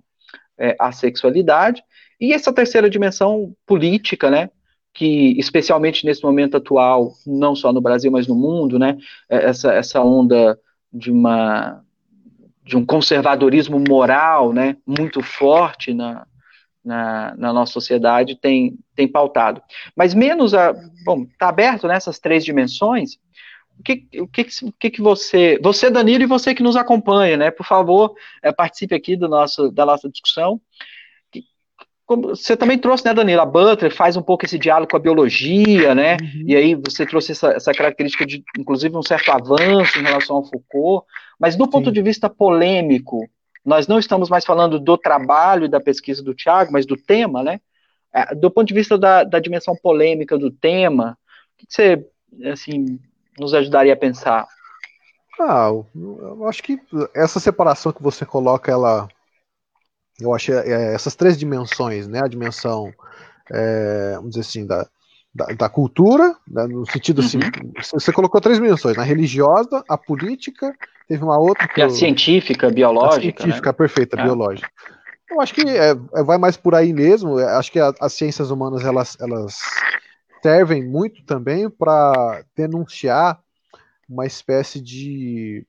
é, 0.58 0.76
a 0.80 0.92
sexualidade, 0.92 1.84
e 2.20 2.34
essa 2.34 2.54
terceira 2.54 2.90
dimensão 2.90 3.56
política, 3.66 4.30
né, 4.30 4.50
que 4.94 5.40
especialmente 5.40 6.06
nesse 6.06 6.24
momento 6.24 6.58
atual, 6.58 7.14
não 7.26 7.56
só 7.56 7.72
no 7.72 7.82
Brasil, 7.82 8.12
mas 8.12 8.28
no 8.28 8.36
mundo, 8.36 8.78
né, 8.78 8.98
é, 9.30 9.46
essa, 9.46 9.74
essa 9.74 10.02
onda 10.02 10.60
de 10.92 11.12
uma 11.12 11.84
de 12.64 12.78
um 12.78 12.86
conservadorismo 12.86 13.84
moral, 13.86 14.54
né, 14.54 14.78
muito 14.86 15.22
forte 15.22 15.94
na, 15.94 16.26
na, 16.86 17.36
na, 17.36 17.54
nossa 17.54 17.74
sociedade 17.74 18.36
tem, 18.36 18.78
tem 18.96 19.08
pautado. 19.08 19.62
Mas 19.96 20.14
menos 20.14 20.54
a. 20.54 20.74
Bom, 21.04 21.24
está 21.24 21.50
aberto 21.50 21.88
nessas 21.88 22.20
três 22.20 22.44
dimensões. 22.44 23.18
O 23.80 23.84
que, 23.84 24.08
o 24.20 24.28
que, 24.28 24.48
o 24.64 24.72
que, 24.80 24.90
que 24.92 25.02
você. 25.02 25.60
Você, 25.62 25.90
Danilo, 25.90 26.24
e 26.24 26.28
você 26.28 26.54
que 26.54 26.64
nos 26.64 26.76
acompanha, 26.76 27.38
né? 27.38 27.52
Por 27.52 27.66
favor, 27.66 28.14
é, 28.44 28.52
participe 28.52 28.94
aqui 28.94 29.16
do 29.16 29.28
nosso, 29.28 29.72
da 29.72 29.86
nossa 29.86 30.10
discussão. 30.10 30.62
Você 32.18 32.58
também 32.58 32.78
trouxe, 32.78 33.06
né, 33.06 33.14
Danilo? 33.14 33.42
A 33.42 33.46
Butler 33.46 33.94
faz 33.94 34.18
um 34.18 34.22
pouco 34.22 34.46
esse 34.46 34.58
diálogo 34.58 34.92
com 34.92 34.98
a 34.98 35.02
biologia, 35.02 35.94
né? 35.96 36.18
Uhum. 36.22 36.44
E 36.48 36.56
aí 36.56 36.76
você 36.76 37.06
trouxe 37.06 37.32
essa, 37.32 37.52
essa 37.52 37.74
característica 37.74 38.26
de, 38.26 38.44
inclusive, 38.58 38.96
um 38.96 39.04
certo 39.04 39.32
avanço 39.32 40.00
em 40.00 40.04
relação 40.04 40.38
ao 40.38 40.46
Foucault. 40.46 41.06
Mas 41.40 41.56
do 41.56 41.66
Sim. 41.66 41.72
ponto 41.72 41.92
de 41.92 42.02
vista 42.02 42.30
polêmico, 42.30 43.28
nós 43.66 43.88
não 43.88 44.00
estamos 44.00 44.30
mais 44.30 44.46
falando 44.46 44.80
do 44.80 44.98
trabalho 44.98 45.66
e 45.66 45.70
da 45.70 45.80
pesquisa 45.80 46.24
do 46.24 46.34
Tiago, 46.34 46.72
mas 46.72 46.86
do 46.86 46.98
tema, 46.98 47.44
né? 47.44 47.60
É, 48.14 48.36
do 48.36 48.52
ponto 48.52 48.68
de 48.68 48.74
vista 48.74 48.98
da, 48.98 49.24
da 49.24 49.40
dimensão 49.40 49.76
polêmica 49.82 50.38
do 50.38 50.52
tema, 50.52 51.18
o 51.54 51.58
que 51.58 51.66
você, 51.70 52.06
assim, 52.52 53.00
nos 53.40 53.54
ajudaria 53.54 53.94
a 53.94 53.98
pensar? 53.98 54.48
Ah, 55.40 55.72
eu 55.96 56.48
acho 56.48 56.62
que 56.62 56.80
essa 57.16 57.40
separação 57.40 57.92
que 57.92 58.04
você 58.04 58.26
coloca, 58.26 58.72
ela, 58.72 59.08
eu 60.22 60.34
acho, 60.34 60.52
é, 60.54 60.70
é, 60.70 60.94
essas 60.94 61.16
três 61.16 61.38
dimensões, 61.38 62.08
né? 62.08 62.22
A 62.24 62.28
dimensão, 62.28 62.94
é, 63.52 64.14
vamos 64.16 64.32
dizer 64.32 64.42
assim, 64.42 64.66
da, 64.66 64.88
da, 65.34 65.46
da 65.48 65.70
cultura, 65.70 66.36
né, 66.48 66.68
no 66.68 66.86
sentido 66.86 67.22
assim, 67.22 67.38
uhum. 67.38 67.74
você 67.94 68.12
colocou 68.12 68.42
três 68.42 68.58
dimensões, 68.58 68.98
a 68.98 69.04
religiosa, 69.04 69.84
a 69.88 69.98
política, 69.98 70.76
teve 71.08 71.24
uma 71.24 71.38
outra 71.38 71.68
que, 71.68 71.82
a 71.82 71.90
científica, 71.90 72.70
biológica, 72.70 73.18
a 73.18 73.22
científica, 73.22 73.70
né? 73.70 73.74
perfeita, 73.74 74.20
é. 74.20 74.24
biológica. 74.24 74.70
Eu 75.30 75.40
acho 75.40 75.54
que 75.54 75.62
é, 75.62 75.92
é, 75.92 76.24
vai 76.24 76.38
mais 76.38 76.58
por 76.58 76.76
aí 76.76 76.92
mesmo. 76.92 77.38
Acho 77.38 77.72
que 77.72 77.80
a, 77.80 77.94
as 78.02 78.12
ciências 78.12 78.52
humanas 78.52 78.84
elas, 78.84 79.18
elas 79.22 79.58
servem 80.42 80.86
muito 80.86 81.24
também 81.24 81.70
para 81.70 82.44
denunciar 82.56 83.40
uma 84.10 84.26
espécie 84.26 84.82
de 84.82 85.66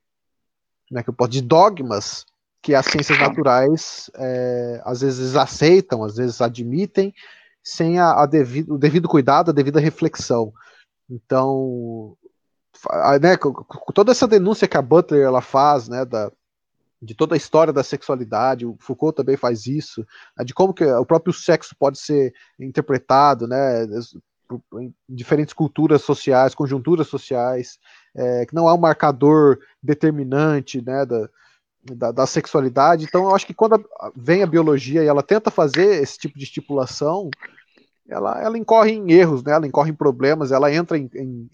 como 0.88 0.98
é 0.98 1.02
que 1.04 1.10
eu 1.10 1.14
posso, 1.14 1.30
de 1.30 1.40
dogmas 1.40 2.26
que 2.62 2.74
as 2.74 2.86
ciências 2.86 3.18
naturais 3.18 4.08
é, 4.14 4.80
às 4.84 5.00
vezes 5.00 5.34
aceitam, 5.34 6.04
às 6.04 6.16
vezes 6.16 6.40
admitem, 6.40 7.12
sem 7.62 7.98
a, 7.98 8.22
a 8.22 8.26
devido, 8.26 8.74
o 8.74 8.78
devido 8.78 9.08
cuidado, 9.08 9.50
a 9.50 9.54
devida 9.54 9.80
reflexão. 9.80 10.52
Então, 11.10 12.16
né, 13.20 13.36
com, 13.36 13.52
toda 13.92 14.12
essa 14.12 14.28
denúncia 14.28 14.68
que 14.68 14.76
a 14.76 14.82
Butler 14.82 15.26
ela 15.26 15.40
faz, 15.40 15.88
né, 15.88 16.04
da, 16.04 16.30
de 17.00 17.14
toda 17.14 17.34
a 17.34 17.36
história 17.36 17.72
da 17.72 17.82
sexualidade, 17.82 18.64
o 18.64 18.76
Foucault 18.78 19.16
também 19.16 19.36
faz 19.36 19.66
isso, 19.66 20.06
né, 20.36 20.44
de 20.44 20.54
como 20.54 20.72
que 20.72 20.84
o 20.84 21.04
próprio 21.04 21.32
sexo 21.32 21.74
pode 21.76 21.98
ser 21.98 22.32
interpretado, 22.58 23.48
né, 23.48 23.84
em 24.74 24.94
diferentes 25.08 25.52
culturas 25.52 26.02
sociais, 26.02 26.54
conjunturas 26.54 27.08
sociais, 27.08 27.78
é, 28.14 28.46
que 28.46 28.54
não 28.54 28.68
é 28.68 28.72
um 28.72 28.78
marcador 28.78 29.58
determinante, 29.82 30.80
né, 30.84 31.04
da, 31.04 31.28
da, 31.84 32.12
da, 32.12 32.26
sexualidade. 32.26 33.04
Então, 33.04 33.24
eu 33.24 33.34
acho 33.34 33.46
que 33.46 33.54
quando 33.54 33.84
vem 34.14 34.42
a 34.42 34.46
biologia 34.46 35.02
e 35.02 35.06
ela 35.06 35.22
tenta 35.22 35.50
fazer 35.50 36.02
esse 36.02 36.18
tipo 36.18 36.38
de 36.38 36.44
estipulação, 36.44 37.30
ela, 38.08 38.40
ela 38.40 38.58
incorre 38.58 38.92
em 38.92 39.12
erros, 39.12 39.42
né? 39.42 39.52
ela 39.52 39.66
incorre 39.66 39.90
em 39.90 39.94
problemas, 39.94 40.52
ela 40.52 40.72
entra 40.72 40.98
em, 40.98 41.10
em, 41.14 41.50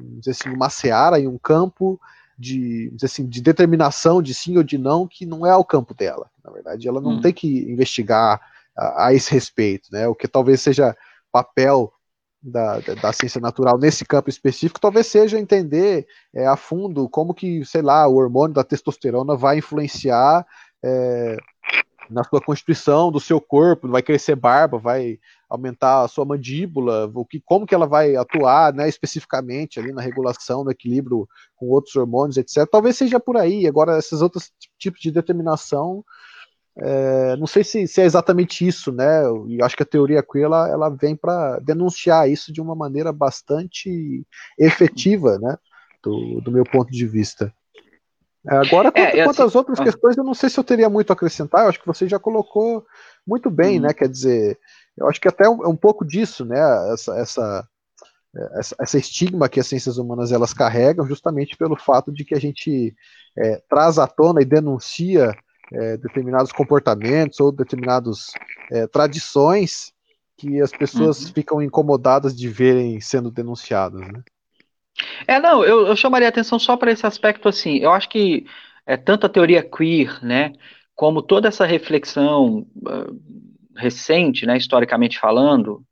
em 0.00 0.30
assim, 0.30 0.48
uma 0.50 0.70
seara, 0.70 1.18
em 1.18 1.26
um 1.26 1.38
campo 1.38 2.00
de, 2.38 2.92
assim, 3.02 3.26
de 3.26 3.40
determinação 3.40 4.20
de 4.20 4.34
sim 4.34 4.56
ou 4.56 4.62
de 4.62 4.78
não, 4.78 5.06
que 5.06 5.24
não 5.24 5.46
é 5.46 5.56
o 5.56 5.64
campo 5.64 5.94
dela. 5.94 6.30
Na 6.44 6.50
verdade, 6.50 6.86
ela 6.86 7.00
não 7.00 7.12
hum. 7.12 7.20
tem 7.20 7.32
que 7.32 7.70
investigar 7.70 8.40
a, 8.76 9.06
a, 9.06 9.14
esse 9.14 9.32
respeito. 9.32 9.88
Né? 9.90 10.06
O 10.06 10.14
que 10.14 10.28
talvez 10.28 10.60
seja 10.60 10.96
papel 11.32 11.92
da, 12.46 12.78
da, 12.78 13.12
ciência 13.12 13.40
natural 13.40 13.76
nesse 13.76 14.04
campo 14.04 14.30
específico, 14.30 14.80
talvez 14.80 15.06
seja 15.06 15.38
entender 15.38 16.06
é, 16.32 16.46
a 16.46 16.56
fundo 16.56 17.08
como 17.08 17.34
que, 17.34 17.64
sei 17.64 17.82
lá, 17.82 18.06
o 18.06 18.14
hormônio 18.16 18.54
da 18.54 18.62
testosterona 18.62 19.36
vai 19.36 19.58
influenciar 19.58 20.46
é, 20.82 21.36
na 22.08 22.22
sua 22.22 22.40
constituição 22.40 23.10
do 23.10 23.18
seu 23.18 23.40
corpo, 23.40 23.88
vai 23.88 24.02
crescer 24.02 24.36
barba, 24.36 24.78
vai 24.78 25.18
aumentar 25.48 26.02
a 26.02 26.08
sua 26.08 26.24
mandíbula, 26.24 27.10
o 27.12 27.24
que, 27.24 27.40
como 27.40 27.66
que 27.66 27.74
ela 27.74 27.86
vai 27.86 28.14
atuar, 28.14 28.72
né, 28.72 28.88
especificamente 28.88 29.78
ali 29.80 29.92
na 29.92 30.02
regulação, 30.02 30.62
no 30.62 30.70
equilíbrio 30.70 31.28
com 31.56 31.66
outros 31.66 31.96
hormônios, 31.96 32.36
etc. 32.36 32.68
Talvez 32.70 32.96
seja 32.96 33.18
por 33.18 33.36
aí. 33.36 33.66
Agora, 33.66 33.98
esses 33.98 34.22
outros 34.22 34.52
tipos 34.78 35.00
de 35.00 35.10
determinação 35.10 36.04
é, 36.78 37.36
não 37.36 37.46
sei 37.46 37.64
se, 37.64 37.86
se, 37.86 38.02
é 38.02 38.04
exatamente 38.04 38.66
isso, 38.66 38.92
né? 38.92 39.22
E 39.48 39.62
acho 39.62 39.76
que 39.76 39.82
a 39.82 39.86
teoria 39.86 40.22
queer 40.22 40.44
ela, 40.44 40.68
ela 40.68 40.88
vem 40.90 41.16
para 41.16 41.58
denunciar 41.60 42.28
isso 42.28 42.52
de 42.52 42.60
uma 42.60 42.74
maneira 42.74 43.12
bastante 43.12 44.26
efetiva, 44.58 45.38
né? 45.38 45.56
Do, 46.02 46.40
do 46.42 46.52
meu 46.52 46.64
ponto 46.64 46.90
de 46.92 47.06
vista. 47.06 47.52
É, 48.46 48.56
agora, 48.56 48.92
quanto, 48.92 48.98
é, 48.98 49.24
quanto 49.24 49.42
às 49.42 49.48
assim, 49.48 49.58
outras 49.58 49.80
questões, 49.80 50.16
eu 50.16 50.22
não 50.22 50.34
sei 50.34 50.50
se 50.50 50.60
eu 50.60 50.64
teria 50.64 50.90
muito 50.90 51.10
a 51.10 51.14
acrescentar. 51.14 51.62
Eu 51.62 51.68
acho 51.70 51.80
que 51.80 51.86
você 51.86 52.06
já 52.06 52.18
colocou 52.18 52.84
muito 53.26 53.50
bem, 53.50 53.78
uhum. 53.78 53.86
né? 53.86 53.94
Quer 53.94 54.08
dizer, 54.08 54.58
eu 54.98 55.08
acho 55.08 55.20
que 55.20 55.28
até 55.28 55.48
um, 55.48 55.70
um 55.70 55.76
pouco 55.76 56.04
disso, 56.04 56.44
né? 56.44 56.60
Essa, 56.92 57.16
essa, 57.16 57.68
essa, 58.54 58.76
essa, 58.78 58.98
estigma 58.98 59.48
que 59.48 59.58
as 59.58 59.66
ciências 59.66 59.96
humanas 59.96 60.30
elas 60.30 60.52
carregam, 60.52 61.06
justamente 61.06 61.56
pelo 61.56 61.74
fato 61.74 62.12
de 62.12 62.22
que 62.22 62.34
a 62.34 62.40
gente 62.40 62.94
é, 63.36 63.62
traz 63.68 63.98
à 63.98 64.06
tona 64.06 64.42
e 64.42 64.44
denuncia 64.44 65.34
é, 65.72 65.96
determinados 65.96 66.52
comportamentos 66.52 67.40
ou 67.40 67.52
determinadas 67.52 68.32
é, 68.70 68.86
tradições 68.86 69.92
que 70.36 70.60
as 70.60 70.70
pessoas 70.70 71.24
uhum. 71.24 71.32
ficam 71.32 71.62
incomodadas 71.62 72.36
de 72.36 72.48
verem 72.48 73.00
sendo 73.00 73.30
denunciadas, 73.30 74.00
né? 74.00 74.22
É, 75.26 75.38
não, 75.38 75.64
eu, 75.64 75.86
eu 75.86 75.96
chamaria 75.96 76.28
atenção 76.28 76.58
só 76.58 76.76
para 76.76 76.90
esse 76.90 77.06
aspecto 77.06 77.48
assim. 77.48 77.78
Eu 77.78 77.92
acho 77.92 78.08
que 78.08 78.46
é 78.86 78.96
tanto 78.96 79.26
a 79.26 79.28
teoria 79.28 79.62
queer, 79.62 80.24
né, 80.24 80.52
como 80.94 81.20
toda 81.20 81.48
essa 81.48 81.66
reflexão 81.66 82.66
uh, 82.76 83.20
recente, 83.76 84.46
né, 84.46 84.56
historicamente 84.56 85.18
falando, 85.18 85.82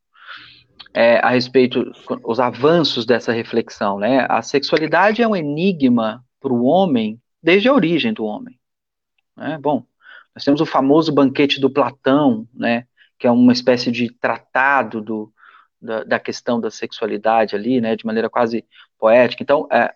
é, 0.94 1.18
a 1.18 1.30
respeito 1.30 1.92
os 2.24 2.38
avanços 2.38 3.04
dessa 3.04 3.32
reflexão, 3.32 3.98
né? 3.98 4.26
A 4.30 4.40
sexualidade 4.42 5.20
é 5.20 5.26
um 5.26 5.34
enigma 5.34 6.24
para 6.40 6.52
o 6.52 6.64
homem 6.64 7.20
desde 7.42 7.68
a 7.68 7.74
origem 7.74 8.12
do 8.12 8.24
homem. 8.24 8.56
Né? 9.36 9.58
Bom, 9.60 9.84
nós 10.34 10.44
temos 10.44 10.60
o 10.60 10.66
famoso 10.66 11.12
banquete 11.12 11.60
do 11.60 11.70
Platão, 11.70 12.46
né, 12.52 12.86
que 13.18 13.26
é 13.26 13.30
uma 13.30 13.52
espécie 13.52 13.90
de 13.90 14.10
tratado 14.10 15.00
do, 15.00 15.32
da, 15.80 16.02
da 16.02 16.18
questão 16.18 16.60
da 16.60 16.70
sexualidade 16.70 17.54
ali, 17.54 17.80
né, 17.80 17.94
de 17.94 18.04
maneira 18.04 18.28
quase 18.28 18.64
poética. 18.98 19.42
Então, 19.42 19.68
é, 19.70 19.94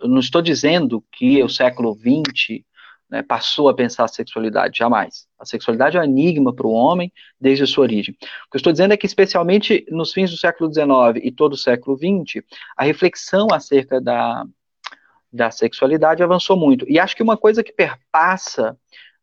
eu 0.00 0.08
não 0.08 0.18
estou 0.18 0.42
dizendo 0.42 1.02
que 1.10 1.42
o 1.42 1.48
século 1.48 1.94
XX 1.94 2.62
né, 3.10 3.22
passou 3.22 3.70
a 3.70 3.74
pensar 3.74 4.04
a 4.04 4.08
sexualidade, 4.08 4.76
jamais. 4.76 5.26
A 5.38 5.46
sexualidade 5.46 5.96
é 5.96 6.00
um 6.00 6.04
enigma 6.04 6.54
para 6.54 6.66
o 6.66 6.72
homem 6.72 7.10
desde 7.40 7.64
a 7.64 7.66
sua 7.66 7.84
origem. 7.84 8.14
O 8.14 8.50
que 8.50 8.56
eu 8.56 8.58
estou 8.58 8.72
dizendo 8.72 8.92
é 8.92 8.96
que, 8.96 9.06
especialmente 9.06 9.86
nos 9.88 10.12
fins 10.12 10.30
do 10.30 10.36
século 10.36 10.72
XIX 10.72 11.24
e 11.24 11.32
todo 11.32 11.54
o 11.54 11.56
século 11.56 11.96
XX, 11.96 12.44
a 12.76 12.84
reflexão 12.84 13.48
acerca 13.50 14.00
da, 14.00 14.44
da 15.32 15.50
sexualidade 15.50 16.22
avançou 16.22 16.56
muito. 16.56 16.84
E 16.88 16.98
acho 16.98 17.16
que 17.16 17.22
uma 17.22 17.36
coisa 17.36 17.62
que 17.62 17.72
perpassa 17.72 18.76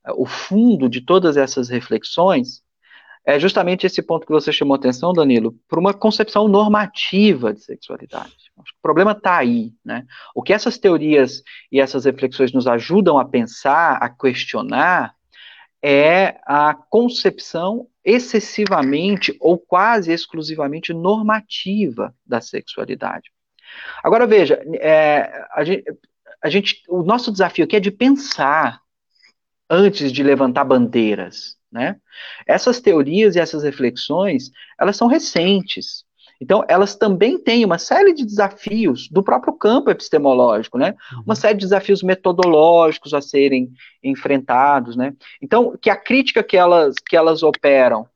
eh, 0.05 0.11
o 0.15 0.25
fundo 0.25 0.87
de 0.87 1.01
todas 1.01 1.37
essas 1.37 1.69
reflexões 1.69 2.63
é 3.25 3.39
justamente 3.39 3.87
esse 3.87 4.03
ponto 4.03 4.25
que 4.25 4.31
você 4.31 4.53
chamou 4.53 4.75
atenção, 4.75 5.11
Danilo, 5.11 5.55
para 5.67 5.79
uma 5.79 5.93
concepção 5.93 6.47
normativa 6.47 7.51
de 7.51 7.59
sexualidade. 7.59 8.35
o 8.55 8.81
problema 8.83 9.13
está 9.13 9.37
aí, 9.37 9.73
né? 9.83 10.05
O 10.35 10.43
que 10.43 10.53
essas 10.53 10.77
teorias 10.77 11.41
e 11.71 11.79
essas 11.79 12.05
reflexões 12.05 12.53
nos 12.53 12.67
ajudam 12.67 13.17
a 13.17 13.25
pensar, 13.25 13.95
a 13.95 14.09
questionar, 14.09 15.15
é 15.81 16.39
a 16.45 16.75
concepção 16.89 17.87
excessivamente 18.03 19.35
ou 19.39 19.57
quase 19.57 20.11
exclusivamente 20.11 20.93
normativa 20.93 22.13
da 22.23 22.39
sexualidade. 22.39 23.31
Agora 24.03 24.27
veja, 24.27 24.61
é, 24.75 25.45
a, 25.51 25.63
gente, 25.63 25.83
a 26.41 26.49
gente, 26.49 26.83
o 26.87 27.03
nosso 27.03 27.31
desafio 27.31 27.65
aqui 27.65 27.75
é 27.75 27.79
de 27.79 27.91
pensar 27.91 28.81
antes 29.69 30.11
de 30.11 30.23
levantar 30.23 30.63
bandeiras, 30.63 31.57
né? 31.71 31.97
Essas 32.47 32.79
teorias 32.79 33.35
e 33.35 33.39
essas 33.39 33.63
reflexões, 33.63 34.51
elas 34.79 34.95
são 34.95 35.07
recentes. 35.07 36.05
Então, 36.39 36.63
elas 36.67 36.95
também 36.95 37.37
têm 37.37 37.63
uma 37.63 37.77
série 37.77 38.13
de 38.13 38.25
desafios 38.25 39.07
do 39.09 39.23
próprio 39.23 39.53
campo 39.53 39.89
epistemológico, 39.89 40.77
né? 40.77 40.95
Uma 41.13 41.23
uhum. 41.29 41.35
série 41.35 41.57
de 41.57 41.65
desafios 41.65 42.03
metodológicos 42.03 43.13
a 43.13 43.21
serem 43.21 43.71
enfrentados, 44.03 44.95
né? 44.95 45.13
Então, 45.41 45.77
que 45.81 45.89
a 45.89 45.95
crítica 45.95 46.43
que 46.43 46.57
elas, 46.57 46.95
que 47.05 47.15
elas 47.15 47.41
operam 47.41 48.07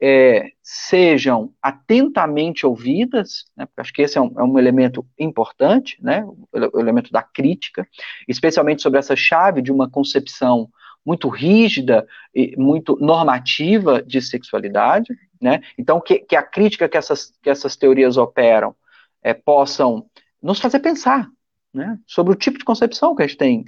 é, 0.00 0.52
sejam 0.62 1.52
atentamente 1.60 2.64
ouvidas, 2.64 3.46
né, 3.56 3.66
acho 3.76 3.92
que 3.92 4.02
esse 4.02 4.16
é 4.16 4.20
um, 4.20 4.32
é 4.38 4.42
um, 4.44 4.58
elemento 4.58 5.04
importante, 5.18 5.96
né, 6.00 6.24
o 6.52 6.80
elemento 6.80 7.10
da 7.10 7.22
crítica, 7.22 7.86
especialmente 8.28 8.82
sobre 8.82 8.98
essa 8.98 9.16
chave 9.16 9.60
de 9.60 9.72
uma 9.72 9.90
concepção 9.90 10.68
muito 11.04 11.28
rígida 11.28 12.06
e 12.34 12.54
muito 12.56 12.96
normativa 13.00 14.02
de 14.02 14.22
sexualidade, 14.22 15.12
né, 15.40 15.60
então 15.76 16.00
que, 16.00 16.20
que 16.20 16.36
a 16.36 16.42
crítica 16.42 16.88
que 16.88 16.96
essas, 16.96 17.32
que 17.42 17.50
essas 17.50 17.76
teorias 17.76 18.16
operam 18.16 18.74
é, 19.22 19.34
possam 19.34 20.06
nos 20.40 20.60
fazer 20.60 20.78
pensar 20.78 21.28
né, 21.74 21.98
sobre 22.06 22.32
o 22.32 22.36
tipo 22.36 22.58
de 22.58 22.64
concepção 22.64 23.16
que 23.16 23.22
a 23.22 23.26
gente 23.26 23.38
tem 23.38 23.64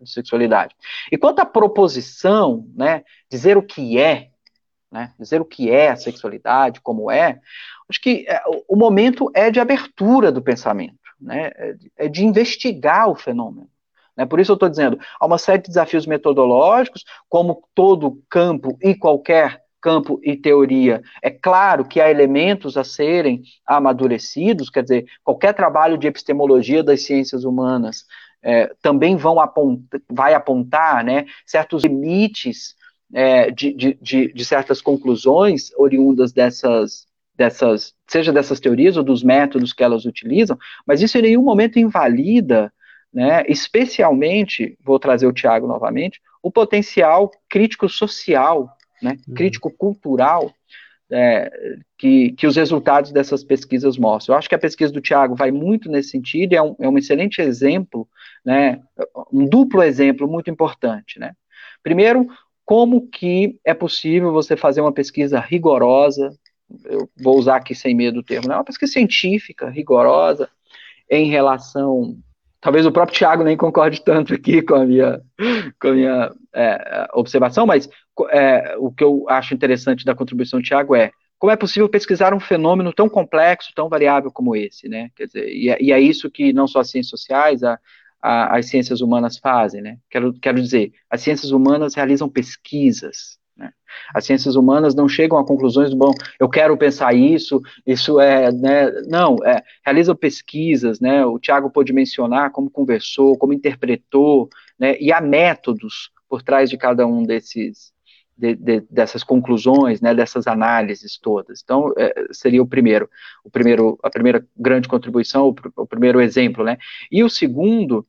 de 0.00 0.10
sexualidade. 0.10 0.74
E 1.10 1.16
quanto 1.16 1.38
à 1.38 1.46
proposição, 1.46 2.66
né, 2.74 3.04
dizer 3.30 3.56
o 3.56 3.62
que 3.62 3.98
é, 3.98 4.30
né? 4.90 5.12
Dizer 5.18 5.40
o 5.40 5.44
que 5.44 5.70
é 5.70 5.90
a 5.90 5.96
sexualidade, 5.96 6.80
como 6.80 7.10
é, 7.10 7.40
acho 7.88 8.00
que 8.00 8.24
é, 8.28 8.42
o 8.66 8.76
momento 8.76 9.30
é 9.34 9.50
de 9.50 9.60
abertura 9.60 10.32
do 10.32 10.42
pensamento, 10.42 10.98
né? 11.20 11.50
É, 11.54 11.74
é 11.96 12.08
de 12.08 12.24
investigar 12.24 13.08
o 13.08 13.14
fenômeno. 13.14 13.68
Né? 14.16 14.26
Por 14.26 14.40
isso 14.40 14.50
eu 14.52 14.54
estou 14.54 14.68
dizendo, 14.68 14.98
há 15.20 15.26
uma 15.26 15.38
série 15.38 15.62
de 15.62 15.68
desafios 15.68 16.06
metodológicos, 16.06 17.04
como 17.28 17.62
todo 17.74 18.20
campo 18.28 18.76
e 18.82 18.94
qualquer 18.94 19.62
campo 19.80 20.20
e 20.24 20.36
teoria. 20.36 21.00
É 21.22 21.30
claro 21.30 21.84
que 21.84 22.00
há 22.00 22.10
elementos 22.10 22.76
a 22.76 22.82
serem 22.82 23.42
amadurecidos, 23.64 24.70
quer 24.70 24.82
dizer, 24.82 25.06
qualquer 25.22 25.54
trabalho 25.54 25.96
de 25.96 26.08
epistemologia 26.08 26.82
das 26.82 27.02
ciências 27.02 27.44
humanas 27.44 28.04
é, 28.42 28.72
também 28.82 29.16
vão 29.16 29.38
apontar, 29.38 30.00
vai 30.10 30.34
apontar 30.34 31.04
né, 31.04 31.26
certos 31.46 31.84
limites 31.84 32.74
é, 33.12 33.50
de, 33.50 33.72
de, 33.72 33.98
de, 34.00 34.32
de, 34.32 34.44
certas 34.44 34.80
conclusões 34.80 35.70
oriundas 35.76 36.32
dessas, 36.32 37.06
dessas, 37.34 37.94
seja 38.06 38.32
dessas 38.32 38.60
teorias 38.60 38.96
ou 38.96 39.02
dos 39.02 39.22
métodos 39.22 39.72
que 39.72 39.82
elas 39.82 40.04
utilizam, 40.04 40.58
mas 40.86 41.00
isso 41.00 41.16
em 41.18 41.22
nenhum 41.22 41.42
momento 41.42 41.78
invalida, 41.78 42.72
né, 43.12 43.42
especialmente, 43.48 44.76
vou 44.84 44.98
trazer 44.98 45.26
o 45.26 45.32
Tiago 45.32 45.66
novamente, 45.66 46.20
o 46.42 46.50
potencial 46.50 47.30
crítico 47.48 47.88
social, 47.88 48.70
né, 49.02 49.16
uhum. 49.26 49.34
crítico 49.34 49.70
cultural 49.70 50.52
é, 51.10 51.50
que, 51.96 52.32
que 52.32 52.46
os 52.46 52.56
resultados 52.56 53.10
dessas 53.10 53.42
pesquisas 53.42 53.96
mostram. 53.96 54.34
Eu 54.34 54.38
acho 54.38 54.48
que 54.48 54.54
a 54.54 54.58
pesquisa 54.58 54.92
do 54.92 55.00
Tiago 55.00 55.34
vai 55.34 55.50
muito 55.50 55.90
nesse 55.90 56.10
sentido, 56.10 56.52
é 56.52 56.62
um, 56.62 56.76
é 56.78 56.88
um 56.88 56.98
excelente 56.98 57.40
exemplo, 57.40 58.06
né, 58.44 58.80
um 59.32 59.48
duplo 59.48 59.82
exemplo 59.82 60.28
muito 60.28 60.50
importante. 60.50 61.18
Né. 61.18 61.32
Primeiro, 61.82 62.28
como 62.68 63.08
que 63.08 63.58
é 63.64 63.72
possível 63.72 64.30
você 64.30 64.54
fazer 64.54 64.82
uma 64.82 64.92
pesquisa 64.92 65.40
rigorosa, 65.40 66.30
eu 66.84 67.08
vou 67.18 67.38
usar 67.38 67.56
aqui 67.56 67.74
sem 67.74 67.94
medo 67.94 68.20
o 68.20 68.22
termo, 68.22 68.46
né? 68.46 68.56
uma 68.56 68.64
pesquisa 68.64 68.92
científica, 68.92 69.70
rigorosa, 69.70 70.50
em 71.10 71.30
relação. 71.30 72.18
Talvez 72.60 72.84
o 72.84 72.92
próprio 72.92 73.16
Tiago 73.16 73.42
nem 73.42 73.56
concorde 73.56 74.04
tanto 74.04 74.34
aqui 74.34 74.60
com 74.60 74.74
a 74.74 74.84
minha, 74.84 75.18
com 75.80 75.88
a 75.88 75.92
minha 75.92 76.30
é, 76.54 77.08
observação, 77.14 77.64
mas 77.64 77.88
é, 78.30 78.76
o 78.76 78.92
que 78.92 79.02
eu 79.02 79.24
acho 79.30 79.54
interessante 79.54 80.04
da 80.04 80.14
contribuição 80.14 80.60
do 80.60 80.64
Tiago 80.64 80.94
é 80.94 81.10
como 81.38 81.50
é 81.50 81.56
possível 81.56 81.88
pesquisar 81.88 82.34
um 82.34 82.40
fenômeno 82.40 82.92
tão 82.92 83.08
complexo, 83.08 83.72
tão 83.74 83.88
variável 83.88 84.30
como 84.30 84.54
esse, 84.54 84.90
né? 84.90 85.08
Quer 85.16 85.26
dizer, 85.26 85.48
e 85.48 85.70
é, 85.70 85.78
e 85.80 85.90
é 85.90 85.98
isso 85.98 86.30
que 86.30 86.52
não 86.52 86.66
só 86.66 86.80
as 86.80 86.90
ciências 86.90 87.18
sociais, 87.18 87.62
a, 87.62 87.78
a, 88.22 88.56
as 88.56 88.66
ciências 88.66 89.00
humanas 89.00 89.38
fazem, 89.38 89.80
né? 89.80 89.98
Quero, 90.10 90.32
quero 90.34 90.60
dizer, 90.60 90.92
as 91.10 91.20
ciências 91.20 91.52
humanas 91.52 91.94
realizam 91.94 92.28
pesquisas, 92.28 93.38
né? 93.56 93.72
As 94.14 94.24
ciências 94.24 94.56
humanas 94.56 94.94
não 94.94 95.08
chegam 95.08 95.38
a 95.38 95.46
conclusões 95.46 95.90
do 95.90 95.96
bom, 95.96 96.12
eu 96.38 96.48
quero 96.48 96.76
pensar 96.76 97.14
isso, 97.14 97.60
isso 97.86 98.20
é, 98.20 98.52
né? 98.52 98.90
Não, 99.08 99.36
é, 99.44 99.62
realizam 99.84 100.14
pesquisas, 100.14 101.00
né? 101.00 101.24
O 101.24 101.38
Tiago 101.38 101.70
pôde 101.70 101.92
mencionar 101.92 102.50
como 102.50 102.70
conversou, 102.70 103.36
como 103.36 103.52
interpretou, 103.52 104.48
né? 104.78 104.96
E 105.00 105.12
há 105.12 105.20
métodos 105.20 106.10
por 106.28 106.42
trás 106.42 106.68
de 106.70 106.76
cada 106.76 107.06
um 107.06 107.24
desses 107.24 107.92
de, 108.38 108.54
de, 108.54 108.80
dessas 108.88 109.24
conclusões, 109.24 110.00
né, 110.00 110.14
dessas 110.14 110.46
análises 110.46 111.18
todas. 111.18 111.60
Então, 111.62 111.92
é, 111.98 112.14
seria 112.30 112.62
o 112.62 112.66
primeiro, 112.66 113.10
o 113.44 113.50
primeiro, 113.50 113.98
a 114.02 114.08
primeira 114.08 114.46
grande 114.56 114.86
contribuição, 114.86 115.48
o, 115.48 115.54
o 115.76 115.86
primeiro 115.86 116.20
exemplo, 116.20 116.64
né. 116.64 116.78
E 117.10 117.24
o 117.24 117.28
segundo 117.28 118.06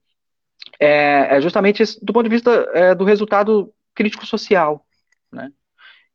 é, 0.80 1.38
é 1.38 1.42
justamente 1.42 1.82
esse, 1.82 2.04
do 2.06 2.14
ponto 2.14 2.26
de 2.26 2.36
vista 2.36 2.52
é, 2.74 2.94
do 2.94 3.04
resultado 3.04 3.74
crítico-social, 3.96 4.86
né. 5.32 5.52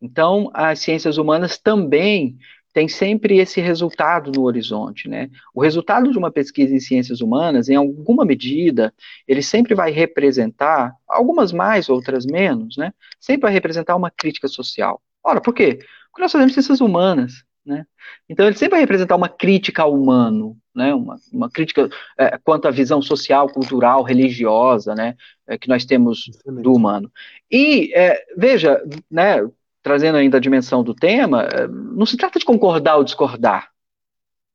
Então, 0.00 0.50
as 0.54 0.78
ciências 0.78 1.18
humanas 1.18 1.58
também 1.58 2.38
tem 2.74 2.88
sempre 2.88 3.38
esse 3.38 3.60
resultado 3.60 4.32
no 4.34 4.42
horizonte, 4.42 5.08
né? 5.08 5.30
O 5.54 5.62
resultado 5.62 6.10
de 6.10 6.18
uma 6.18 6.32
pesquisa 6.32 6.74
em 6.74 6.80
ciências 6.80 7.20
humanas, 7.20 7.68
em 7.68 7.76
alguma 7.76 8.24
medida, 8.24 8.92
ele 9.28 9.42
sempre 9.42 9.76
vai 9.76 9.92
representar, 9.92 10.92
algumas 11.08 11.52
mais, 11.52 11.88
outras 11.88 12.26
menos, 12.26 12.76
né? 12.76 12.92
Sempre 13.20 13.42
vai 13.42 13.52
representar 13.52 13.94
uma 13.94 14.10
crítica 14.10 14.48
social. 14.48 15.00
Ora, 15.22 15.40
por 15.40 15.54
quê? 15.54 15.78
Porque 16.10 16.22
nós 16.22 16.32
fazemos 16.32 16.52
ciências 16.52 16.80
humanas, 16.80 17.44
né? 17.64 17.86
Então, 18.28 18.44
ele 18.44 18.56
sempre 18.56 18.72
vai 18.72 18.80
representar 18.80 19.14
uma 19.14 19.28
crítica 19.28 19.82
ao 19.84 19.94
humano, 19.94 20.58
né? 20.74 20.92
Uma, 20.92 21.16
uma 21.32 21.48
crítica 21.48 21.88
é, 22.18 22.36
quanto 22.38 22.66
à 22.66 22.72
visão 22.72 23.00
social, 23.00 23.48
cultural, 23.48 24.02
religiosa, 24.02 24.96
né? 24.96 25.14
É, 25.46 25.56
que 25.56 25.68
nós 25.68 25.84
temos 25.84 26.28
do 26.44 26.72
humano. 26.72 27.08
E, 27.48 27.92
é, 27.94 28.20
veja, 28.36 28.82
né? 29.08 29.48
Trazendo 29.84 30.16
ainda 30.16 30.38
a 30.38 30.40
dimensão 30.40 30.82
do 30.82 30.94
tema, 30.94 31.42
eh, 31.42 31.68
não 31.68 32.06
se 32.06 32.16
trata 32.16 32.38
de 32.38 32.44
concordar 32.44 32.96
ou 32.96 33.04
discordar. 33.04 33.68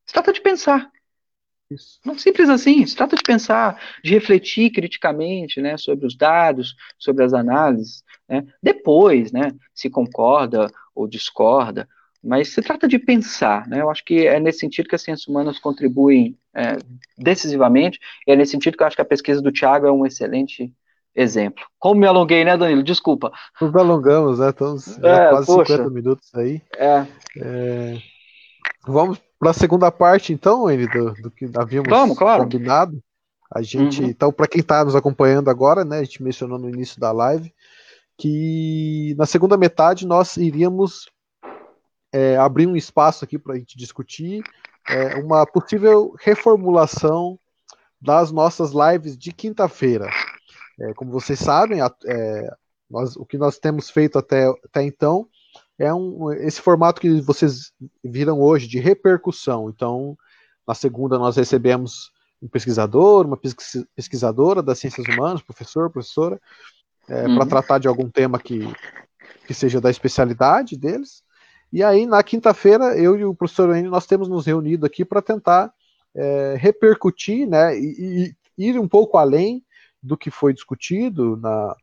Se 0.06 0.12
trata 0.12 0.34
de 0.34 0.42
pensar. 0.42 0.90
Isso. 1.70 2.00
Não 2.04 2.18
simples 2.18 2.50
assim, 2.50 2.84
se 2.88 2.96
trata 2.96 3.16
de 3.16 3.22
pensar, 3.22 3.80
de 4.04 4.12
refletir 4.12 4.72
criticamente 4.72 5.62
né, 5.62 5.78
sobre 5.78 6.08
os 6.08 6.18
dados, 6.18 6.76
sobre 6.98 7.24
as 7.24 7.32
análises. 7.32 8.04
Né, 8.28 8.44
depois, 8.62 9.32
né, 9.32 9.52
se 9.72 9.88
concorda 9.88 10.68
ou 10.96 11.08
discorda, 11.08 11.88
mas 12.24 12.50
se 12.50 12.62
trata 12.64 12.88
de 12.88 12.98
pensar. 12.98 13.68
Né, 13.68 13.82
eu 13.82 13.90
acho 13.92 14.04
que 14.04 14.26
é 14.26 14.40
nesse 14.40 14.60
sentido 14.60 14.90
que 14.90 14.96
as 14.96 15.04
ciências 15.04 15.28
humanas 15.28 15.60
contribuem 15.60 16.36
é, 16.56 16.78
decisivamente, 17.16 18.00
e 18.26 18.32
é 18.32 18.36
nesse 18.36 18.54
sentido 18.54 18.76
que 18.76 18.82
eu 18.82 18.88
acho 18.88 18.96
que 18.96 19.04
a 19.04 19.06
pesquisa 19.06 19.44
do 19.44 19.52
Tiago 19.52 19.86
é 19.86 19.92
um 19.92 20.08
excelente 20.08 20.74
exemplo. 21.20 21.64
Como 21.78 22.00
me 22.00 22.08
alonguei, 22.08 22.44
né, 22.44 22.58
Danilo? 22.58 22.84
Desculpa. 22.84 23.32
Nos 23.60 23.76
alongamos, 23.76 24.40
né? 24.40 24.50
Estamos 24.50 24.98
é, 25.00 25.30
quase 25.30 25.48
poxa. 25.48 25.74
50 25.74 25.90
minutos 25.90 26.30
aí. 26.36 26.62
É. 26.78 27.06
é... 27.38 27.98
Vamos 28.88 29.20
para 29.40 29.52
a 29.52 29.54
segunda 29.54 29.92
parte, 29.92 30.34
então, 30.34 30.70
ele 30.70 30.88
do, 30.88 31.14
do, 31.22 31.32
que 31.32 31.50
havíamos 31.56 31.90
Vamos, 31.90 32.18
claro. 32.18 32.44
combinado. 32.44 33.02
A 33.54 33.62
gente, 33.62 34.02
uhum. 34.02 34.10
então, 34.10 34.32
para 34.32 34.48
quem 34.48 34.62
está 34.62 34.84
nos 34.86 34.96
acompanhando 34.96 35.50
agora, 35.50 35.84
né, 35.84 36.00
a 36.00 36.04
gente 36.04 36.22
mencionou 36.22 36.60
no 36.60 36.70
início 36.70 37.00
da 37.00 37.12
live 37.12 37.52
que 38.20 39.16
na 39.18 39.26
segunda 39.26 39.58
metade 39.58 40.06
nós 40.06 40.36
iríamos 40.36 41.10
é, 42.12 42.36
abrir 42.36 42.68
um 42.68 42.76
espaço 42.76 43.24
aqui 43.24 43.40
para 43.40 43.54
a 43.54 43.58
gente 43.58 43.78
discutir 43.78 44.44
é, 44.90 45.16
uma 45.16 45.46
possível 45.46 46.14
reformulação 46.20 47.40
das 48.02 48.30
nossas 48.32 48.72
lives 48.72 49.18
de 49.18 49.32
quinta-feira. 49.32 50.10
É, 50.82 50.94
como 50.94 51.12
vocês 51.12 51.40
sabem, 51.40 51.82
a, 51.82 51.94
é, 52.06 52.50
nós, 52.90 53.16
o 53.16 53.26
que 53.26 53.38
nós 53.38 53.58
temos 53.58 53.90
feito 53.90 54.18
até, 54.18 54.48
até 54.66 54.84
então 54.84 55.28
é 55.78 55.94
um, 55.94 56.32
esse 56.32 56.62
formato 56.62 57.00
que 57.00 57.22
vocês 57.22 57.72
viram 58.04 58.42
hoje 58.42 58.68
de 58.68 58.80
repercussão. 58.80 59.70
Então, 59.70 60.18
na 60.68 60.74
segunda 60.74 61.18
nós 61.18 61.38
recebemos 61.38 62.12
um 62.42 62.48
pesquisador, 62.48 63.26
uma 63.26 63.40
pesquisadora 63.96 64.62
das 64.62 64.80
ciências 64.80 65.06
humanas, 65.08 65.42
professor, 65.42 65.90
professora, 65.90 66.40
é, 67.08 67.28
uhum. 67.28 67.38
para 67.38 67.46
tratar 67.46 67.78
de 67.80 67.88
algum 67.88 68.10
tema 68.10 68.40
que, 68.40 68.62
que 69.46 69.54
seja 69.54 69.82
da 69.82 69.90
especialidade 69.90 70.78
deles. 70.78 71.24
E 71.72 71.84
aí, 71.84 72.06
na 72.06 72.24
quinta-feira, 72.24 72.98
eu 72.98 73.18
e 73.18 73.26
o 73.26 73.36
professor 73.36 73.76
Enio, 73.76 73.92
nós 73.92 74.08
temos 74.08 74.28
nos 74.28 74.46
reunido 74.46 74.86
aqui 74.86 75.06
para 75.06 75.22
tentar 75.22 75.72
é, 76.16 76.56
repercutir 76.58 77.48
né, 77.48 77.78
e, 77.78 78.34
e, 78.58 78.68
ir 78.68 78.80
um 78.80 78.88
pouco 78.88 79.18
além 79.18 79.64
do 80.02 80.18
que 80.18 80.32
foi 80.32 80.54
discutido 80.54 81.38
na, 81.38 81.76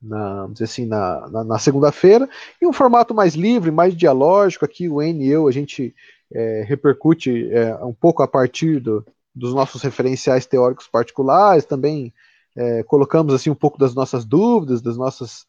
na, 0.00 0.48
assim, 0.60 0.86
na, 0.86 1.28
na, 1.28 1.44
na 1.44 1.58
segunda-feira, 1.58 2.28
e 2.60 2.66
um 2.66 2.72
formato 2.72 3.14
mais 3.14 3.34
livre, 3.34 3.70
mais 3.70 3.96
dialógico. 3.96 4.64
Aqui 4.64 4.88
o 4.88 5.02
N 5.02 5.24
e 5.24 5.28
eu, 5.28 5.48
a 5.48 5.52
gente 5.52 5.94
é, 6.32 6.64
repercute 6.66 7.50
é, 7.52 7.74
um 7.84 7.92
pouco 7.92 8.22
a 8.22 8.28
partir 8.28 8.80
do, 8.80 9.04
dos 9.34 9.52
nossos 9.52 9.82
referenciais 9.82 10.46
teóricos 10.46 10.86
particulares, 10.86 11.64
também 11.64 12.12
é, 12.56 12.82
colocamos 12.82 13.34
assim 13.34 13.50
um 13.50 13.54
pouco 13.54 13.78
das 13.78 13.94
nossas 13.94 14.24
dúvidas, 14.24 14.80
das 14.80 14.96
nossas, 14.96 15.46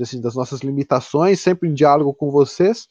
assim, 0.00 0.20
das 0.20 0.34
nossas 0.34 0.60
limitações, 0.60 1.40
sempre 1.40 1.68
em 1.68 1.74
diálogo 1.74 2.12
com 2.12 2.30
vocês. 2.30 2.88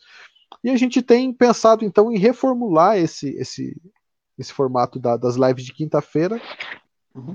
E 0.63 0.69
a 0.69 0.77
gente 0.77 1.01
tem 1.01 1.33
pensado 1.33 1.83
então 1.83 2.11
em 2.11 2.17
reformular 2.17 2.97
esse, 2.97 3.29
esse, 3.37 3.75
esse 4.37 4.53
formato 4.53 4.99
da, 4.99 5.15
das 5.17 5.35
lives 5.35 5.65
de 5.65 5.73
quinta-feira 5.73 6.39
uhum. 7.15 7.33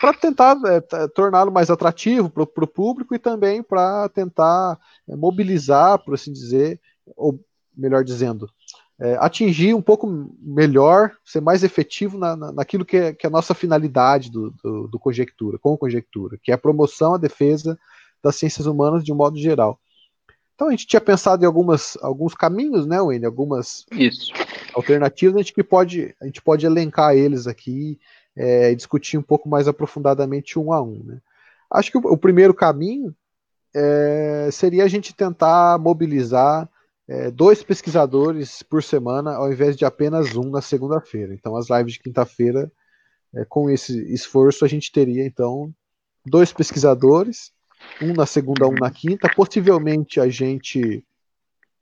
para 0.00 0.14
tentar 0.14 0.56
é, 0.66 1.08
torná-lo 1.08 1.50
mais 1.50 1.70
atrativo 1.70 2.30
para 2.30 2.64
o 2.64 2.68
público 2.68 3.14
e 3.14 3.18
também 3.18 3.62
para 3.62 4.08
tentar 4.08 4.78
é, 5.08 5.16
mobilizar, 5.16 5.98
por 5.98 6.14
assim 6.14 6.32
dizer, 6.32 6.80
ou 7.16 7.40
melhor 7.76 8.02
dizendo, 8.04 8.50
é, 9.00 9.16
atingir 9.20 9.74
um 9.74 9.82
pouco 9.82 10.08
melhor, 10.40 11.12
ser 11.24 11.40
mais 11.40 11.62
efetivo 11.62 12.18
na, 12.18 12.34
na, 12.34 12.52
naquilo 12.52 12.84
que 12.84 12.96
é, 12.96 13.12
que 13.12 13.26
é, 13.26 13.28
a 13.28 13.30
nossa 13.30 13.54
finalidade 13.54 14.30
do, 14.30 14.50
do, 14.62 14.88
do, 14.88 14.98
Conjectura, 14.98 15.58
com 15.58 15.76
Conjectura, 15.76 16.38
que 16.42 16.50
é 16.50 16.54
a 16.54 16.58
promoção, 16.58 17.14
a 17.14 17.18
defesa 17.18 17.78
das 18.22 18.34
ciências 18.34 18.66
humanas 18.66 19.04
de 19.04 19.12
um 19.12 19.16
modo 19.16 19.38
geral. 19.38 19.80
Então 20.54 20.66
a 20.66 20.70
gente 20.72 20.88
tinha 20.88 21.00
pensado 21.00 21.44
em 21.44 21.46
algumas, 21.46 21.96
alguns 22.02 22.34
caminhos, 22.34 22.84
né, 22.84 23.00
Wayne? 23.00 23.24
Algumas 23.24 23.86
Isso. 23.92 24.32
alternativas, 24.74 25.36
a 25.36 25.38
gente, 25.38 25.54
que 25.54 25.62
pode, 25.62 26.16
a 26.20 26.26
gente 26.26 26.42
pode 26.42 26.66
elencar 26.66 27.14
eles 27.14 27.46
aqui 27.46 28.00
é, 28.38 28.72
discutir 28.72 29.18
um 29.18 29.22
pouco 29.22 29.48
mais 29.48 29.66
aprofundadamente 29.66 30.58
um 30.58 30.72
a 30.72 30.80
um. 30.80 31.02
Né? 31.04 31.18
Acho 31.70 31.90
que 31.90 31.98
o, 31.98 32.00
o 32.12 32.16
primeiro 32.16 32.54
caminho 32.54 33.14
é, 33.74 34.48
seria 34.52 34.84
a 34.84 34.88
gente 34.88 35.12
tentar 35.12 35.76
mobilizar 35.78 36.68
é, 37.08 37.30
dois 37.30 37.62
pesquisadores 37.62 38.62
por 38.62 38.82
semana, 38.82 39.34
ao 39.34 39.52
invés 39.52 39.76
de 39.76 39.84
apenas 39.84 40.36
um 40.36 40.50
na 40.50 40.62
segunda-feira. 40.62 41.34
Então, 41.34 41.56
as 41.56 41.68
lives 41.68 41.94
de 41.94 42.00
quinta-feira, 42.00 42.70
é, 43.34 43.44
com 43.44 43.68
esse 43.68 44.12
esforço, 44.12 44.64
a 44.64 44.68
gente 44.68 44.92
teria 44.92 45.26
então 45.26 45.74
dois 46.24 46.52
pesquisadores, 46.52 47.50
um 48.00 48.12
na 48.12 48.26
segunda, 48.26 48.68
um 48.68 48.74
na 48.74 48.90
quinta. 48.90 49.28
Possivelmente 49.34 50.20
a 50.20 50.28
gente 50.28 51.04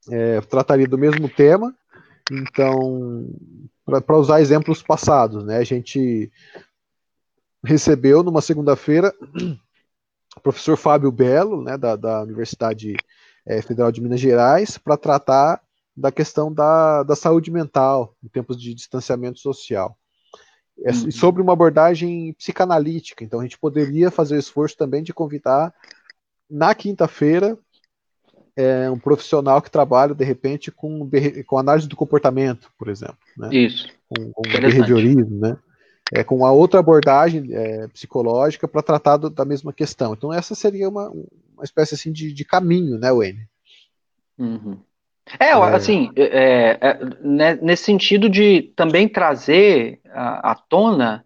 é, 0.09 0.41
trataria 0.41 0.87
do 0.87 0.97
mesmo 0.97 1.29
tema. 1.29 1.75
Então, 2.31 3.29
para 3.85 4.17
usar 4.17 4.41
exemplos 4.41 4.81
passados, 4.81 5.43
né, 5.43 5.57
a 5.57 5.63
gente 5.63 6.31
recebeu 7.63 8.23
numa 8.23 8.41
segunda-feira 8.41 9.13
o 10.35 10.39
professor 10.41 10.77
Fábio 10.77 11.11
Belo, 11.11 11.63
né, 11.63 11.77
da, 11.77 11.95
da 11.95 12.21
Universidade 12.21 12.95
é, 13.45 13.61
Federal 13.61 13.91
de 13.91 14.01
Minas 14.01 14.19
Gerais 14.19 14.77
para 14.77 14.97
tratar 14.97 15.61
da 15.95 16.11
questão 16.11 16.53
da, 16.53 17.01
da 17.03 17.15
saúde 17.15 17.49
mental 17.49 18.15
em 18.23 18.27
tempos 18.27 18.61
de 18.61 18.73
distanciamento 18.73 19.39
social. 19.39 19.97
É, 20.85 20.91
uhum. 20.91 21.11
Sobre 21.11 21.41
uma 21.41 21.53
abordagem 21.53 22.33
psicanalítica. 22.33 23.23
Então, 23.23 23.39
a 23.39 23.43
gente 23.43 23.57
poderia 23.57 24.11
fazer 24.11 24.35
o 24.35 24.39
esforço 24.39 24.77
também 24.77 25.01
de 25.01 25.11
convidar, 25.11 25.73
na 26.49 26.75
quinta-feira, 26.75 27.57
é, 28.57 28.89
um 28.89 28.97
profissional 28.97 29.61
que 29.61 29.69
trabalha, 29.69 30.15
de 30.15 30.25
repente, 30.25 30.71
com, 30.71 31.07
com 31.45 31.59
análise 31.59 31.87
do 31.87 31.95
comportamento, 31.95 32.71
por 32.77 32.89
exemplo. 32.89 33.17
Né? 33.37 33.49
Isso. 33.51 33.87
Com, 34.09 34.31
com 34.31 34.41
behaviorismo, 34.41 35.39
né? 35.39 35.55
É, 36.11 36.23
com 36.23 36.45
a 36.45 36.51
outra 36.51 36.79
abordagem 36.79 37.49
é, 37.51 37.87
psicológica 37.89 38.67
para 38.67 38.81
tratar 38.81 39.17
do, 39.17 39.29
da 39.29 39.45
mesma 39.45 39.71
questão. 39.71 40.13
Então, 40.13 40.33
essa 40.33 40.55
seria 40.55 40.89
uma, 40.89 41.09
uma 41.09 41.63
espécie 41.63 41.95
assim 41.95 42.11
de, 42.11 42.33
de 42.33 42.45
caminho, 42.45 42.97
né, 42.97 43.11
Wayne? 43.11 43.47
Uhum. 44.39 44.77
É, 45.39 45.49
é, 45.49 45.51
assim, 45.51 46.09
é, 46.15 46.77
é, 46.79 46.99
né, 47.21 47.59
nesse 47.61 47.83
sentido 47.83 48.29
de 48.29 48.71
também 48.75 49.07
trazer 49.09 49.99
à, 50.09 50.55
tona 50.55 51.25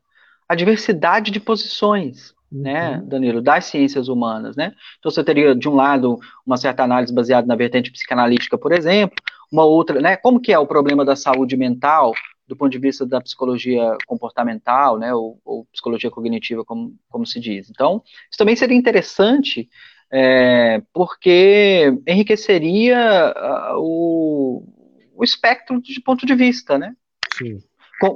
a 0.50 0.56
diversidade 0.56 1.30
de 1.30 1.40
posições, 1.40 2.34
né, 2.52 2.97
uhum. 2.97 3.08
Danilo, 3.08 3.41
das 3.41 3.66
ciências 3.66 4.08
humanas, 4.08 4.56
né? 4.56 4.74
Então 4.99 5.10
você 5.10 5.24
teria, 5.24 5.56
de 5.56 5.70
um 5.70 5.76
lado, 5.76 6.20
uma 6.45 6.58
certa 6.58 6.84
análise 6.84 7.14
baseada 7.14 7.47
na 7.47 7.56
vertente 7.56 7.91
psicanalítica, 7.91 8.58
por 8.58 8.72
exemplo, 8.74 9.16
uma 9.52 9.64
outra, 9.64 10.02
né, 10.02 10.18
como 10.18 10.39
que 10.39 10.52
é 10.52 10.60
o 10.60 10.68
problema 10.68 11.06
da 11.06 11.16
saúde 11.16 11.56
mental 11.56 12.14
do 12.47 12.56
ponto 12.56 12.72
de 12.72 12.80
vista 12.80 13.06
da 13.06 13.22
psicologia 13.22 13.95
comportamental, 14.06 14.99
né, 14.99 15.14
ou, 15.14 15.39
ou 15.45 15.66
psicologia 15.72 16.12
cognitiva, 16.12 16.66
como, 16.66 16.93
como 17.10 17.26
se 17.26 17.39
diz. 17.39 17.70
Então, 17.70 18.04
isso 18.30 18.38
também 18.38 18.58
seria 18.58 18.76
interessante 18.76 19.70
é, 20.12 20.82
porque 20.93 21.93
enriqueceria 22.06 23.34
uh, 23.34 23.78
o, 23.78 24.64
o 25.16 25.24
espectro 25.24 25.82
de 25.82 26.02
ponto 26.02 26.26
de 26.26 26.36
vista, 26.36 26.78
né? 26.78 26.93
Sim. 27.38 27.60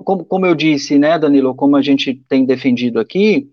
Como, 0.03 0.25
como 0.25 0.45
eu 0.45 0.55
disse, 0.55 0.99
né, 0.99 1.17
Danilo, 1.17 1.55
como 1.55 1.77
a 1.77 1.81
gente 1.81 2.13
tem 2.27 2.43
defendido 2.43 2.99
aqui, 2.99 3.49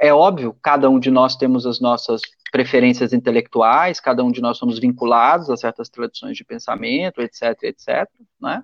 é 0.00 0.12
óbvio, 0.12 0.56
cada 0.62 0.88
um 0.88 0.98
de 0.98 1.10
nós 1.10 1.36
temos 1.36 1.66
as 1.66 1.80
nossas 1.80 2.20
preferências 2.50 3.12
intelectuais, 3.12 4.00
cada 4.00 4.24
um 4.24 4.30
de 4.30 4.40
nós 4.40 4.58
somos 4.58 4.78
vinculados 4.78 5.50
a 5.50 5.56
certas 5.56 5.88
tradições 5.88 6.36
de 6.36 6.44
pensamento, 6.44 7.20
etc, 7.20 7.62
etc, 7.62 8.08
né? 8.40 8.62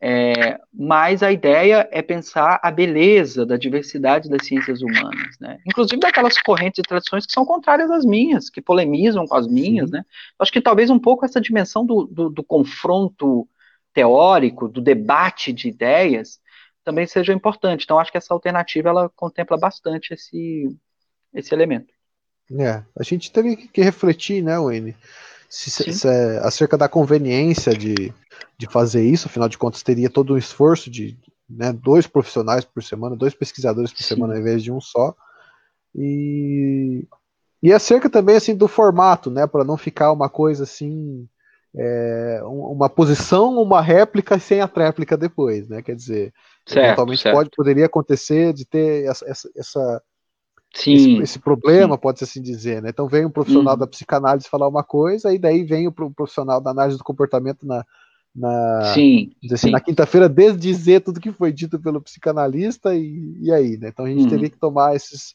É, 0.00 0.60
mas 0.72 1.24
a 1.24 1.32
ideia 1.32 1.88
é 1.90 2.00
pensar 2.00 2.60
a 2.62 2.70
beleza 2.70 3.44
da 3.44 3.56
diversidade 3.56 4.28
das 4.28 4.46
ciências 4.46 4.80
humanas, 4.80 5.36
né? 5.40 5.58
Inclusive 5.66 6.00
daquelas 6.00 6.40
correntes 6.40 6.78
e 6.78 6.82
tradições 6.82 7.26
que 7.26 7.32
são 7.32 7.44
contrárias 7.44 7.90
às 7.90 8.04
minhas, 8.04 8.48
que 8.48 8.62
polemizam 8.62 9.26
com 9.26 9.34
as 9.34 9.48
minhas, 9.48 9.90
Sim. 9.90 9.96
né? 9.96 10.04
Acho 10.38 10.52
que 10.52 10.60
talvez 10.60 10.88
um 10.88 11.00
pouco 11.00 11.24
essa 11.24 11.40
dimensão 11.40 11.84
do, 11.84 12.04
do, 12.04 12.30
do, 12.30 12.44
confronto 12.44 13.48
teórico, 13.92 14.68
do 14.68 14.80
debate 14.80 15.52
de 15.52 15.68
ideias, 15.68 16.38
também 16.88 17.06
seja 17.06 17.34
importante. 17.34 17.84
Então, 17.84 17.98
acho 17.98 18.10
que 18.10 18.16
essa 18.16 18.32
alternativa 18.32 18.88
ela 18.88 19.10
contempla 19.10 19.58
bastante 19.58 20.14
esse, 20.14 20.74
esse 21.34 21.54
elemento. 21.54 21.92
É, 22.58 22.82
a 22.98 23.02
gente 23.02 23.30
teria 23.30 23.54
que 23.54 23.82
refletir, 23.82 24.42
né, 24.42 24.58
Wayne? 24.58 24.96
Se, 25.50 25.70
se, 25.70 26.08
é 26.08 26.38
acerca 26.38 26.78
da 26.78 26.88
conveniência 26.88 27.76
de, 27.76 28.10
de 28.56 28.66
fazer 28.70 29.04
isso, 29.04 29.28
afinal 29.28 29.50
de 29.50 29.58
contas, 29.58 29.82
teria 29.82 30.08
todo 30.08 30.32
um 30.32 30.38
esforço 30.38 30.90
de 30.90 31.14
né, 31.48 31.74
dois 31.74 32.06
profissionais 32.06 32.64
por 32.64 32.82
semana, 32.82 33.14
dois 33.14 33.34
pesquisadores 33.34 33.92
por 33.92 34.02
Sim. 34.02 34.14
semana 34.14 34.32
ao 34.32 34.40
invés 34.40 34.62
de 34.62 34.72
um 34.72 34.80
só. 34.80 35.14
E, 35.94 37.06
e 37.62 37.70
acerca 37.70 38.08
também 38.08 38.36
assim 38.36 38.56
do 38.56 38.66
formato, 38.66 39.30
né, 39.30 39.46
para 39.46 39.62
não 39.62 39.76
ficar 39.76 40.10
uma 40.10 40.30
coisa 40.30 40.64
assim, 40.64 41.28
é, 41.76 42.40
uma 42.44 42.88
posição, 42.88 43.60
uma 43.60 43.82
réplica 43.82 44.38
sem 44.38 44.62
a 44.62 44.68
tréplica 44.68 45.18
depois, 45.18 45.68
né? 45.68 45.82
Quer 45.82 45.94
dizer, 45.94 46.32
certo, 46.72 46.86
eventualmente 46.86 47.22
certo. 47.22 47.34
pode 47.36 47.50
poderia 47.54 47.86
acontecer 47.86 48.52
de 48.52 48.64
ter 48.64 49.04
essa, 49.04 49.28
essa, 49.28 49.50
essa 49.56 50.02
esse, 50.74 51.16
esse, 51.16 51.38
problema, 51.38 51.94
sim. 51.94 52.00
pode-se 52.00 52.24
assim 52.24 52.42
dizer, 52.42 52.82
né? 52.82 52.90
Então 52.90 53.08
vem 53.08 53.24
um 53.24 53.30
profissional 53.30 53.74
uhum. 53.74 53.80
da 53.80 53.86
psicanálise 53.86 54.48
falar 54.48 54.68
uma 54.68 54.84
coisa, 54.84 55.32
e 55.32 55.38
daí 55.38 55.64
vem 55.64 55.88
o 55.88 55.92
profissional 55.92 56.60
da 56.60 56.70
análise 56.70 56.98
do 56.98 57.04
comportamento 57.04 57.66
na, 57.66 57.84
na, 58.34 58.92
sim, 58.94 59.32
assim, 59.50 59.70
na 59.70 59.80
quinta-feira 59.80 60.28
desdizer 60.28 61.00
tudo 61.00 61.20
que 61.20 61.32
foi 61.32 61.52
dito 61.52 61.78
pelo 61.80 62.00
psicanalista 62.00 62.94
e, 62.94 63.36
e 63.40 63.52
aí, 63.52 63.76
né? 63.76 63.88
Então 63.88 64.04
a 64.04 64.08
gente 64.08 64.22
uhum. 64.22 64.28
teria 64.28 64.50
que 64.50 64.58
tomar 64.58 64.94
esses 64.94 65.34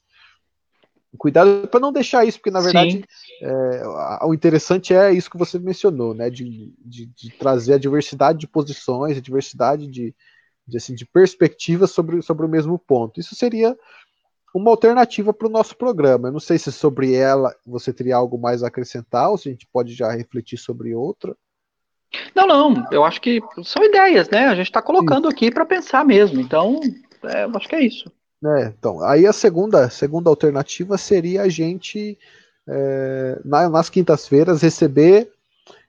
cuidado 1.18 1.68
para 1.68 1.80
não 1.80 1.92
deixar 1.92 2.26
isso, 2.26 2.40
porque 2.40 2.50
na 2.50 2.60
verdade 2.60 3.04
é, 3.42 3.84
o 4.24 4.34
interessante 4.34 4.94
é 4.94 5.12
isso 5.12 5.30
que 5.30 5.38
você 5.38 5.60
mencionou, 5.60 6.14
né? 6.14 6.30
De, 6.30 6.74
de, 6.80 7.06
de, 7.08 7.30
trazer 7.32 7.74
a 7.74 7.78
diversidade 7.78 8.40
de 8.40 8.48
posições, 8.48 9.18
a 9.18 9.22
diversidade 9.22 9.88
de, 9.88 10.16
de, 10.68 10.78
assim, 10.78 10.96
de 10.96 11.06
perspectivas 11.06 11.92
sobre, 11.92 12.22
sobre 12.22 12.46
o 12.46 12.50
mesmo 12.50 12.78
ponto. 12.80 13.20
Isso 13.20 13.36
seria 13.36 13.78
uma 14.54 14.70
alternativa 14.70 15.34
para 15.34 15.48
o 15.48 15.52
nosso 15.52 15.76
programa. 15.76 16.28
Eu 16.28 16.32
não 16.32 16.40
sei 16.40 16.58
se 16.58 16.72
sobre 16.72 17.14
ela 17.14 17.54
você 17.66 17.92
teria 17.92 18.16
algo 18.16 18.38
mais 18.38 18.64
a 18.64 18.68
acrescentar 18.68 19.30
ou 19.30 19.38
se 19.38 19.50
a 19.50 19.52
gente 19.52 19.68
pode 19.72 19.94
já 19.94 20.12
refletir 20.12 20.58
sobre 20.58 20.94
outra. 20.94 21.36
Não, 22.36 22.46
não. 22.46 22.88
Eu 22.92 23.04
acho 23.04 23.20
que 23.20 23.42
são 23.64 23.84
ideias, 23.84 24.30
né? 24.30 24.46
A 24.46 24.56
gente 24.56 24.68
está 24.68 24.82
colocando 24.82 25.28
aqui 25.28 25.50
para 25.50 25.66
pensar 25.66 26.06
mesmo. 26.06 26.40
Então, 26.40 26.80
é, 27.24 27.44
acho 27.44 27.68
que 27.68 27.76
é 27.76 27.84
isso. 27.84 28.12
É, 28.46 28.74
então, 28.78 29.02
aí 29.02 29.26
a 29.26 29.34
segunda, 29.34 29.90
segunda 29.90 30.30
alternativa 30.30 30.98
seria 30.98 31.44
a 31.44 31.50
gente 31.50 32.18
é, 32.68 33.40
na, 33.44 33.70
nas 33.70 33.90
quintas-feiras 33.90 34.62
receber 34.62 35.32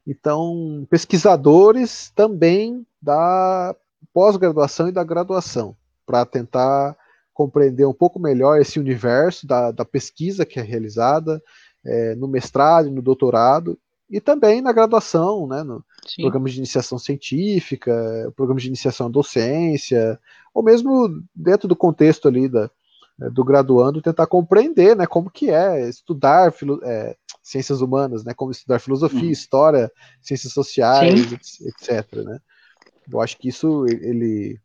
então 0.06 0.86
pesquisadores 0.88 2.12
também 2.14 2.86
da 3.00 3.74
pós-graduação 4.12 4.88
e 4.88 4.92
da 4.92 5.04
graduação 5.04 5.76
para 6.06 6.24
tentar 6.24 6.96
compreender 7.32 7.86
um 7.86 7.92
pouco 7.92 8.20
melhor 8.20 8.60
esse 8.60 8.78
universo 8.78 9.46
da, 9.46 9.70
da 9.72 9.84
pesquisa 9.84 10.46
que 10.46 10.60
é 10.60 10.62
realizada 10.62 11.42
é, 11.84 12.14
no 12.14 12.28
mestrado, 12.28 12.90
no 12.90 13.02
doutorado 13.02 13.78
e 14.08 14.20
também 14.20 14.60
na 14.60 14.72
graduação, 14.72 15.46
né, 15.46 15.62
no 15.62 15.84
Sim. 16.06 16.22
programa 16.22 16.48
de 16.48 16.58
iniciação 16.58 16.98
científica, 16.98 18.32
programa 18.36 18.60
de 18.60 18.68
iniciação 18.68 19.06
à 19.06 19.10
docência, 19.10 20.18
ou 20.52 20.62
mesmo 20.62 21.22
dentro 21.34 21.66
do 21.66 21.74
contexto 21.74 22.28
ali 22.28 22.48
da, 22.48 22.70
é, 23.20 23.30
do 23.30 23.42
graduando, 23.42 24.02
tentar 24.02 24.26
compreender, 24.26 24.94
né, 24.94 25.06
como 25.06 25.30
que 25.30 25.50
é 25.50 25.88
estudar 25.88 26.52
filo, 26.52 26.80
é, 26.84 27.16
ciências 27.42 27.80
humanas, 27.80 28.24
né, 28.24 28.32
como 28.34 28.52
estudar 28.52 28.78
filosofia, 28.78 29.28
hum. 29.28 29.32
história, 29.32 29.90
ciências 30.20 30.52
sociais, 30.52 31.28
Sim. 31.42 31.66
etc, 31.68 32.16
né. 32.24 32.38
Eu 33.10 33.20
acho 33.20 33.36
que 33.38 33.48
isso 33.48 33.86
ele 33.86 34.58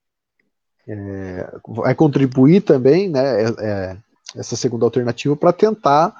é, 0.87 1.51
vai 1.67 1.93
contribuir 1.93 2.61
também, 2.61 3.09
né, 3.09 3.43
é, 3.43 3.47
é 3.59 3.97
essa 4.35 4.55
segunda 4.55 4.85
alternativa 4.85 5.35
para 5.35 5.51
tentar 5.51 6.13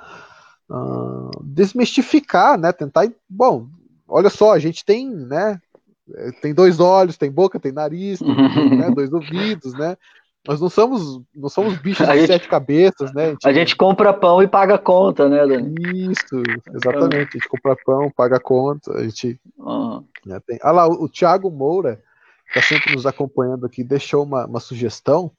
uh, 0.70 1.30
desmistificar, 1.44 2.58
né, 2.58 2.72
tentar, 2.72 3.08
bom, 3.30 3.68
olha 4.08 4.30
só, 4.30 4.54
a 4.54 4.60
gente 4.60 4.84
tem, 4.84 5.10
né, 5.10 5.60
tem 6.42 6.54
dois 6.54 6.80
olhos, 6.80 7.18
tem 7.18 7.32
boca, 7.32 7.60
tem 7.60 7.72
nariz, 7.72 8.20
tem, 8.20 8.78
né, 8.78 8.90
dois 8.94 9.12
ouvidos, 9.14 9.74
né, 9.74 9.96
nós 10.48 10.62
não 10.62 10.70
somos, 10.70 11.22
não 11.36 11.50
somos 11.50 11.78
bichos 11.78 12.08
de 12.08 12.14
gente, 12.16 12.28
sete 12.28 12.48
cabeças, 12.48 13.14
né? 13.14 13.26
A 13.26 13.30
gente, 13.30 13.48
a 13.48 13.54
gente, 13.54 13.76
compra 13.76 14.14
pão 14.14 14.42
e 14.42 14.48
paga 14.48 14.78
conta, 14.78 15.28
né, 15.28 15.46
Dani? 15.46 15.76
Isso, 16.12 16.42
exatamente. 16.74 17.30
A 17.30 17.40
gente 17.40 17.50
compra 17.50 17.76
pão, 17.86 18.10
paga 18.10 18.40
conta, 18.40 18.94
a 18.94 19.04
gente. 19.04 19.40
Uhum. 19.58 20.04
Né, 20.26 20.40
tem... 20.48 20.58
Ah 20.64 20.72
lá, 20.72 20.88
o, 20.88 21.04
o 21.04 21.10
Thiago 21.10 21.52
Moura, 21.52 22.02
está 22.50 22.62
sempre 22.62 22.94
nos 22.94 23.06
acompanhando 23.06 23.66
aqui, 23.66 23.84
deixou 23.84 24.24
uma, 24.24 24.46
uma 24.46 24.60
sugestão. 24.60 25.32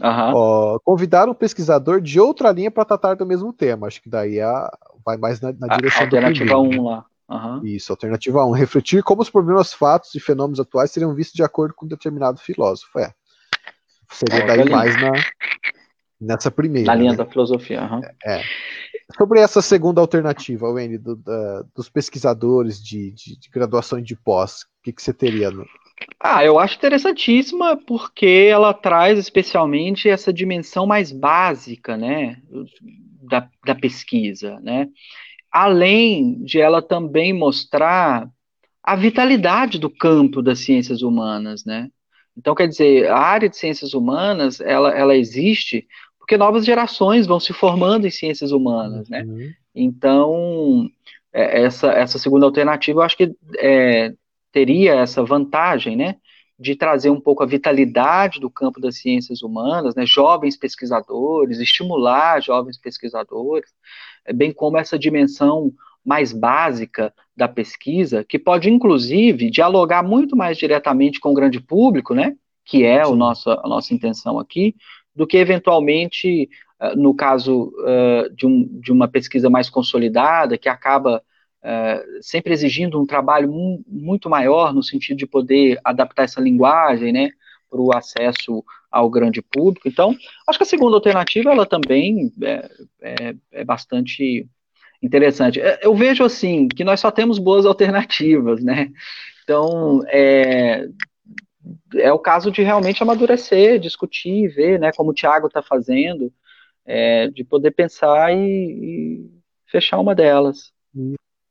Uhum. 0.00 0.32
Ó, 0.34 0.78
convidar 0.80 1.28
um 1.28 1.34
pesquisador 1.34 2.00
de 2.00 2.20
outra 2.20 2.52
linha 2.52 2.70
para 2.70 2.84
tratar 2.84 3.14
do 3.14 3.26
mesmo 3.26 3.52
tema. 3.52 3.86
Acho 3.86 4.02
que 4.02 4.08
daí 4.08 4.40
a, 4.40 4.70
vai 5.04 5.16
mais 5.16 5.40
na, 5.40 5.52
na 5.52 5.76
direção 5.76 6.02
a, 6.02 6.06
do 6.06 6.16
Alternativa 6.16 6.58
1 6.58 6.84
lá. 6.84 7.04
Uhum. 7.28 7.64
Isso, 7.64 7.92
alternativa 7.92 8.44
1. 8.44 8.50
Refletir 8.52 9.02
como 9.02 9.22
os 9.22 9.30
problemas, 9.30 9.72
fatos 9.72 10.14
e 10.14 10.20
fenômenos 10.20 10.60
atuais 10.60 10.90
seriam 10.90 11.14
vistos 11.14 11.34
de 11.34 11.42
acordo 11.42 11.74
com 11.74 11.86
um 11.86 11.88
determinado 11.88 12.38
filósofo. 12.38 12.98
É. 12.98 13.12
Seria 14.12 14.44
é, 14.44 14.46
daí 14.46 14.70
mais 14.70 14.94
na, 15.00 15.12
nessa 16.20 16.50
primeira. 16.50 16.86
Na 16.86 16.94
linha 16.94 17.12
né? 17.12 17.16
da 17.16 17.26
filosofia. 17.26 17.82
Uhum. 17.82 18.00
É. 18.24 18.42
Sobre 19.16 19.40
essa 19.40 19.62
segunda 19.62 20.00
alternativa, 20.00 20.68
Wendy, 20.68 20.98
do, 20.98 21.16
da, 21.16 21.62
dos 21.74 21.88
pesquisadores 21.88 22.82
de, 22.82 23.10
de, 23.12 23.38
de, 23.38 23.50
graduação 23.50 23.98
e 23.98 24.02
de 24.02 24.16
pós, 24.16 24.62
o 24.62 24.66
que, 24.82 24.92
que 24.92 25.02
você 25.02 25.12
teria? 25.12 25.50
No... 25.50 25.64
Ah, 26.20 26.44
eu 26.44 26.58
acho 26.58 26.76
interessantíssima 26.76 27.76
porque 27.76 28.48
ela 28.50 28.74
traz 28.74 29.18
especialmente 29.18 30.08
essa 30.08 30.32
dimensão 30.32 30.86
mais 30.86 31.10
básica, 31.10 31.96
né, 31.96 32.40
da, 33.22 33.48
da 33.64 33.74
pesquisa, 33.74 34.60
né, 34.60 34.88
além 35.50 36.42
de 36.44 36.60
ela 36.60 36.82
também 36.82 37.32
mostrar 37.32 38.28
a 38.82 38.94
vitalidade 38.94 39.78
do 39.78 39.88
campo 39.90 40.42
das 40.42 40.60
ciências 40.60 41.02
humanas, 41.02 41.64
né, 41.64 41.90
então, 42.36 42.54
quer 42.54 42.68
dizer, 42.68 43.08
a 43.08 43.16
área 43.18 43.48
de 43.48 43.56
ciências 43.56 43.94
humanas, 43.94 44.60
ela, 44.60 44.90
ela 44.90 45.16
existe 45.16 45.86
porque 46.18 46.36
novas 46.36 46.66
gerações 46.66 47.26
vão 47.26 47.38
se 47.38 47.52
formando 47.52 48.06
em 48.06 48.10
ciências 48.10 48.50
humanas, 48.50 49.08
né? 49.08 49.22
Uhum. 49.22 49.52
Então, 49.72 50.90
é, 51.32 51.62
essa, 51.62 51.92
essa 51.92 52.18
segunda 52.18 52.44
alternativa, 52.44 52.98
eu 52.98 53.02
acho 53.04 53.16
que 53.16 53.32
é, 53.58 54.12
teria 54.52 54.94
essa 54.94 55.22
vantagem, 55.24 55.96
né? 55.96 56.16
De 56.58 56.74
trazer 56.74 57.10
um 57.10 57.20
pouco 57.20 57.42
a 57.42 57.46
vitalidade 57.46 58.40
do 58.40 58.50
campo 58.50 58.80
das 58.80 58.98
ciências 58.98 59.42
humanas, 59.42 59.94
né? 59.94 60.06
Jovens 60.06 60.56
pesquisadores, 60.56 61.60
estimular 61.60 62.40
jovens 62.40 62.78
pesquisadores, 62.78 63.70
bem 64.34 64.52
como 64.52 64.78
essa 64.78 64.98
dimensão 64.98 65.72
mais 66.06 66.32
básica 66.32 67.12
da 67.36 67.48
pesquisa, 67.48 68.24
que 68.24 68.38
pode, 68.38 68.70
inclusive, 68.70 69.50
dialogar 69.50 70.04
muito 70.04 70.36
mais 70.36 70.56
diretamente 70.56 71.18
com 71.18 71.30
o 71.30 71.34
grande 71.34 71.60
público, 71.60 72.14
né, 72.14 72.36
que 72.64 72.84
é 72.84 73.04
o 73.04 73.16
nosso, 73.16 73.50
a 73.50 73.68
nossa 73.68 73.92
intenção 73.92 74.38
aqui, 74.38 74.76
do 75.14 75.26
que, 75.26 75.36
eventualmente, 75.36 76.48
uh, 76.80 76.96
no 76.96 77.12
caso 77.12 77.72
uh, 77.80 78.32
de, 78.34 78.46
um, 78.46 78.80
de 78.80 78.92
uma 78.92 79.08
pesquisa 79.08 79.50
mais 79.50 79.68
consolidada, 79.68 80.56
que 80.56 80.68
acaba 80.68 81.22
uh, 81.66 82.22
sempre 82.22 82.52
exigindo 82.52 83.00
um 83.00 83.06
trabalho 83.06 83.50
mu 83.50 83.84
muito 83.86 84.30
maior 84.30 84.72
no 84.72 84.82
sentido 84.82 85.18
de 85.18 85.26
poder 85.26 85.80
adaptar 85.84 86.22
essa 86.22 86.40
linguagem, 86.40 87.12
né, 87.12 87.30
para 87.68 87.80
o 87.80 87.94
acesso 87.94 88.64
ao 88.90 89.10
grande 89.10 89.42
público. 89.42 89.88
Então, 89.88 90.16
acho 90.48 90.58
que 90.58 90.62
a 90.62 90.66
segunda 90.66 90.96
alternativa, 90.96 91.50
ela 91.50 91.66
também 91.66 92.32
é, 92.42 92.70
é, 93.02 93.34
é 93.52 93.64
bastante 93.64 94.48
interessante. 95.02 95.60
É, 95.60 95.80
eu 95.82 95.94
vejo 95.94 96.24
assim 96.24 96.68
que 96.68 96.84
nós 96.84 97.00
só 97.00 97.10
temos 97.10 97.38
boas 97.38 97.66
alternativas, 97.66 98.62
né? 98.62 98.90
Então 99.42 100.02
é, 100.08 100.88
é 101.96 102.12
o 102.12 102.18
caso 102.18 102.50
de 102.50 102.62
realmente 102.62 103.02
amadurecer, 103.02 103.78
discutir, 103.78 104.48
ver, 104.48 104.78
né? 104.78 104.92
Como 104.92 105.10
o 105.10 105.14
Thiago 105.14 105.48
está 105.48 105.62
fazendo, 105.62 106.32
é, 106.84 107.28
de 107.28 107.44
poder 107.44 107.72
pensar 107.72 108.32
e, 108.32 108.38
e, 108.38 109.30
fechar 109.66 109.98
uma 109.98 110.14
delas. 110.14 110.72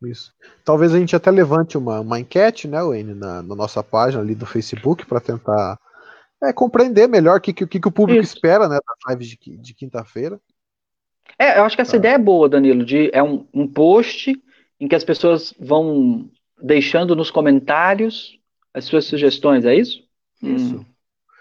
Isso. 0.04 0.34
Talvez 0.64 0.94
a 0.94 1.00
gente 1.00 1.16
até 1.16 1.32
levante 1.32 1.78
uma, 1.78 2.00
uma 2.00 2.20
enquete, 2.20 2.68
né, 2.68 2.82
Wayne, 2.82 3.14
na, 3.14 3.42
na 3.42 3.56
nossa 3.56 3.82
página 3.82 4.22
ali 4.22 4.36
do 4.36 4.46
Facebook 4.46 5.06
para 5.06 5.20
tentar 5.20 5.80
é, 6.44 6.54
compreender 6.54 7.08
melhor 7.08 7.38
o 7.38 7.42
que, 7.42 7.54
que, 7.54 7.66
que, 7.66 7.88
o 7.88 7.92
público 7.92 8.22
Isso. 8.22 8.36
espera 8.36 8.68
né, 8.68 8.78
das 8.86 8.98
lives 9.10 9.28
de, 9.30 9.58
de 9.58 9.74
quinta-feira. 9.74 10.40
É, 11.40 11.60
eu 11.60 11.64
acho 11.64 11.76
que 11.76 11.82
essa 11.82 11.94
tá. 11.94 11.98
ideia 11.98 12.16
é 12.16 12.20
boa, 12.20 12.48
Danilo, 12.48 12.86
de 12.86 13.10
é 13.14 13.24
um, 13.24 13.48
um 13.54 13.68
post 13.68 14.42
em 14.80 14.88
que 14.88 14.96
as 14.96 15.04
pessoas 15.04 15.54
vão 15.60 16.30
deixando 16.62 17.16
nos 17.16 17.32
comentários 17.32 18.40
as 18.74 18.86
suas 18.86 19.06
sugestões, 19.06 19.66
é 19.66 19.74
isso? 19.74 20.04
Isso. 20.44 20.78
Hum, 20.78 20.86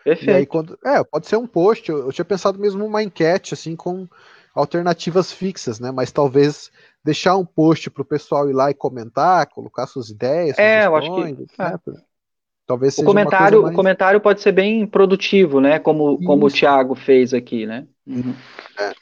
perfeito. 0.05 0.37
Aí, 0.37 0.47
quando, 0.47 0.79
é, 0.85 1.03
pode 1.03 1.27
ser 1.27 1.37
um 1.37 1.47
post, 1.47 1.91
eu, 1.91 1.99
eu, 1.99 2.13
tinha 2.13 2.25
pensado 2.25 2.59
mesmo 2.59 2.85
uma 2.85 3.03
enquete, 3.03 3.55
assim, 3.55 3.75
com 3.75 4.07
alternativas 4.55 5.33
fixas, 5.33 5.81
né? 5.81 5.91
Mas 5.91 6.13
talvez 6.13 6.71
deixar 7.05 7.37
um 7.37 7.45
post 7.45 7.91
para 7.91 8.03
o 8.03 8.07
pessoal 8.07 8.49
ir 8.49 8.55
lá 8.55 8.71
e 8.71 8.75
comentar, 8.75 9.47
colocar 9.49 9.87
suas 9.87 10.09
ideias, 10.09 10.59
é, 10.59 10.87
eu 10.87 10.97
acho 10.97 11.15
que, 11.15 11.47
é. 11.61 11.79
Talvez 12.67 12.97
o 12.97 13.05
comentário, 13.05 13.63
mais... 13.63 13.75
o 13.75 13.77
comentário 13.77 14.21
pode 14.21 14.41
ser 14.41 14.53
bem 14.53 14.87
produtivo, 14.87 15.61
né? 15.61 15.79
Como, 15.79 16.19
como 16.25 16.47
o 16.47 16.51
Thiago 16.51 16.95
fez 16.95 17.35
aqui, 17.35 17.67
né? 17.67 17.87
Uhum. 18.07 18.35
É. 18.81 18.93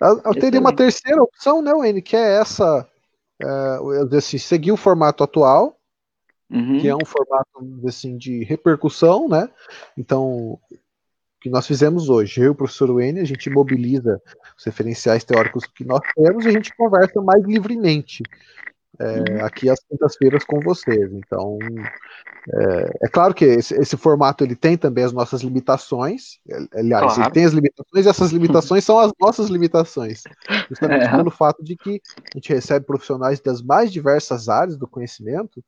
Eu, 0.00 0.22
eu 0.26 0.34
teria 0.34 0.60
uma 0.60 0.74
terceira 0.74 1.20
opção, 1.20 1.60
né, 1.60 1.72
Wayne, 1.72 2.00
que 2.00 2.14
é 2.14 2.38
essa, 2.38 2.88
é, 3.42 4.16
assim, 4.16 4.38
seguir 4.38 4.70
o 4.70 4.76
formato 4.76 5.24
atual, 5.24 5.76
uhum. 6.48 6.78
que 6.80 6.86
é 6.86 6.94
um 6.94 7.04
formato 7.04 7.50
assim, 7.88 8.16
de 8.16 8.44
repercussão, 8.44 9.28
né? 9.28 9.50
Então, 9.98 10.60
que 11.44 11.50
nós 11.50 11.66
fizemos 11.66 12.08
hoje, 12.08 12.40
eu 12.40 12.46
e 12.46 12.48
o 12.48 12.54
professor 12.54 12.90
Wayne, 12.90 13.20
a 13.20 13.24
gente 13.24 13.50
mobiliza 13.50 14.18
os 14.56 14.64
referenciais 14.64 15.24
teóricos 15.24 15.66
que 15.66 15.84
nós 15.84 16.00
temos 16.16 16.46
e 16.46 16.48
a 16.48 16.52
gente 16.52 16.74
conversa 16.74 17.20
mais 17.20 17.44
livremente 17.44 18.22
é, 18.98 19.04
uhum. 19.04 19.44
aqui 19.44 19.68
às 19.68 19.78
quintas-feiras 19.84 20.42
com 20.42 20.58
vocês. 20.60 21.12
Então, 21.12 21.58
é, 22.50 22.90
é 23.02 23.08
claro 23.08 23.34
que 23.34 23.44
esse, 23.44 23.74
esse, 23.74 23.94
formato 23.94 24.42
ele 24.42 24.56
tem 24.56 24.78
também 24.78 25.04
as 25.04 25.12
nossas 25.12 25.42
limitações. 25.42 26.38
Aliás, 26.72 27.12
claro. 27.12 27.20
ele 27.20 27.30
tem 27.32 27.44
as 27.44 27.52
limitações 27.52 28.06
e 28.06 28.08
essas 28.08 28.30
limitações 28.32 28.82
são 28.82 28.98
as 28.98 29.12
nossas 29.20 29.50
limitações. 29.50 30.22
Justamente 30.70 31.04
é. 31.04 31.10
pelo 31.10 31.30
fato 31.30 31.62
de 31.62 31.76
que 31.76 32.00
a 32.34 32.38
gente 32.38 32.54
recebe 32.54 32.86
profissionais 32.86 33.38
das 33.38 33.60
mais 33.60 33.92
diversas 33.92 34.48
áreas 34.48 34.78
do 34.78 34.88
conhecimento, 34.88 35.62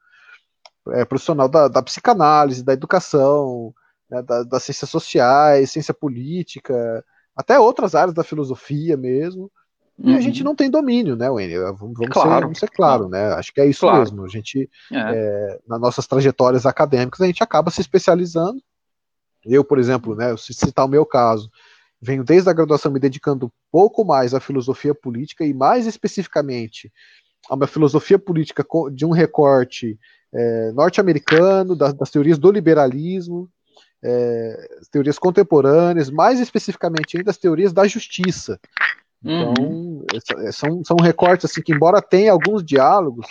é, 0.92 1.04
profissional 1.04 1.50
da, 1.50 1.68
da 1.68 1.82
psicanálise, 1.82 2.64
da 2.64 2.72
educação, 2.72 3.74
né, 4.10 4.22
da, 4.22 4.42
das 4.42 4.62
ciências 4.62 4.90
sociais, 4.90 5.70
ciência 5.70 5.94
política, 5.94 7.04
até 7.34 7.58
outras 7.58 7.94
áreas 7.94 8.14
da 8.14 8.24
filosofia 8.24 8.96
mesmo. 8.96 9.50
E 9.98 10.10
uhum. 10.10 10.16
a 10.16 10.20
gente 10.20 10.40
uhum. 10.40 10.46
não 10.46 10.54
tem 10.54 10.70
domínio, 10.70 11.16
né, 11.16 11.30
Wendy? 11.30 11.56
Vamos, 11.58 11.78
vamos, 11.78 12.08
claro. 12.10 12.34
ser, 12.34 12.40
vamos 12.42 12.58
ser 12.58 12.70
claro, 12.70 13.08
né? 13.08 13.32
Acho 13.32 13.52
que 13.52 13.60
é 13.60 13.66
isso 13.66 13.80
claro. 13.80 13.98
mesmo. 14.00 14.24
A 14.24 14.28
gente, 14.28 14.68
é. 14.92 14.98
É, 14.98 15.60
nas 15.66 15.80
nossas 15.80 16.06
trajetórias 16.06 16.66
acadêmicas, 16.66 17.20
a 17.20 17.26
gente 17.26 17.42
acaba 17.42 17.70
se 17.70 17.80
especializando. 17.80 18.60
Eu, 19.44 19.64
por 19.64 19.78
exemplo, 19.78 20.14
né, 20.14 20.36
se 20.36 20.52
citar 20.52 20.84
o 20.84 20.88
meu 20.88 21.06
caso, 21.06 21.50
venho 22.00 22.24
desde 22.24 22.50
a 22.50 22.52
graduação 22.52 22.92
me 22.92 23.00
dedicando 23.00 23.46
um 23.46 23.50
pouco 23.70 24.04
mais 24.04 24.34
à 24.34 24.40
filosofia 24.40 24.94
política 24.94 25.44
e 25.44 25.54
mais 25.54 25.86
especificamente 25.86 26.92
a 27.48 27.54
uma 27.54 27.66
filosofia 27.66 28.18
política 28.18 28.66
de 28.92 29.04
um 29.06 29.10
recorte 29.10 29.98
é, 30.34 30.72
norte-americano, 30.72 31.76
das, 31.76 31.94
das, 31.94 32.10
teorias 32.10 32.38
do 32.38 32.50
liberalismo, 32.50 33.48
é, 34.08 34.68
teorias 34.90 35.18
contemporâneas, 35.18 36.08
mais 36.08 36.38
especificamente 36.38 37.16
ainda 37.16 37.30
as 37.30 37.36
teorias 37.36 37.72
da 37.72 37.86
justiça. 37.88 38.60
Então, 39.22 39.54
uhum. 39.58 40.06
É, 40.44 40.52
são, 40.52 40.84
são 40.84 40.96
recortes 40.96 41.50
assim 41.50 41.60
que, 41.60 41.72
embora 41.72 42.00
tenha 42.00 42.30
alguns 42.30 42.64
diálogos 42.64 43.26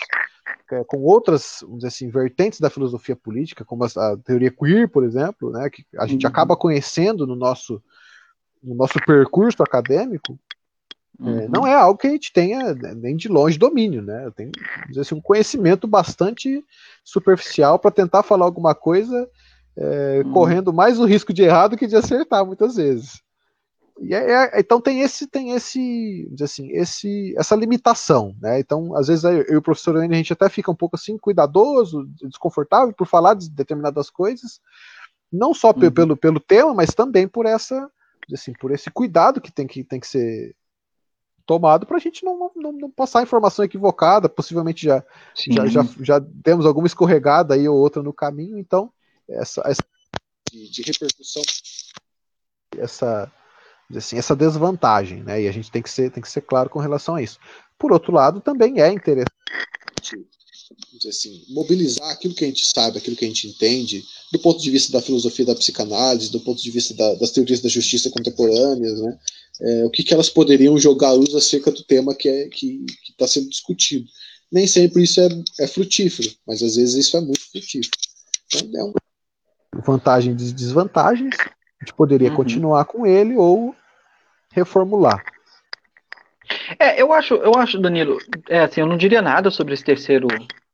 é, 0.70 0.84
com 0.84 0.98
outras, 0.98 1.60
vamos 1.62 1.78
dizer 1.78 1.88
assim, 1.88 2.10
vertentes 2.10 2.60
da 2.60 2.68
filosofia 2.68 3.16
política, 3.16 3.64
como 3.64 3.84
a, 3.84 3.86
a 3.86 4.16
teoria 4.18 4.50
queer, 4.50 4.88
por 4.88 5.02
exemplo, 5.02 5.50
né, 5.50 5.70
que 5.70 5.86
a 5.96 6.06
gente 6.06 6.26
uhum. 6.26 6.30
acaba 6.30 6.56
conhecendo 6.56 7.26
no 7.26 7.34
nosso, 7.34 7.82
no 8.62 8.74
nosso 8.74 8.98
percurso 9.06 9.62
acadêmico, 9.62 10.38
é, 11.18 11.22
uhum. 11.22 11.38
é, 11.38 11.48
não 11.48 11.66
é 11.66 11.74
algo 11.74 11.98
que 11.98 12.06
a 12.06 12.10
gente 12.10 12.30
tenha 12.30 12.74
né, 12.74 12.94
nem 12.94 13.16
de 13.16 13.28
longe 13.28 13.58
domínio, 13.58 14.02
né? 14.02 14.30
Tem 14.36 14.50
dizer 14.88 15.00
assim, 15.00 15.14
um 15.14 15.20
conhecimento 15.20 15.86
bastante 15.86 16.62
superficial 17.02 17.78
para 17.78 17.90
tentar 17.90 18.22
falar 18.22 18.44
alguma 18.44 18.74
coisa, 18.74 19.26
é, 19.76 20.22
uhum. 20.24 20.32
correndo 20.32 20.72
mais 20.72 20.98
o 20.98 21.04
risco 21.04 21.32
de 21.32 21.42
errar 21.42 21.68
do 21.68 21.76
que 21.76 21.86
de 21.86 21.96
acertar 21.96 22.44
muitas 22.44 22.76
vezes. 22.76 23.20
E 24.00 24.14
é, 24.14 24.32
é, 24.32 24.60
então 24.60 24.80
tem 24.80 25.00
esse 25.00 25.26
tem 25.26 25.52
esse 25.52 26.30
assim 26.42 26.70
esse 26.72 27.34
essa 27.38 27.56
limitação 27.56 28.36
né 28.42 28.60
então 28.60 28.94
às 28.94 29.06
vezes 29.08 29.24
eu 29.24 29.54
e 29.54 29.56
o 29.56 29.62
professor 29.62 29.94
Wayne, 29.94 30.12
a 30.12 30.18
gente 30.18 30.34
até 30.34 30.50
fica 30.50 30.70
um 30.70 30.74
pouco 30.74 30.96
assim 30.96 31.16
cuidadoso 31.16 32.06
desconfortável 32.22 32.92
por 32.92 33.06
falar 33.06 33.32
de 33.32 33.48
determinadas 33.48 34.10
coisas 34.10 34.60
Não 35.32 35.54
só 35.54 35.68
uhum. 35.68 35.90
pelo, 35.90 36.14
pelo 36.14 36.38
tema, 36.38 36.74
mas 36.74 36.90
também 36.94 37.26
por 37.26 37.46
essa 37.46 37.90
assim, 38.34 38.52
por 38.52 38.70
esse 38.70 38.90
cuidado 38.90 39.40
que 39.40 39.52
tem 39.52 39.66
que, 39.66 39.82
tem 39.82 40.00
que 40.00 40.06
ser 40.06 40.54
tomado 41.46 41.86
para 41.86 41.96
a 41.96 42.00
gente 42.00 42.24
não, 42.24 42.50
não, 42.56 42.72
não, 42.72 42.90
passar 42.90 43.22
informação 43.22 43.64
equivocada, 43.64 44.28
possivelmente 44.28 44.84
já, 44.84 45.02
já, 45.34 45.66
já, 45.66 45.82
já 46.00 46.20
temos 46.42 46.66
alguma 46.66 46.88
escorregada 46.88 47.54
aí 47.54 47.68
ou 47.68 47.78
outra 47.78 48.02
no 48.02 48.12
caminho, 48.12 48.58
então 48.58 48.90
essa, 49.28 49.62
essa 49.64 49.84
de, 50.50 50.70
de 50.70 50.82
repercussão, 50.82 51.42
essa 52.78 53.32
assim, 53.94 54.18
essa 54.18 54.34
desvantagem, 54.34 55.22
né? 55.22 55.42
E 55.42 55.48
a 55.48 55.52
gente 55.52 55.70
tem 55.70 55.82
que 55.82 55.90
ser 55.90 56.10
tem 56.10 56.22
que 56.22 56.30
ser 56.30 56.42
claro 56.42 56.70
com 56.70 56.78
relação 56.78 57.14
a 57.14 57.22
isso. 57.22 57.38
Por 57.78 57.92
outro 57.92 58.12
lado, 58.12 58.40
também 58.40 58.80
é 58.80 58.90
interessante 58.90 59.30
assim, 61.08 61.44
mobilizar 61.50 62.10
aquilo 62.10 62.34
que 62.34 62.44
a 62.44 62.48
gente 62.48 62.64
sabe, 62.64 62.98
aquilo 62.98 63.16
que 63.16 63.24
a 63.24 63.28
gente 63.28 63.46
entende, 63.46 64.04
do 64.32 64.38
ponto 64.38 64.60
de 64.60 64.70
vista 64.70 64.92
da 64.92 65.02
filosofia 65.02 65.44
da 65.44 65.54
psicanálise, 65.54 66.30
do 66.30 66.40
ponto 66.40 66.60
de 66.60 66.70
vista 66.70 66.94
da, 66.94 67.14
das 67.14 67.30
teorias 67.30 67.60
da 67.60 67.68
justiça 67.68 68.10
contemporâneas, 68.10 69.00
né? 69.00 69.18
É, 69.58 69.84
o 69.84 69.90
que, 69.90 70.02
que 70.02 70.12
elas 70.12 70.28
poderiam 70.28 70.78
jogar 70.78 71.08
à 71.08 71.12
luz 71.12 71.34
acerca 71.34 71.70
do 71.70 71.82
tema 71.82 72.14
que 72.14 72.28
é, 72.28 72.48
está 73.08 73.26
sendo 73.26 73.48
discutido. 73.48 74.06
Nem 74.52 74.66
sempre 74.66 75.02
isso 75.02 75.20
é, 75.20 75.28
é 75.60 75.66
frutífero, 75.66 76.30
mas 76.46 76.62
às 76.62 76.76
vezes 76.76 77.06
isso 77.06 77.16
é 77.16 77.20
muito 77.20 77.40
frutífero. 77.50 77.96
Então, 78.46 78.80
é 78.80 78.84
uma 78.84 78.94
vantagem 79.84 80.32
e 80.32 80.52
desvantagens. 80.52 81.36
A 81.38 81.84
gente 81.84 81.94
poderia 81.94 82.30
uhum. 82.30 82.36
continuar 82.36 82.84
com 82.84 83.06
ele 83.06 83.36
ou 83.36 83.74
reformular. 84.52 85.22
É, 86.78 87.00
eu 87.00 87.12
acho, 87.12 87.34
eu 87.34 87.54
acho, 87.56 87.78
Danilo, 87.78 88.18
é 88.48 88.60
assim, 88.60 88.80
eu 88.80 88.86
não 88.86 88.96
diria 88.96 89.20
nada 89.20 89.50
sobre 89.50 89.74
esse 89.74 89.84
terceiro 89.84 90.28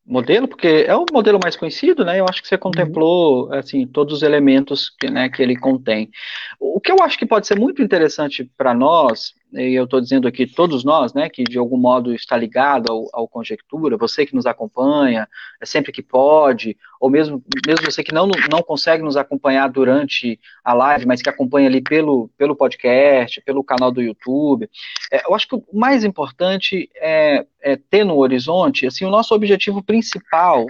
modelo, 0.05 0.49
porque 0.49 0.85
é 0.87 0.95
o 0.95 1.07
modelo 1.13 1.39
mais 1.43 1.57
conhecido, 1.57 2.05
né? 2.05 2.19
Eu 2.21 2.27
acho 2.29 2.43
que 2.43 2.49
você 2.49 2.59
contemplou 2.59 3.47
uhum. 3.47 3.55
assim 3.55 3.87
todos 3.87 4.15
os 4.15 4.23
elementos 4.23 4.91
que, 5.01 5.09
né, 5.09 5.29
que 5.29 5.43
ele 5.43 5.57
contém. 5.57 6.11
O 6.59 6.81
que 6.81 6.91
eu 6.91 6.97
acho 7.03 7.19
que 7.19 7.27
pode 7.27 7.47
ser 7.47 7.59
muito 7.59 7.83
interessante 7.83 8.51
para 8.57 8.75
nós 8.75 9.33
e 9.53 9.75
eu 9.75 9.85
estou 9.85 10.01
dizendo 10.01 10.27
aqui 10.27 10.47
todos 10.47 10.83
nós, 10.83 11.13
né, 11.13 11.29
que 11.29 11.45
de 11.45 11.59
algum 11.59 11.77
modo 11.77 12.15
está 12.15 12.37
ligado 12.37 12.91
ao, 12.91 13.09
ao, 13.13 13.29
conjectura, 13.29 13.99
você 13.99 14.25
que 14.25 14.35
nos 14.35 14.47
acompanha, 14.47 15.29
é 15.61 15.67
sempre 15.67 15.93
que 15.93 16.03
pode, 16.03 16.77
ou 16.99 17.11
mesmo, 17.11 17.43
mesmo 17.67 17.85
você 17.85 18.03
que 18.03 18.15
não, 18.15 18.29
não 18.51 18.63
consegue 18.63 19.03
nos 19.03 19.17
acompanhar 19.17 19.69
durante 19.69 20.41
a 20.65 20.73
live, 20.73 21.07
mas 21.07 21.21
que 21.21 21.29
acompanha 21.29 21.69
ali 21.69 21.83
pelo, 21.83 22.31
pelo 22.39 22.57
podcast, 22.57 23.43
pelo 23.43 23.63
canal 23.63 23.93
do 23.93 24.01
YouTube, 24.01 24.71
é, 25.13 25.27
eu 25.27 25.35
acho 25.35 25.47
que 25.47 25.55
o 25.55 25.65
mais 25.73 26.03
importante 26.03 26.89
é, 26.97 27.45
é, 27.61 27.77
ter 27.77 28.05
no 28.05 28.17
horizonte, 28.17 28.87
assim, 28.87 29.05
o 29.05 29.11
nosso 29.11 29.35
objetivo 29.35 29.83
principal 29.83 30.65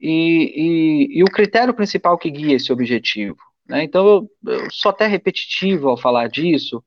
e, 0.00 1.08
e, 1.10 1.18
e 1.18 1.22
o 1.24 1.26
critério 1.26 1.74
principal 1.74 2.16
que 2.16 2.30
guia 2.30 2.54
esse 2.54 2.72
objetivo. 2.72 3.36
Né? 3.68 3.82
Então, 3.82 4.06
eu, 4.06 4.30
eu 4.52 4.70
sou 4.70 4.90
até 4.90 5.06
repetitivo 5.06 5.88
ao 5.88 5.96
falar 5.96 6.28
disso, 6.28 6.82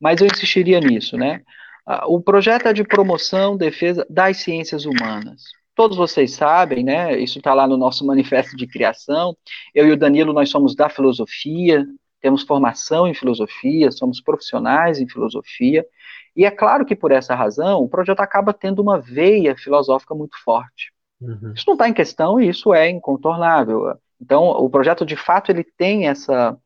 mas 0.00 0.20
eu 0.20 0.26
insistiria 0.26 0.80
nisso, 0.80 1.16
né? 1.16 1.42
O 2.06 2.20
projeto 2.20 2.66
é 2.66 2.72
de 2.72 2.82
promoção, 2.82 3.56
defesa 3.56 4.06
das 4.10 4.38
ciências 4.38 4.84
humanas. 4.84 5.42
Todos 5.74 5.96
vocês 5.96 6.32
sabem, 6.32 6.82
né? 6.82 7.18
Isso 7.18 7.38
está 7.38 7.54
lá 7.54 7.66
no 7.66 7.76
nosso 7.76 8.04
manifesto 8.04 8.56
de 8.56 8.66
criação. 8.66 9.36
Eu 9.74 9.86
e 9.86 9.92
o 9.92 9.96
Danilo, 9.96 10.32
nós 10.32 10.48
somos 10.48 10.74
da 10.74 10.88
filosofia, 10.88 11.86
temos 12.20 12.42
formação 12.42 13.06
em 13.06 13.14
filosofia, 13.14 13.92
somos 13.92 14.20
profissionais 14.20 14.98
em 14.98 15.08
filosofia, 15.08 15.86
e 16.34 16.44
é 16.44 16.50
claro 16.50 16.84
que 16.84 16.96
por 16.96 17.12
essa 17.12 17.34
razão 17.34 17.80
o 17.80 17.88
projeto 17.88 18.20
acaba 18.20 18.52
tendo 18.52 18.82
uma 18.82 18.98
veia 18.98 19.56
filosófica 19.56 20.14
muito 20.14 20.36
forte. 20.42 20.92
Uhum. 21.20 21.52
Isso 21.54 21.64
não 21.66 21.74
está 21.74 21.88
em 21.88 21.94
questão 21.94 22.40
e 22.40 22.48
isso 22.48 22.74
é 22.74 22.90
incontornável. 22.90 23.96
Então, 24.20 24.44
o 24.44 24.68
projeto 24.68 25.06
de 25.06 25.16
fato 25.16 25.50
ele 25.50 25.64
tem 25.64 26.08
essa 26.08 26.56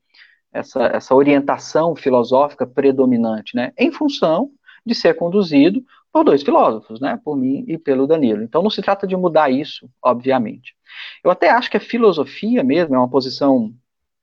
essa, 0.52 0.84
essa 0.84 1.14
orientação 1.14 1.94
filosófica 1.94 2.66
predominante, 2.66 3.54
né, 3.54 3.72
em 3.76 3.92
função 3.92 4.50
de 4.84 4.94
ser 4.94 5.14
conduzido 5.14 5.84
por 6.12 6.24
dois 6.24 6.42
filósofos, 6.42 7.00
né, 7.00 7.18
por 7.24 7.36
mim 7.36 7.64
e 7.68 7.78
pelo 7.78 8.06
Danilo. 8.06 8.42
Então 8.42 8.62
não 8.62 8.70
se 8.70 8.82
trata 8.82 9.06
de 9.06 9.16
mudar 9.16 9.50
isso, 9.50 9.88
obviamente. 10.02 10.74
Eu 11.22 11.30
até 11.30 11.50
acho 11.50 11.70
que 11.70 11.76
a 11.76 11.80
filosofia 11.80 12.64
mesmo 12.64 12.94
é 12.94 12.98
uma 12.98 13.08
posição 13.08 13.72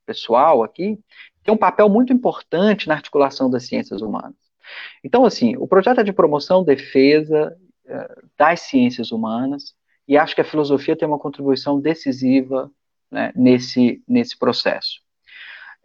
pessoal 0.06 0.64
aqui, 0.64 1.00
tem 1.44 1.54
um 1.54 1.58
papel 1.58 1.88
muito 1.88 2.12
importante 2.12 2.88
na 2.88 2.96
articulação 2.96 3.50
das 3.50 3.66
ciências 3.66 4.02
humanas. 4.02 4.36
Então, 5.04 5.26
assim, 5.26 5.56
o 5.58 5.68
projeto 5.68 6.02
é 6.02 6.04
de 6.04 6.12
promoção, 6.12 6.64
defesa 6.64 7.56
eh, 7.86 8.16
das 8.38 8.62
ciências 8.62 9.12
humanas, 9.12 9.74
e 10.08 10.18
acho 10.18 10.36
que 10.36 10.42
a 10.42 10.46
filosofia 10.46 10.96
tem 10.96 11.08
uma 11.08 11.20
contribuição 11.20 11.80
decisiva 11.80 12.70
né, 13.10 13.32
nesse, 13.36 14.04
nesse 14.08 14.38
processo. 14.38 15.02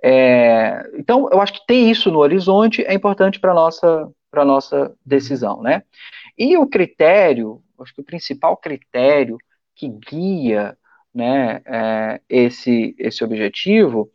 É, 0.02 0.90
então, 0.98 1.28
eu 1.30 1.40
acho 1.40 1.52
que 1.52 1.66
ter 1.66 1.76
isso 1.76 2.10
no 2.10 2.18
horizonte 2.18 2.82
é 2.84 2.92
importante 2.92 3.38
para 3.38 3.52
a 3.52 3.54
nossa, 3.54 4.10
nossa 4.34 4.94
decisão, 5.06 5.62
né? 5.62 5.82
E 6.36 6.56
o 6.56 6.66
critério, 6.66 7.62
acho 7.78 7.94
que 7.94 8.00
o 8.00 8.04
principal 8.04 8.56
critério 8.56 9.38
que 9.74 9.88
guia 9.88 10.76
né, 11.14 11.60
é, 11.66 12.20
esse, 12.28 12.94
esse 12.98 13.22
objetivo 13.22 14.10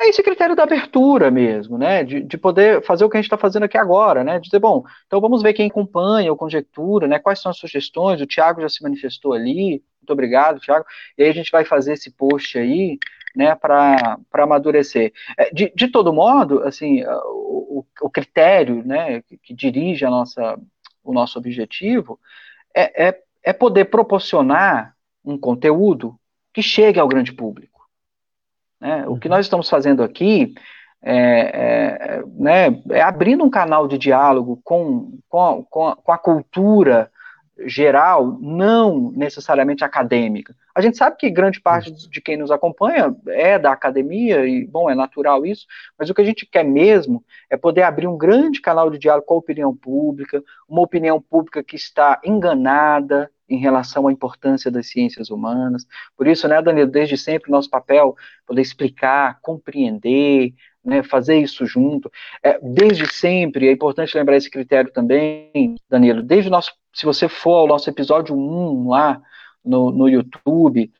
é 0.00 0.08
esse 0.08 0.22
critério 0.22 0.56
da 0.56 0.64
abertura 0.64 1.30
mesmo, 1.30 1.78
né? 1.78 2.02
De, 2.04 2.20
de 2.20 2.36
poder 2.36 2.82
fazer 2.82 3.04
o 3.04 3.08
que 3.08 3.16
a 3.16 3.20
gente 3.20 3.26
está 3.26 3.38
fazendo 3.38 3.64
aqui 3.64 3.78
agora, 3.78 4.24
né? 4.24 4.38
De 4.38 4.46
dizer, 4.46 4.58
bom, 4.58 4.82
então 5.06 5.20
vamos 5.20 5.42
ver 5.42 5.52
quem 5.52 5.68
acompanha 5.68 6.30
ou 6.30 6.36
conjectura, 6.36 7.06
né? 7.06 7.18
Quais 7.18 7.40
são 7.40 7.50
as 7.50 7.58
sugestões? 7.58 8.20
O 8.20 8.26
Tiago 8.26 8.60
já 8.60 8.68
se 8.68 8.82
manifestou 8.82 9.32
ali, 9.32 9.82
muito 10.00 10.10
obrigado, 10.12 10.60
Tiago. 10.60 10.84
E 11.16 11.22
aí 11.22 11.28
a 11.30 11.32
gente 11.32 11.50
vai 11.50 11.64
fazer 11.64 11.92
esse 11.92 12.10
post 12.10 12.58
aí, 12.58 12.98
né, 13.34 13.54
para 13.54 14.18
amadurecer. 14.32 15.12
É, 15.36 15.50
de, 15.52 15.72
de 15.74 15.88
todo 15.88 16.12
modo, 16.12 16.62
assim, 16.64 17.02
o, 17.04 17.84
o 18.00 18.10
critério 18.10 18.82
né, 18.84 19.22
que, 19.22 19.36
que, 19.38 19.54
dirige 19.54 20.04
a 20.04 20.10
nossa, 20.10 20.58
o 21.02 21.12
nosso 21.12 21.38
objetivo 21.38 22.18
é, 22.74 23.08
é, 23.08 23.22
é 23.42 23.52
poder 23.52 23.86
proporcionar 23.86 24.94
um 25.24 25.38
conteúdo 25.38 26.18
que 26.52 26.62
chegue 26.62 26.98
ao 26.98 27.08
grande 27.08 27.32
público. 27.32 27.88
Né? 28.80 29.06
O 29.06 29.16
que 29.16 29.28
uhum. 29.28 29.34
nós 29.34 29.46
estamos 29.46 29.68
fazendo 29.68 30.02
aqui 30.02 30.54
é, 31.04 32.18
é, 32.18 32.22
né, 32.26 32.82
é, 32.90 33.00
abrindo 33.00 33.44
um 33.44 33.50
canal 33.50 33.88
de 33.88 33.98
diálogo 33.98 34.60
com, 34.62 35.18
com, 35.28 35.64
com, 35.68 35.88
a, 35.88 35.96
com 35.96 36.12
a 36.12 36.18
cultura 36.18 37.10
geral, 37.66 38.38
não 38.40 39.12
necessariamente 39.12 39.84
acadêmica. 39.84 40.54
A 40.74 40.80
gente 40.80 40.96
sabe 40.96 41.16
que 41.16 41.30
grande 41.30 41.60
parte 41.60 41.92
de 41.92 42.20
quem 42.20 42.36
nos 42.36 42.50
acompanha 42.50 43.14
é 43.28 43.58
da 43.58 43.72
academia, 43.72 44.46
e, 44.46 44.66
bom, 44.66 44.88
é 44.88 44.94
natural 44.94 45.44
isso, 45.44 45.66
mas 45.98 46.08
o 46.08 46.14
que 46.14 46.22
a 46.22 46.24
gente 46.24 46.46
quer 46.46 46.64
mesmo 46.64 47.24
é 47.50 47.56
poder 47.56 47.82
abrir 47.82 48.06
um 48.06 48.16
grande 48.16 48.60
canal 48.60 48.90
de 48.90 48.98
diálogo 48.98 49.26
com 49.26 49.34
a 49.34 49.38
opinião 49.38 49.76
pública, 49.76 50.42
uma 50.68 50.82
opinião 50.82 51.20
pública 51.20 51.62
que 51.62 51.76
está 51.76 52.20
enganada 52.24 53.30
em 53.48 53.58
relação 53.58 54.08
à 54.08 54.12
importância 54.12 54.70
das 54.70 54.88
ciências 54.88 55.28
humanas. 55.28 55.86
Por 56.16 56.26
isso, 56.26 56.48
né, 56.48 56.62
Danilo, 56.62 56.90
desde 56.90 57.18
sempre 57.18 57.50
nosso 57.50 57.68
papel 57.68 58.16
é 58.16 58.46
poder 58.46 58.62
explicar, 58.62 59.38
compreender, 59.42 60.54
né, 60.84 61.02
fazer 61.02 61.36
isso 61.38 61.64
junto. 61.64 62.10
É, 62.42 62.58
desde 62.60 63.06
sempre, 63.12 63.68
é 63.68 63.72
importante 63.72 64.16
lembrar 64.16 64.36
esse 64.36 64.50
critério 64.50 64.92
também, 64.92 65.76
Danilo, 65.88 66.22
desde 66.22 66.48
o 66.48 66.50
nosso, 66.50 66.72
se 66.92 67.04
você 67.04 67.28
for 67.28 67.60
ao 67.60 67.66
nosso 67.66 67.88
episódio 67.88 68.34
1 68.36 68.88
lá 68.88 69.20
no, 69.64 69.90
no 69.90 70.08
YouTube, 70.08 70.92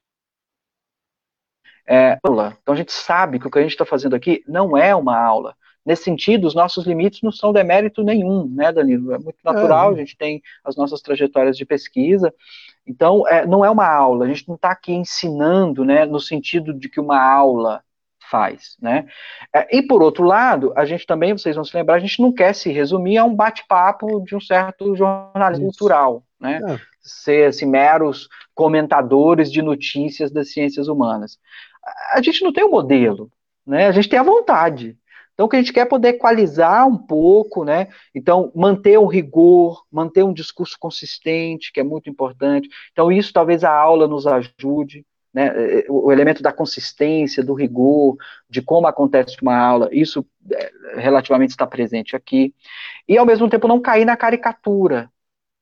é, 1.87 2.18
então 2.24 2.74
a 2.74 2.76
gente 2.76 2.93
sabe 2.93 3.39
que 3.41 3.47
o 3.47 3.51
que 3.51 3.59
a 3.59 3.62
gente 3.62 3.72
está 3.72 3.85
fazendo 3.85 4.14
aqui 4.14 4.43
não 4.47 4.76
é 4.76 4.95
uma 4.95 5.18
aula. 5.18 5.55
Nesse 5.85 6.05
sentido, 6.05 6.47
os 6.47 6.55
nossos 6.55 6.87
limites 6.87 7.22
não 7.22 7.33
são 7.33 7.53
demérito 7.53 8.05
nenhum, 8.05 8.47
né, 8.49 8.72
Danilo? 8.72 9.12
É 9.12 9.18
muito 9.18 9.39
natural, 9.45 9.91
é. 9.91 9.95
a 9.95 9.99
gente 9.99 10.16
tem 10.16 10.41
as 10.64 10.76
nossas 10.76 11.03
trajetórias 11.03 11.57
de 11.57 11.66
pesquisa, 11.66 12.33
então 12.87 13.26
é, 13.26 13.45
não 13.45 13.64
é 13.64 13.70
uma 13.70 13.87
aula, 13.87 14.24
a 14.24 14.28
gente 14.28 14.47
não 14.47 14.55
está 14.55 14.70
aqui 14.70 14.93
ensinando, 14.93 15.85
né, 15.85 16.07
no 16.07 16.20
sentido 16.20 16.72
de 16.72 16.89
que 16.89 17.01
uma 17.01 17.20
aula 17.20 17.83
faz, 18.33 18.78
né? 18.80 19.05
É, 19.55 19.76
e 19.76 19.83
por 19.83 20.03
outro 20.03 20.24
lado, 20.24 20.72
a 20.74 20.87
gente 20.87 21.07
também, 21.07 21.35
vocês 21.35 21.55
vão 21.55 21.64
se 21.66 21.76
lembrar, 21.76 21.97
a 21.97 22.01
gente 22.01 22.18
não 22.22 22.33
quer 22.33 22.55
se 22.55 22.72
resumir 22.72 23.18
a 23.18 23.24
um 23.26 23.35
bate-papo 23.35 24.24
de 24.24 24.35
um 24.35 24.41
certo 24.41 24.97
jornalismo 24.97 25.68
Isso. 25.68 25.78
cultural, 25.78 26.24
né? 26.41 26.59
É. 26.66 26.78
Ser 27.03 27.49
assim, 27.49 27.66
meros 27.66 28.28
comentadores 28.55 29.53
de 29.53 29.61
notícias 29.61 30.30
das 30.30 30.51
ciências 30.51 30.89
humanas. 30.89 31.39
A 32.14 32.22
gente 32.22 32.43
não 32.43 32.55
tem 32.55 32.64
o 32.64 32.68
um 32.68 32.70
modelo, 32.70 33.30
né? 33.66 33.87
A 33.87 33.93
gente 33.93 34.09
tem 34.09 34.18
a 34.18 34.22
vontade. 34.22 34.97
Então, 35.35 35.45
o 35.45 35.49
que 35.49 35.57
a 35.57 35.59
gente 35.59 35.72
quer 35.72 35.80
é 35.80 35.85
poder 35.87 36.09
equalizar 36.11 36.87
um 36.89 36.97
pouco, 36.97 37.64
né? 37.64 37.89
Então, 38.14 38.51
manter 38.55 38.97
o 38.97 39.07
rigor, 39.07 39.85
manter 39.93 40.22
um 40.22 40.33
discurso 40.33 40.76
consistente, 40.78 41.70
que 41.70 41.80
é 41.80 41.85
muito 41.85 42.09
importante. 42.09 42.68
Então, 42.93 43.12
isso 43.12 43.33
talvez 43.33 43.62
a 43.62 43.74
aula 43.74 44.09
nos 44.09 44.26
ajude 44.26 45.05
né, 45.33 45.51
o 45.89 46.12
elemento 46.12 46.43
da 46.43 46.53
consistência, 46.53 47.43
do 47.43 47.55
rigor, 47.55 48.16
de 48.49 48.61
como 48.61 48.87
acontece 48.87 49.37
uma 49.41 49.57
aula, 49.57 49.89
isso 49.91 50.26
é, 50.51 50.72
relativamente 50.97 51.51
está 51.51 51.66
presente 51.66 52.14
aqui, 52.14 52.55
e 53.09 53.16
ao 53.16 53.24
mesmo 53.24 53.49
tempo 53.49 53.66
não 53.66 53.80
cair 53.80 54.05
na 54.05 54.16
caricatura, 54.16 55.11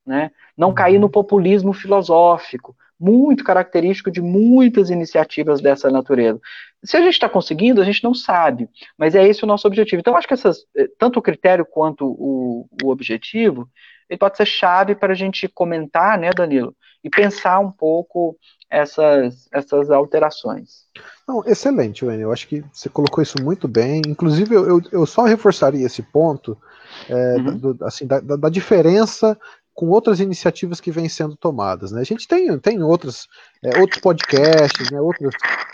né, 0.04 0.30
não 0.56 0.74
cair 0.74 0.98
no 0.98 1.06
uhum. 1.06 1.12
populismo 1.12 1.72
filosófico, 1.72 2.74
muito 2.98 3.42
característico 3.44 4.10
de 4.10 4.20
muitas 4.20 4.90
iniciativas 4.90 5.62
dessa 5.62 5.88
natureza. 5.88 6.38
Se 6.84 6.96
a 6.96 7.00
gente 7.00 7.14
está 7.14 7.28
conseguindo, 7.28 7.80
a 7.80 7.84
gente 7.84 8.04
não 8.04 8.12
sabe, 8.12 8.68
mas 8.98 9.14
é 9.14 9.26
esse 9.26 9.42
o 9.42 9.46
nosso 9.46 9.66
objetivo. 9.66 10.00
Então, 10.00 10.16
acho 10.16 10.28
que 10.28 10.34
essas, 10.34 10.66
tanto 10.98 11.18
o 11.18 11.22
critério 11.22 11.64
quanto 11.64 12.04
o, 12.06 12.68
o 12.82 12.90
objetivo, 12.90 13.70
ele 14.10 14.18
pode 14.18 14.36
ser 14.36 14.44
chave 14.44 14.96
para 14.96 15.12
a 15.12 15.16
gente 15.16 15.48
comentar, 15.48 16.18
né, 16.18 16.30
Danilo, 16.32 16.74
e 17.02 17.08
pensar 17.08 17.60
um 17.60 17.70
pouco 17.70 18.36
essas, 18.68 19.48
essas 19.52 19.88
alterações. 19.88 20.86
Não, 21.26 21.44
excelente, 21.46 22.04
Wayne. 22.04 22.24
Eu 22.24 22.32
acho 22.32 22.48
que 22.48 22.64
você 22.72 22.88
colocou 22.88 23.22
isso 23.22 23.40
muito 23.40 23.68
bem. 23.68 24.02
Inclusive, 24.06 24.52
eu, 24.54 24.80
eu 24.90 25.06
só 25.06 25.22
reforçaria 25.22 25.86
esse 25.86 26.02
ponto 26.02 26.58
é, 27.08 27.36
uhum. 27.36 27.56
do, 27.56 27.84
assim, 27.84 28.04
da, 28.04 28.18
da, 28.18 28.48
diferença 28.48 29.38
com 29.72 29.88
outras 29.88 30.18
iniciativas 30.18 30.80
que 30.80 30.90
vêm 30.90 31.08
sendo 31.08 31.36
tomadas. 31.36 31.92
Né? 31.92 32.00
A 32.00 32.04
gente 32.04 32.26
tem, 32.26 32.58
tem 32.58 32.82
outros, 32.82 33.28
é, 33.64 33.78
outros 33.78 34.00
podcasts, 34.00 34.90
né, 34.90 35.00
outras 35.00 35.32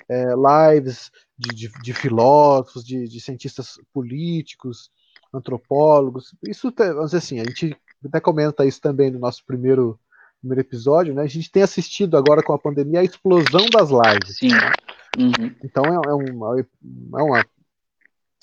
é, 0.09 0.27
lives 0.75 1.11
de, 1.39 1.55
de, 1.55 1.73
de 1.83 1.95
filósofos, 1.95 2.85
de, 2.85 3.09
de, 3.09 3.21
cientistas 3.21 3.81
políticos, 3.93 4.91
antropólogos. 5.33 6.35
Isso, 6.47 6.73
vamos 6.77 7.07
dizer 7.07 7.19
assim, 7.19 7.41
a 7.41 7.45
gente 7.45 7.77
até 8.07 8.21
comenta 8.21 8.65
isso 8.65 8.81
também 8.81 9.11
no 9.11 9.19
nosso 9.19 9.45
primeiro 9.45 9.99
primeiro 10.41 10.61
episódio, 10.61 11.15
né? 11.15 11.23
A 11.23 11.27
gente 11.27 11.51
tem 11.51 11.63
assistido 11.63 12.17
agora 12.17 12.43
com 12.43 12.53
a 12.53 12.59
pandemia 12.59 13.01
a 13.01 13.05
explosão 13.05 13.67
das 13.73 13.91
lives. 13.91 14.37
Sim. 14.39 14.51
Uhum. 15.19 15.55
Então 15.65 15.85
é, 15.85 16.11
é, 16.11 16.15
uma, 16.15 16.61
é 16.61 17.23
uma, 17.23 17.45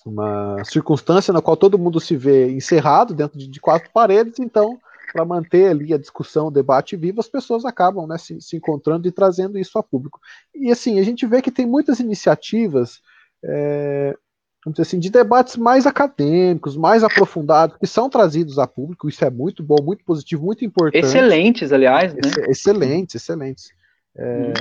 uma 0.05 0.63
circunstância 0.65 1.31
na 1.31 1.41
qual 1.41 1.55
todo 1.55 1.77
mundo 1.77 1.99
se 1.99 2.15
vê 2.15 2.51
encerrado 2.51 3.13
dentro 3.13 3.37
de, 3.37 3.47
de 3.47 3.59
quatro 3.59 3.89
paredes, 3.91 4.39
então 4.39 4.79
para 5.13 5.23
manter 5.23 5.67
ali 5.67 5.93
a 5.93 5.97
discussão, 5.97 6.47
o 6.47 6.51
debate 6.51 6.95
vivo, 6.95 7.19
as 7.19 7.27
pessoas 7.27 7.65
acabam 7.65 8.07
né, 8.07 8.17
se, 8.17 8.41
se, 8.41 8.57
encontrando 8.57 9.07
e 9.07 9.11
trazendo 9.11 9.59
isso 9.59 9.77
a 9.77 9.83
público. 9.83 10.19
E 10.55 10.71
assim, 10.71 10.99
a 10.99 11.03
gente 11.03 11.27
vê 11.27 11.39
que 11.39 11.51
tem 11.51 11.67
muitas 11.67 11.99
iniciativas 11.99 12.99
é, 13.45 14.17
vamos 14.63 14.75
dizer 14.75 14.83
assim, 14.83 14.99
de 14.99 15.09
debates 15.09 15.57
mais 15.57 15.85
acadêmicos, 15.85 16.77
mais 16.77 17.03
aprofundados, 17.03 17.77
que 17.77 17.85
são 17.85 18.09
trazidos 18.09 18.57
a 18.57 18.65
público. 18.65 19.09
Isso 19.09 19.23
é 19.23 19.29
muito 19.29 19.61
bom, 19.61 19.75
muito 19.83 20.03
positivo, 20.05 20.45
muito 20.45 20.63
importante. 20.63 21.05
Excelentes, 21.05 21.73
aliás, 21.73 22.13
né? 22.13 22.21
excelentes, 22.47 23.15
excelentes. 23.15 23.69
É, 24.15 24.49
hum. 24.49 24.53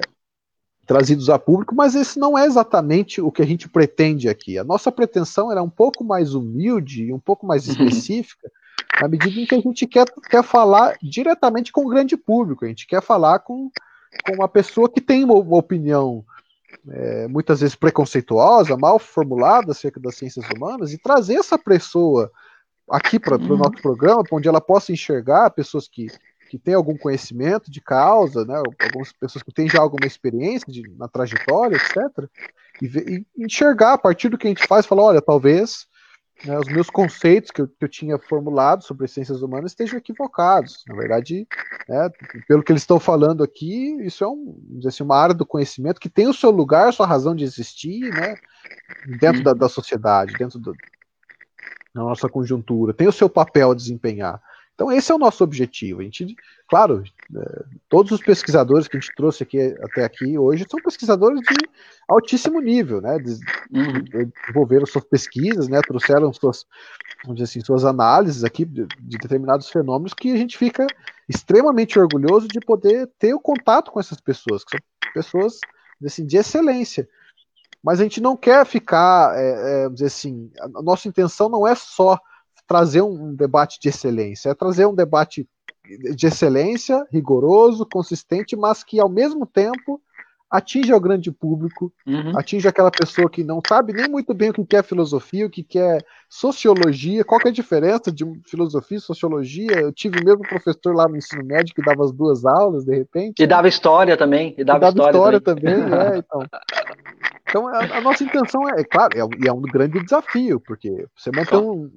Trazidos 0.85 1.31
a 1.31 1.39
público, 1.39 1.75
mas 1.75 1.95
esse 1.95 2.19
não 2.19 2.37
é 2.37 2.45
exatamente 2.45 3.21
o 3.21 3.31
que 3.31 3.41
a 3.41 3.47
gente 3.47 3.69
pretende 3.69 4.29
aqui. 4.29 4.59
A 4.59 4.65
nossa 4.65 4.91
pretensão 4.91 5.51
era 5.53 5.63
um 5.63 5.71
pouco 5.71 6.03
mais 6.03 6.35
humilde 6.35 7.05
e 7.05 7.13
um 7.13 7.21
pouco 7.21 7.47
mais 7.47 7.69
uhum. 7.69 7.73
específica, 7.87 8.51
na 9.01 9.07
medida 9.07 9.41
em 9.41 9.47
que 9.47 9.55
a 9.55 9.61
gente 9.61 9.87
quer, 9.87 10.07
quer 10.29 10.43
falar 10.43 10.97
diretamente 11.01 11.71
com 11.71 11.87
o 11.87 11.89
grande 11.89 12.17
público, 12.17 12.65
a 12.65 12.69
gente 12.69 12.87
quer 12.87 13.01
falar 13.01 13.39
com, 13.39 13.71
com 14.27 14.35
uma 14.35 14.49
pessoa 14.49 14.91
que 14.91 15.01
tem 15.01 15.23
uma, 15.23 15.35
uma 15.35 15.57
opinião 15.57 16.25
é, 16.89 17.29
muitas 17.29 17.61
vezes 17.61 17.75
preconceituosa, 17.75 18.77
mal 18.77 18.99
formulada 18.99 19.73
acerca 19.73 20.01
das 20.01 20.17
ciências 20.17 20.45
humanas, 20.55 20.93
e 20.93 20.99
trazer 20.99 21.35
essa 21.35 21.59
pessoa 21.59 22.31
aqui 22.91 23.19
para 23.19 23.37
o 23.37 23.41
uhum. 23.41 23.57
nosso 23.57 23.81
programa, 23.81 24.23
onde 24.33 24.49
ela 24.49 24.61
possa 24.61 24.93
enxergar 24.93 25.51
pessoas 25.51 25.89
que, 25.89 26.09
que 26.51 26.59
têm 26.59 26.75
algum 26.75 26.97
conhecimento 26.97 27.71
de 27.71 27.81
causa, 27.81 28.45
né, 28.45 28.57
algumas 28.57 29.13
pessoas 29.13 29.43
que 29.43 29.53
têm 29.53 29.69
já 29.69 29.81
alguma 29.81 30.07
experiência 30.07 30.73
de, 30.73 30.83
na 30.97 31.09
trajetória, 31.09 31.77
etc., 31.77 32.29
e, 32.81 32.87
e, 32.87 33.45
enxergar 33.45 33.93
a 33.93 33.99
partir 33.99 34.29
do 34.29 34.37
que 34.37 34.47
a 34.47 34.51
gente 34.51 34.67
faz, 34.67 34.87
falar, 34.87 35.05
olha, 35.05 35.23
talvez 35.23 35.87
né, 36.45 36.59
os 36.59 36.69
meus 36.69 36.91
conceitos 36.91 37.51
que 37.51 37.63
eu, 37.63 37.69
que 37.69 37.85
eu, 37.85 37.89
tinha 37.89 38.19
formulado 38.19 38.83
sobre 38.83 39.05
as 39.05 39.13
ciências 39.13 39.43
humanas 39.43 39.73
estejam 39.73 39.99
equivocados. 39.99 40.83
Na 40.89 40.95
verdade, 40.95 41.47
né, 41.89 42.11
pelo 42.49 42.63
que 42.63 42.73
eles 42.73 42.83
estão 42.83 42.99
falando 42.99 43.45
aqui, 43.45 43.97
isso 44.03 44.25
é 44.25 44.29
um, 44.29 44.81
assim, 44.87 45.03
uma 45.03 45.17
área 45.17 45.35
do 45.35 45.47
conhecimento 45.47 46.01
que 46.01 46.09
tem 46.09 46.27
o 46.27 46.35
seu 46.35 46.51
lugar, 46.51 46.93
sua 46.93 47.07
razão 47.07 47.35
de 47.35 47.45
existir, 47.45 48.13
né, 48.13 48.37
dentro 49.21 49.43
da, 49.43 49.53
da 49.53 49.69
sociedade, 49.69 50.37
dentro 50.37 50.59
do, 50.59 50.73
da 51.95 52.03
nossa 52.03 52.29
conjuntura, 52.29 52.95
tem 52.95 53.07
o 53.07 53.13
seu 53.13 53.29
papel 53.29 53.71
a 53.71 53.75
desempenhar. 53.75 54.41
Então 54.83 54.91
esse 54.91 55.13
é 55.13 55.15
o 55.15 55.19
nosso 55.19 55.45
objetivo. 55.45 56.01
A 56.01 56.03
gente, 56.03 56.35
claro, 56.69 57.05
é, 57.37 57.65
todos 57.89 58.11
os 58.11 58.21
pesquisadores 58.21 58.89
que 58.89 58.97
a 58.97 59.01
gente 59.01 59.15
trouxe 59.15 59.45
aqui 59.45 59.61
até 59.81 60.05
aqui 60.05 60.37
hoje 60.37 60.67
são 60.69 60.81
pesquisadores 60.83 61.39
de 61.39 61.69
altíssimo 62.09 62.61
nível, 62.61 63.01
né? 63.01 63.17
Uhum. 63.73 64.03
Desenvolveram 64.03 64.85
suas 64.85 65.05
pesquisas, 65.05 65.69
né? 65.69 65.81
Trouxeram 65.83 66.33
suas, 66.33 66.67
vamos 67.23 67.37
dizer 67.37 67.45
assim, 67.45 67.65
suas 67.65 67.85
análises 67.85 68.43
aqui 68.43 68.65
de, 68.65 68.85
de 69.01 69.19
determinados 69.19 69.71
fenômenos 69.71 70.15
que 70.15 70.33
a 70.33 70.37
gente 70.37 70.59
fica 70.59 70.85
extremamente 71.29 71.97
orgulhoso 71.97 72.49
de 72.49 72.59
poder 72.59 73.09
ter 73.21 73.33
o 73.35 73.41
contato 73.41 73.93
com 73.93 74.01
essas 74.01 74.21
pessoas, 74.21 74.65
que 74.65 74.77
são 74.77 75.13
pessoas 75.15 75.61
assim, 76.05 76.27
de 76.27 76.37
excelência. 76.39 77.09
Mas 77.81 78.01
a 78.01 78.03
gente 78.03 78.21
não 78.21 78.37
quer 78.37 78.67
ficar, 78.67 79.39
é, 79.39 79.51
é, 79.51 79.83
vamos 79.85 79.95
dizer 79.95 80.07
assim, 80.07 80.51
a 80.59 80.83
nossa 80.83 81.07
intenção 81.07 81.49
não 81.49 81.69
é 81.69 81.77
só 81.77 82.19
trazer 82.73 83.03
um 83.03 83.35
debate 83.35 83.79
de 83.79 83.91
excelência, 83.91 84.49
é 84.49 84.55
trazer 84.55 84.87
um 84.87 84.95
debate 84.95 85.47
de 86.17 86.27
excelência, 86.27 87.07
rigoroso, 87.13 87.85
consistente, 87.85 88.57
mas 88.57 88.83
que 88.83 88.99
ao 88.99 89.11
mesmo 89.11 89.45
tempo 89.45 90.01
atinge 90.51 90.93
o 90.93 91.01
grande 91.01 91.31
público, 91.31 91.93
uhum. 92.07 92.39
atinge 92.39 92.67
aquela 92.67 92.91
pessoa 92.91 93.29
que 93.29 93.45
não 93.45 93.61
sabe 93.67 93.93
nem 93.93 94.09
muito 94.09 94.33
bem 94.33 94.51
o 94.51 94.67
que 94.67 94.77
é 94.77 94.83
filosofia, 94.83 95.47
o 95.47 95.51
que 95.51 95.79
é 95.79 95.99
sociologia, 96.31 97.25
qual 97.25 97.39
que 97.39 97.49
é 97.49 97.51
a 97.51 97.55
diferença 97.55 98.11
de 98.11 98.25
filosofia 98.47 98.97
e 98.97 99.01
sociologia. 99.01 99.73
Eu 99.73 99.93
tive 99.93 100.25
mesmo 100.25 100.41
professor 100.41 100.95
lá 100.95 101.07
no 101.07 101.17
ensino 101.19 101.45
médio 101.45 101.75
que 101.75 101.83
dava 101.83 102.03
as 102.05 102.13
duas 102.13 102.47
aulas, 102.47 102.87
de 102.87 102.97
repente. 102.97 103.43
E 103.43 103.47
dava 103.47 103.69
história 103.69 104.17
também. 104.17 104.55
E 104.57 104.65
dava, 104.65 104.79
e 104.79 104.81
dava 104.81 104.93
história, 104.93 105.37
história, 105.37 105.41
também, 105.41 105.75
também 105.75 105.99
é, 105.99 106.19
então. 106.19 106.41
Então, 107.53 107.69
a, 107.69 107.99
a, 107.99 108.01
nossa 108.01 108.25
intenção 108.25 108.67
é, 108.67 108.81
é 108.81 108.85
claro, 108.85 109.13
é, 109.15 109.47
é, 109.47 109.53
um 109.53 109.61
grande 109.61 110.03
desafio, 110.03 110.59
porque 110.59 111.07
você 111.15 111.31
manter 111.31 111.57
um 111.57 111.91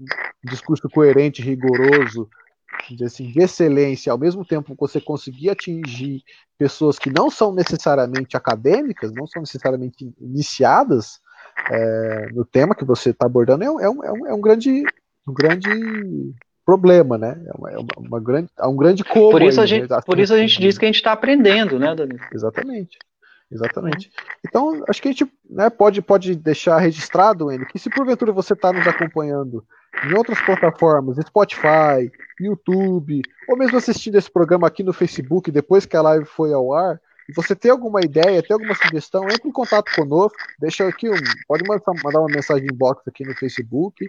discurso 0.43 0.89
coerente, 0.89 1.41
rigoroso, 1.41 2.27
assim, 3.05 3.31
de 3.31 3.41
excelência, 3.41 4.11
ao 4.11 4.17
mesmo 4.17 4.43
tempo 4.43 4.73
que 4.73 4.81
você 4.81 4.99
conseguir 4.99 5.49
atingir 5.49 6.23
pessoas 6.57 6.99
que 6.99 7.09
não 7.09 7.29
são 7.29 7.53
necessariamente 7.53 8.35
acadêmicas, 8.35 9.13
não 9.13 9.25
são 9.25 9.41
necessariamente 9.41 10.13
iniciadas 10.19 11.21
é, 11.71 12.27
no 12.33 12.43
tema 12.43 12.75
que 12.75 12.83
você 12.83 13.11
está 13.11 13.25
abordando, 13.25 13.63
é, 13.63 13.67
é, 13.67 13.89
um, 13.89 14.03
é, 14.03 14.11
um, 14.11 14.27
é 14.27 14.33
um 14.33 14.41
grande, 14.41 14.83
um 15.25 15.33
grande 15.33 15.69
problema, 16.65 17.17
né? 17.17 17.41
É 17.47 17.57
uma, 17.57 17.71
é 17.71 17.77
uma, 17.77 18.09
uma 18.09 18.19
grande, 18.19 18.49
é 18.59 18.67
um 18.67 18.75
grande 18.75 19.05
como. 19.05 19.31
Por 19.31 19.41
isso, 19.41 19.61
aí, 19.61 19.63
a 19.63 19.67
gente, 19.67 19.89
né? 19.89 19.99
por 20.05 20.19
isso 20.19 20.33
a 20.33 20.37
gente 20.37 20.59
diz 20.59 20.77
que 20.77 20.83
a 20.83 20.89
gente 20.89 20.97
está 20.97 21.13
aprendendo, 21.13 21.79
né, 21.79 21.95
Danilo? 21.95 22.19
Exatamente. 22.33 22.97
Exatamente. 23.55 24.11
Então, 24.45 24.83
acho 24.87 25.01
que 25.01 25.07
a 25.07 25.11
gente 25.11 25.25
né, 25.49 25.69
pode, 25.69 26.01
pode 26.01 26.35
deixar 26.35 26.77
registrado, 26.77 27.45
Wendel, 27.45 27.67
que 27.67 27.79
se 27.79 27.89
porventura 27.89 28.33
você 28.33 28.51
está 28.53 28.73
nos 28.73 28.85
acompanhando 28.85 29.65
em 30.03 30.13
outras 30.13 30.41
plataformas, 30.41 31.15
Spotify, 31.25 32.11
YouTube, 32.39 33.21
ou 33.47 33.57
mesmo 33.57 33.77
assistindo 33.77 34.17
esse 34.17 34.29
programa 34.29 34.67
aqui 34.67 34.83
no 34.83 34.91
Facebook 34.91 35.49
depois 35.49 35.85
que 35.85 35.95
a 35.95 36.01
live 36.01 36.25
foi 36.25 36.51
ao 36.53 36.73
ar, 36.73 36.99
e 37.29 37.33
você 37.33 37.55
tem 37.55 37.71
alguma 37.71 38.01
ideia, 38.01 38.43
tem 38.43 38.53
alguma 38.53 38.75
sugestão, 38.75 39.23
entre 39.23 39.47
em 39.47 39.51
contato 39.51 39.89
conosco, 39.95 40.37
deixa 40.59 40.87
aqui 40.87 41.09
um, 41.09 41.15
pode 41.47 41.67
mandar, 41.67 41.81
mandar 42.03 42.19
uma 42.19 42.29
mensagem 42.29 42.67
inbox 42.71 43.01
aqui 43.07 43.23
no 43.23 43.33
Facebook, 43.33 44.07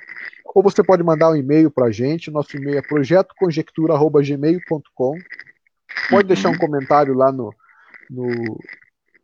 ou 0.54 0.62
você 0.62 0.82
pode 0.82 1.02
mandar 1.02 1.30
um 1.30 1.36
e-mail 1.36 1.70
para 1.70 1.86
a 1.86 1.90
gente, 1.90 2.30
nosso 2.30 2.54
e-mail 2.56 2.76
é 2.78 2.82
projetoconjectura.gmail.com, 2.82 5.14
pode 6.10 6.28
deixar 6.28 6.50
um 6.50 6.58
comentário 6.58 7.14
lá 7.14 7.32
no, 7.32 7.54
no, 8.10 8.58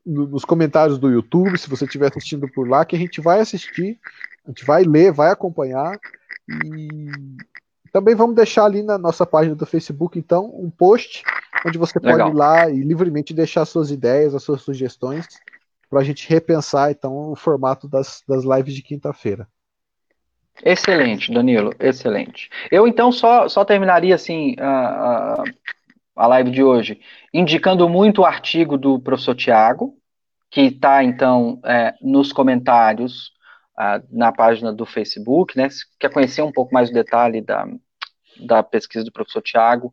nos 0.05 0.45
comentários 0.45 0.99
do 0.99 1.11
YouTube, 1.11 1.57
se 1.59 1.71
você 1.71 1.85
estiver 1.85 2.09
assistindo 2.09 2.49
por 2.49 2.69
lá, 2.69 2.85
que 2.85 2.97
a 2.97 2.99
gente 2.99 3.21
vai 3.21 3.41
assistir, 3.41 3.99
a 4.45 4.51
gente 4.51 4.65
vai 4.65 4.83
ler, 4.83 5.13
vai 5.13 5.31
acompanhar 5.31 5.99
e 6.49 7.11
também 7.93 8.15
vamos 8.15 8.35
deixar 8.35 8.65
ali 8.65 8.83
na 8.83 8.97
nossa 8.97 9.27
página 9.27 9.55
do 9.55 9.67
Facebook, 9.67 10.19
então, 10.19 10.47
um 10.55 10.71
post 10.71 11.23
onde 11.67 11.79
você 11.79 12.01
pode 12.01 12.13
Legal. 12.13 12.31
ir 12.31 12.35
lá 12.35 12.71
e 12.71 12.81
livremente 12.81 13.35
deixar 13.35 13.65
suas 13.65 13.91
ideias, 13.91 14.35
as 14.35 14.43
suas 14.43 14.63
sugestões, 14.63 15.29
para 15.91 16.01
a 16.01 16.05
gente 16.05 16.29
repensar, 16.29 16.91
então, 16.91 17.31
o 17.31 17.37
formato 17.37 17.87
das, 17.87 18.23
das 18.27 18.45
lives 18.45 18.75
de 18.75 18.83
quinta-feira. 18.83 19.47
Excelente, 20.65 21.33
Danilo, 21.33 21.75
excelente. 21.79 22.51
Eu, 22.71 22.87
então, 22.87 23.13
só, 23.13 23.49
só 23.49 23.65
terminaria, 23.65 24.15
assim, 24.15 24.57
a, 24.59 25.43
a, 25.43 25.45
a 26.15 26.27
live 26.27 26.51
de 26.51 26.63
hoje, 26.63 27.01
indicando 27.33 27.89
muito 27.89 28.23
o 28.23 28.27
artigo 28.27 28.77
do 28.77 29.01
professor 29.01 29.35
Tiago, 29.35 29.95
que 30.51 30.63
está, 30.63 31.03
então, 31.03 31.61
é, 31.65 31.95
nos 32.03 32.33
comentários 32.33 33.33
na 34.11 34.31
página 34.31 34.73
do 34.73 34.85
Facebook, 34.85 35.57
né? 35.57 35.69
Se 35.69 35.85
quer 35.99 36.13
conhecer 36.13 36.43
um 36.43 36.53
pouco 36.53 36.73
mais 36.73 36.91
o 36.91 36.93
detalhe 36.93 37.41
da, 37.41 37.67
da 38.47 38.63
pesquisa 38.63 39.05
do 39.05 39.13
professor 39.13 39.43
Tiago, 39.43 39.93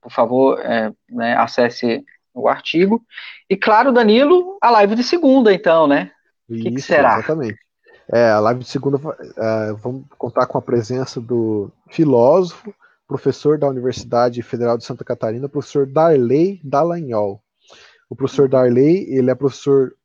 por 0.00 0.12
favor, 0.12 0.60
é, 0.60 0.92
né, 1.10 1.36
acesse 1.36 2.04
o 2.34 2.48
artigo. 2.48 3.02
E 3.48 3.56
claro, 3.56 3.92
Danilo, 3.92 4.58
a 4.60 4.70
live 4.70 4.94
de 4.94 5.02
segunda, 5.02 5.52
então, 5.52 5.86
né? 5.86 6.10
O 6.48 6.54
que, 6.54 6.70
que, 6.70 6.80
será? 6.80 7.18
Exatamente. 7.18 7.58
É, 8.10 8.30
a 8.30 8.40
live 8.40 8.60
de 8.60 8.68
segunda, 8.68 8.98
é, 9.36 9.72
vamos 9.74 10.04
contar 10.16 10.46
com 10.46 10.56
a 10.56 10.62
presença 10.62 11.20
do 11.20 11.70
filósofo, 11.90 12.74
professor 13.08 13.58
da 13.58 13.66
Universidade 13.66 14.42
Federal 14.42 14.76
de 14.76 14.84
Santa 14.84 15.02
Catarina, 15.02 15.48
professor 15.48 15.86
Darley 15.86 16.60
Dallagnol. 16.62 17.42
O 18.08 18.14
professor 18.14 18.48
Darley, 18.48 19.06
ele 19.08 19.30
é 19.30 19.34
professor 19.34 19.96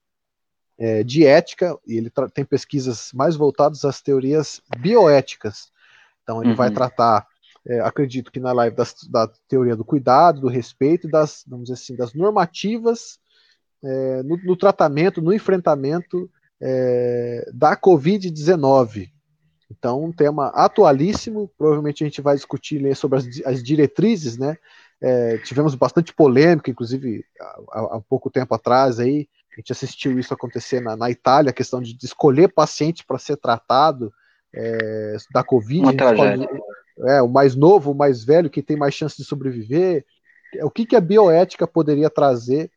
é, 0.77 1.03
de 1.03 1.25
ética 1.25 1.77
e 1.85 1.97
ele 1.97 2.11
tem 2.33 2.45
pesquisas 2.45 3.11
mais 3.13 3.35
voltadas 3.35 3.83
às 3.83 4.01
teorias 4.01 4.61
bioéticas. 4.79 5.71
Então 6.23 6.41
ele 6.41 6.51
uhum. 6.51 6.55
vai 6.55 6.71
tratar, 6.71 7.27
é, 7.67 7.81
acredito 7.81 8.31
que 8.31 8.39
na 8.39 8.53
live 8.53 8.75
das, 8.75 8.95
da 9.09 9.27
teoria 9.47 9.75
do 9.75 9.85
cuidado, 9.85 10.41
do 10.41 10.47
respeito, 10.47 11.07
das, 11.07 11.43
vamos 11.45 11.65
dizer 11.65 11.73
assim, 11.81 11.95
das 11.95 12.13
normativas 12.13 13.19
é, 13.83 14.23
no, 14.23 14.37
no, 14.37 14.55
tratamento, 14.55 15.21
no 15.21 15.33
enfrentamento 15.33 16.29
é, 16.61 17.49
da 17.53 17.75
Covid-19. 17.75 19.12
Então, 19.77 20.03
um 20.03 20.11
tema 20.11 20.47
atualíssimo, 20.49 21.49
provavelmente 21.57 22.03
a 22.03 22.07
gente 22.07 22.21
vai 22.21 22.35
discutir 22.35 22.95
sobre 22.95 23.19
as, 23.19 23.25
as 23.45 23.63
diretrizes, 23.63 24.37
né? 24.37 24.57
É, 25.01 25.37
tivemos 25.39 25.75
bastante 25.75 26.13
polêmica, 26.13 26.71
inclusive 26.71 27.25
há, 27.71 27.97
há, 27.97 28.01
pouco 28.07 28.29
tempo 28.29 28.53
atrás 28.55 28.99
aí, 28.99 29.27
a 29.51 29.59
gente 29.59 29.71
assistiu 29.71 30.17
isso 30.17 30.33
acontecer 30.33 30.79
na, 30.79 30.95
na 30.95 31.11
Itália, 31.11 31.49
a 31.49 31.53
questão 31.53 31.81
de, 31.81 31.93
de 31.93 32.05
escolher 32.05 32.53
paciente 32.53 33.03
para 33.05 33.19
ser 33.19 33.35
tratado 33.35 34.13
é, 34.53 35.17
da 35.33 35.43
Covid. 35.43 35.81
Uma 35.81 35.97
tragédia. 35.97 36.49
é, 37.05 37.21
o 37.21 37.27
mais 37.27 37.55
novo, 37.55 37.91
o 37.91 37.95
mais 37.95 38.23
velho, 38.23 38.49
que 38.49 38.63
tem 38.63 38.77
mais 38.77 38.93
chance 38.93 39.17
de 39.17 39.25
sobreviver. 39.25 40.05
O 40.61 40.69
que, 40.69 40.85
que 40.85 40.95
a 40.95 41.01
bioética 41.01 41.67
poderia 41.67 42.09
trazer 42.09 42.71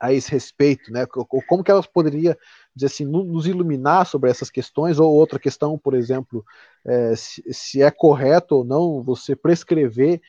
a 0.00 0.14
esse 0.14 0.30
respeito, 0.30 0.90
né? 0.90 1.04
Como 1.06 1.62
que 1.62 1.70
ela 1.70 1.82
poderia 1.82 2.38
dizer 2.74 2.86
assim, 2.86 3.04
nos 3.04 3.46
iluminar 3.46 4.06
sobre 4.06 4.30
essas 4.30 4.50
questões, 4.50 4.98
ou 4.98 5.12
outra 5.12 5.38
questão, 5.38 5.78
por 5.78 5.94
exemplo, 5.94 6.44
é, 6.84 7.14
se, 7.16 7.42
se, 7.52 7.82
é 7.82 7.90
correto 7.90 8.56
ou 8.56 8.64
não 8.64 9.02
você 9.02 9.34
prescrever 9.34 10.20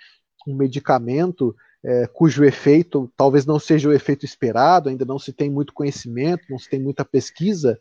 um 0.48 0.56
medicamento 0.56 1.56
é, 1.84 2.08
cujo 2.08 2.44
efeito 2.44 3.12
talvez 3.16 3.46
não 3.46 3.60
seja 3.60 3.90
o 3.90 3.94
efeito 3.94 4.26
esperado, 4.26 4.90
ainda 4.90 5.06
não 5.06 5.18
se 5.18 5.32
tem 5.34 5.50
muito 5.50 5.74
conhecimento, 5.74 6.46
não 6.50 6.60
se 6.60 6.70
tem 6.70 6.80
muita 6.80 7.06
pesquisa 7.06 7.80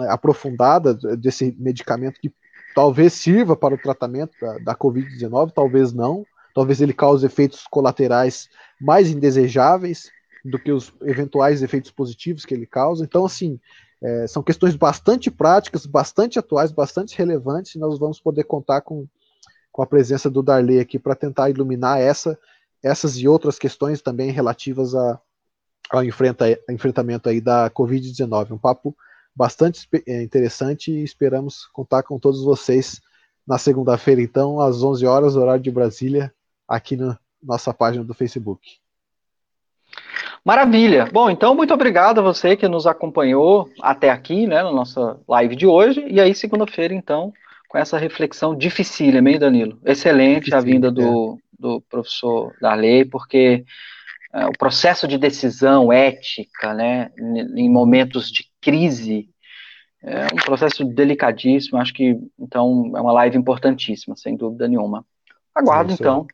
é, 0.00 0.04
aprofundada 0.08 0.94
desse 1.16 1.54
medicamento 1.58 2.20
que 2.20 2.32
talvez 2.74 3.12
sirva 3.12 3.56
para 3.56 3.74
o 3.74 3.78
tratamento 3.78 4.32
da, 4.40 4.58
da 4.58 4.74
Covid-19, 4.74 5.52
talvez 5.52 5.92
não, 5.92 6.24
talvez 6.54 6.80
ele 6.80 6.92
cause 6.92 7.26
efeitos 7.26 7.66
colaterais 7.70 8.48
mais 8.80 9.10
indesejáveis 9.10 10.10
do 10.44 10.58
que 10.58 10.72
os 10.72 10.92
eventuais 11.02 11.62
efeitos 11.62 11.90
positivos 11.90 12.44
que 12.44 12.54
ele 12.54 12.66
causa. 12.66 13.04
Então, 13.04 13.24
assim, 13.24 13.60
é, 14.02 14.26
são 14.26 14.42
questões 14.42 14.74
bastante 14.74 15.30
práticas, 15.30 15.86
bastante 15.86 16.38
atuais, 16.38 16.72
bastante 16.72 17.16
relevantes, 17.16 17.74
e 17.74 17.78
nós 17.78 17.98
vamos 17.98 18.18
poder 18.18 18.44
contar 18.44 18.80
com, 18.80 19.06
com 19.70 19.82
a 19.82 19.86
presença 19.86 20.28
do 20.28 20.42
Darley 20.42 20.80
aqui 20.80 20.98
para 20.98 21.14
tentar 21.14 21.50
iluminar 21.50 22.00
essa, 22.00 22.38
essas 22.82 23.16
e 23.16 23.28
outras 23.28 23.58
questões 23.58 24.02
também 24.02 24.32
relativas 24.32 24.94
a, 24.94 25.20
ao 25.88 26.02
enfrenta, 26.02 26.46
enfrentamento 26.68 27.28
aí 27.28 27.40
da 27.40 27.70
Covid-19. 27.70 28.50
Um 28.50 28.58
papo 28.58 28.96
bastante 29.34 29.88
é, 30.06 30.22
interessante 30.22 30.90
e 30.90 31.04
esperamos 31.04 31.66
contar 31.66 32.02
com 32.02 32.18
todos 32.18 32.42
vocês 32.42 33.00
na 33.46 33.56
segunda-feira, 33.56 34.20
então, 34.20 34.60
às 34.60 34.82
11 34.82 35.06
horas, 35.06 35.36
horário 35.36 35.62
de 35.62 35.70
Brasília, 35.70 36.32
aqui 36.66 36.96
na 36.96 37.18
nossa 37.42 37.72
página 37.72 38.04
do 38.04 38.14
Facebook. 38.14 38.81
Maravilha. 40.44 41.08
Bom, 41.12 41.30
então 41.30 41.54
muito 41.54 41.72
obrigado 41.72 42.18
a 42.18 42.22
você 42.22 42.56
que 42.56 42.66
nos 42.66 42.84
acompanhou 42.86 43.68
até 43.80 44.10
aqui, 44.10 44.46
né, 44.46 44.60
na 44.62 44.72
nossa 44.72 45.20
live 45.28 45.54
de 45.54 45.66
hoje. 45.66 46.04
E 46.08 46.20
aí, 46.20 46.34
segunda-feira, 46.34 46.92
então, 46.92 47.32
com 47.68 47.78
essa 47.78 47.96
reflexão 47.96 48.56
dificílima, 48.56 49.30
hein, 49.30 49.38
Danilo? 49.38 49.78
Excelente 49.84 50.52
a 50.52 50.60
vinda 50.60 50.90
do, 50.90 51.38
é. 51.38 51.56
do 51.58 51.80
professor 51.82 52.52
Darley, 52.60 53.04
porque 53.04 53.64
é, 54.34 54.46
o 54.46 54.52
processo 54.52 55.06
de 55.06 55.16
decisão 55.16 55.92
ética, 55.92 56.74
né, 56.74 57.12
em 57.56 57.70
momentos 57.70 58.28
de 58.28 58.44
crise, 58.60 59.28
é 60.02 60.26
um 60.32 60.44
processo 60.44 60.84
delicadíssimo. 60.84 61.78
Acho 61.78 61.94
que, 61.94 62.18
então, 62.36 62.90
é 62.96 63.00
uma 63.00 63.12
live 63.12 63.38
importantíssima, 63.38 64.16
sem 64.16 64.36
dúvida 64.36 64.66
nenhuma. 64.66 65.06
Aguardo, 65.54 65.92
então, 65.92 66.26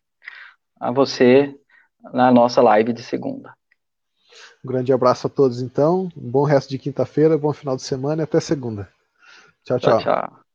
a 0.80 0.90
você 0.90 1.54
na 2.14 2.30
nossa 2.30 2.62
live 2.62 2.94
de 2.94 3.02
segunda. 3.02 3.57
Um 4.64 4.68
grande 4.68 4.92
abraço 4.92 5.26
a 5.26 5.30
todos, 5.30 5.60
então. 5.62 6.08
Um 6.16 6.30
bom 6.30 6.44
resto 6.44 6.68
de 6.70 6.78
quinta-feira, 6.78 7.38
bom 7.38 7.52
final 7.52 7.76
de 7.76 7.82
semana 7.82 8.22
e 8.22 8.24
até 8.24 8.40
segunda. 8.40 8.88
tchau. 9.64 9.78
tchau. 9.78 9.98
tchau, 9.98 10.14
tchau. 10.14 10.47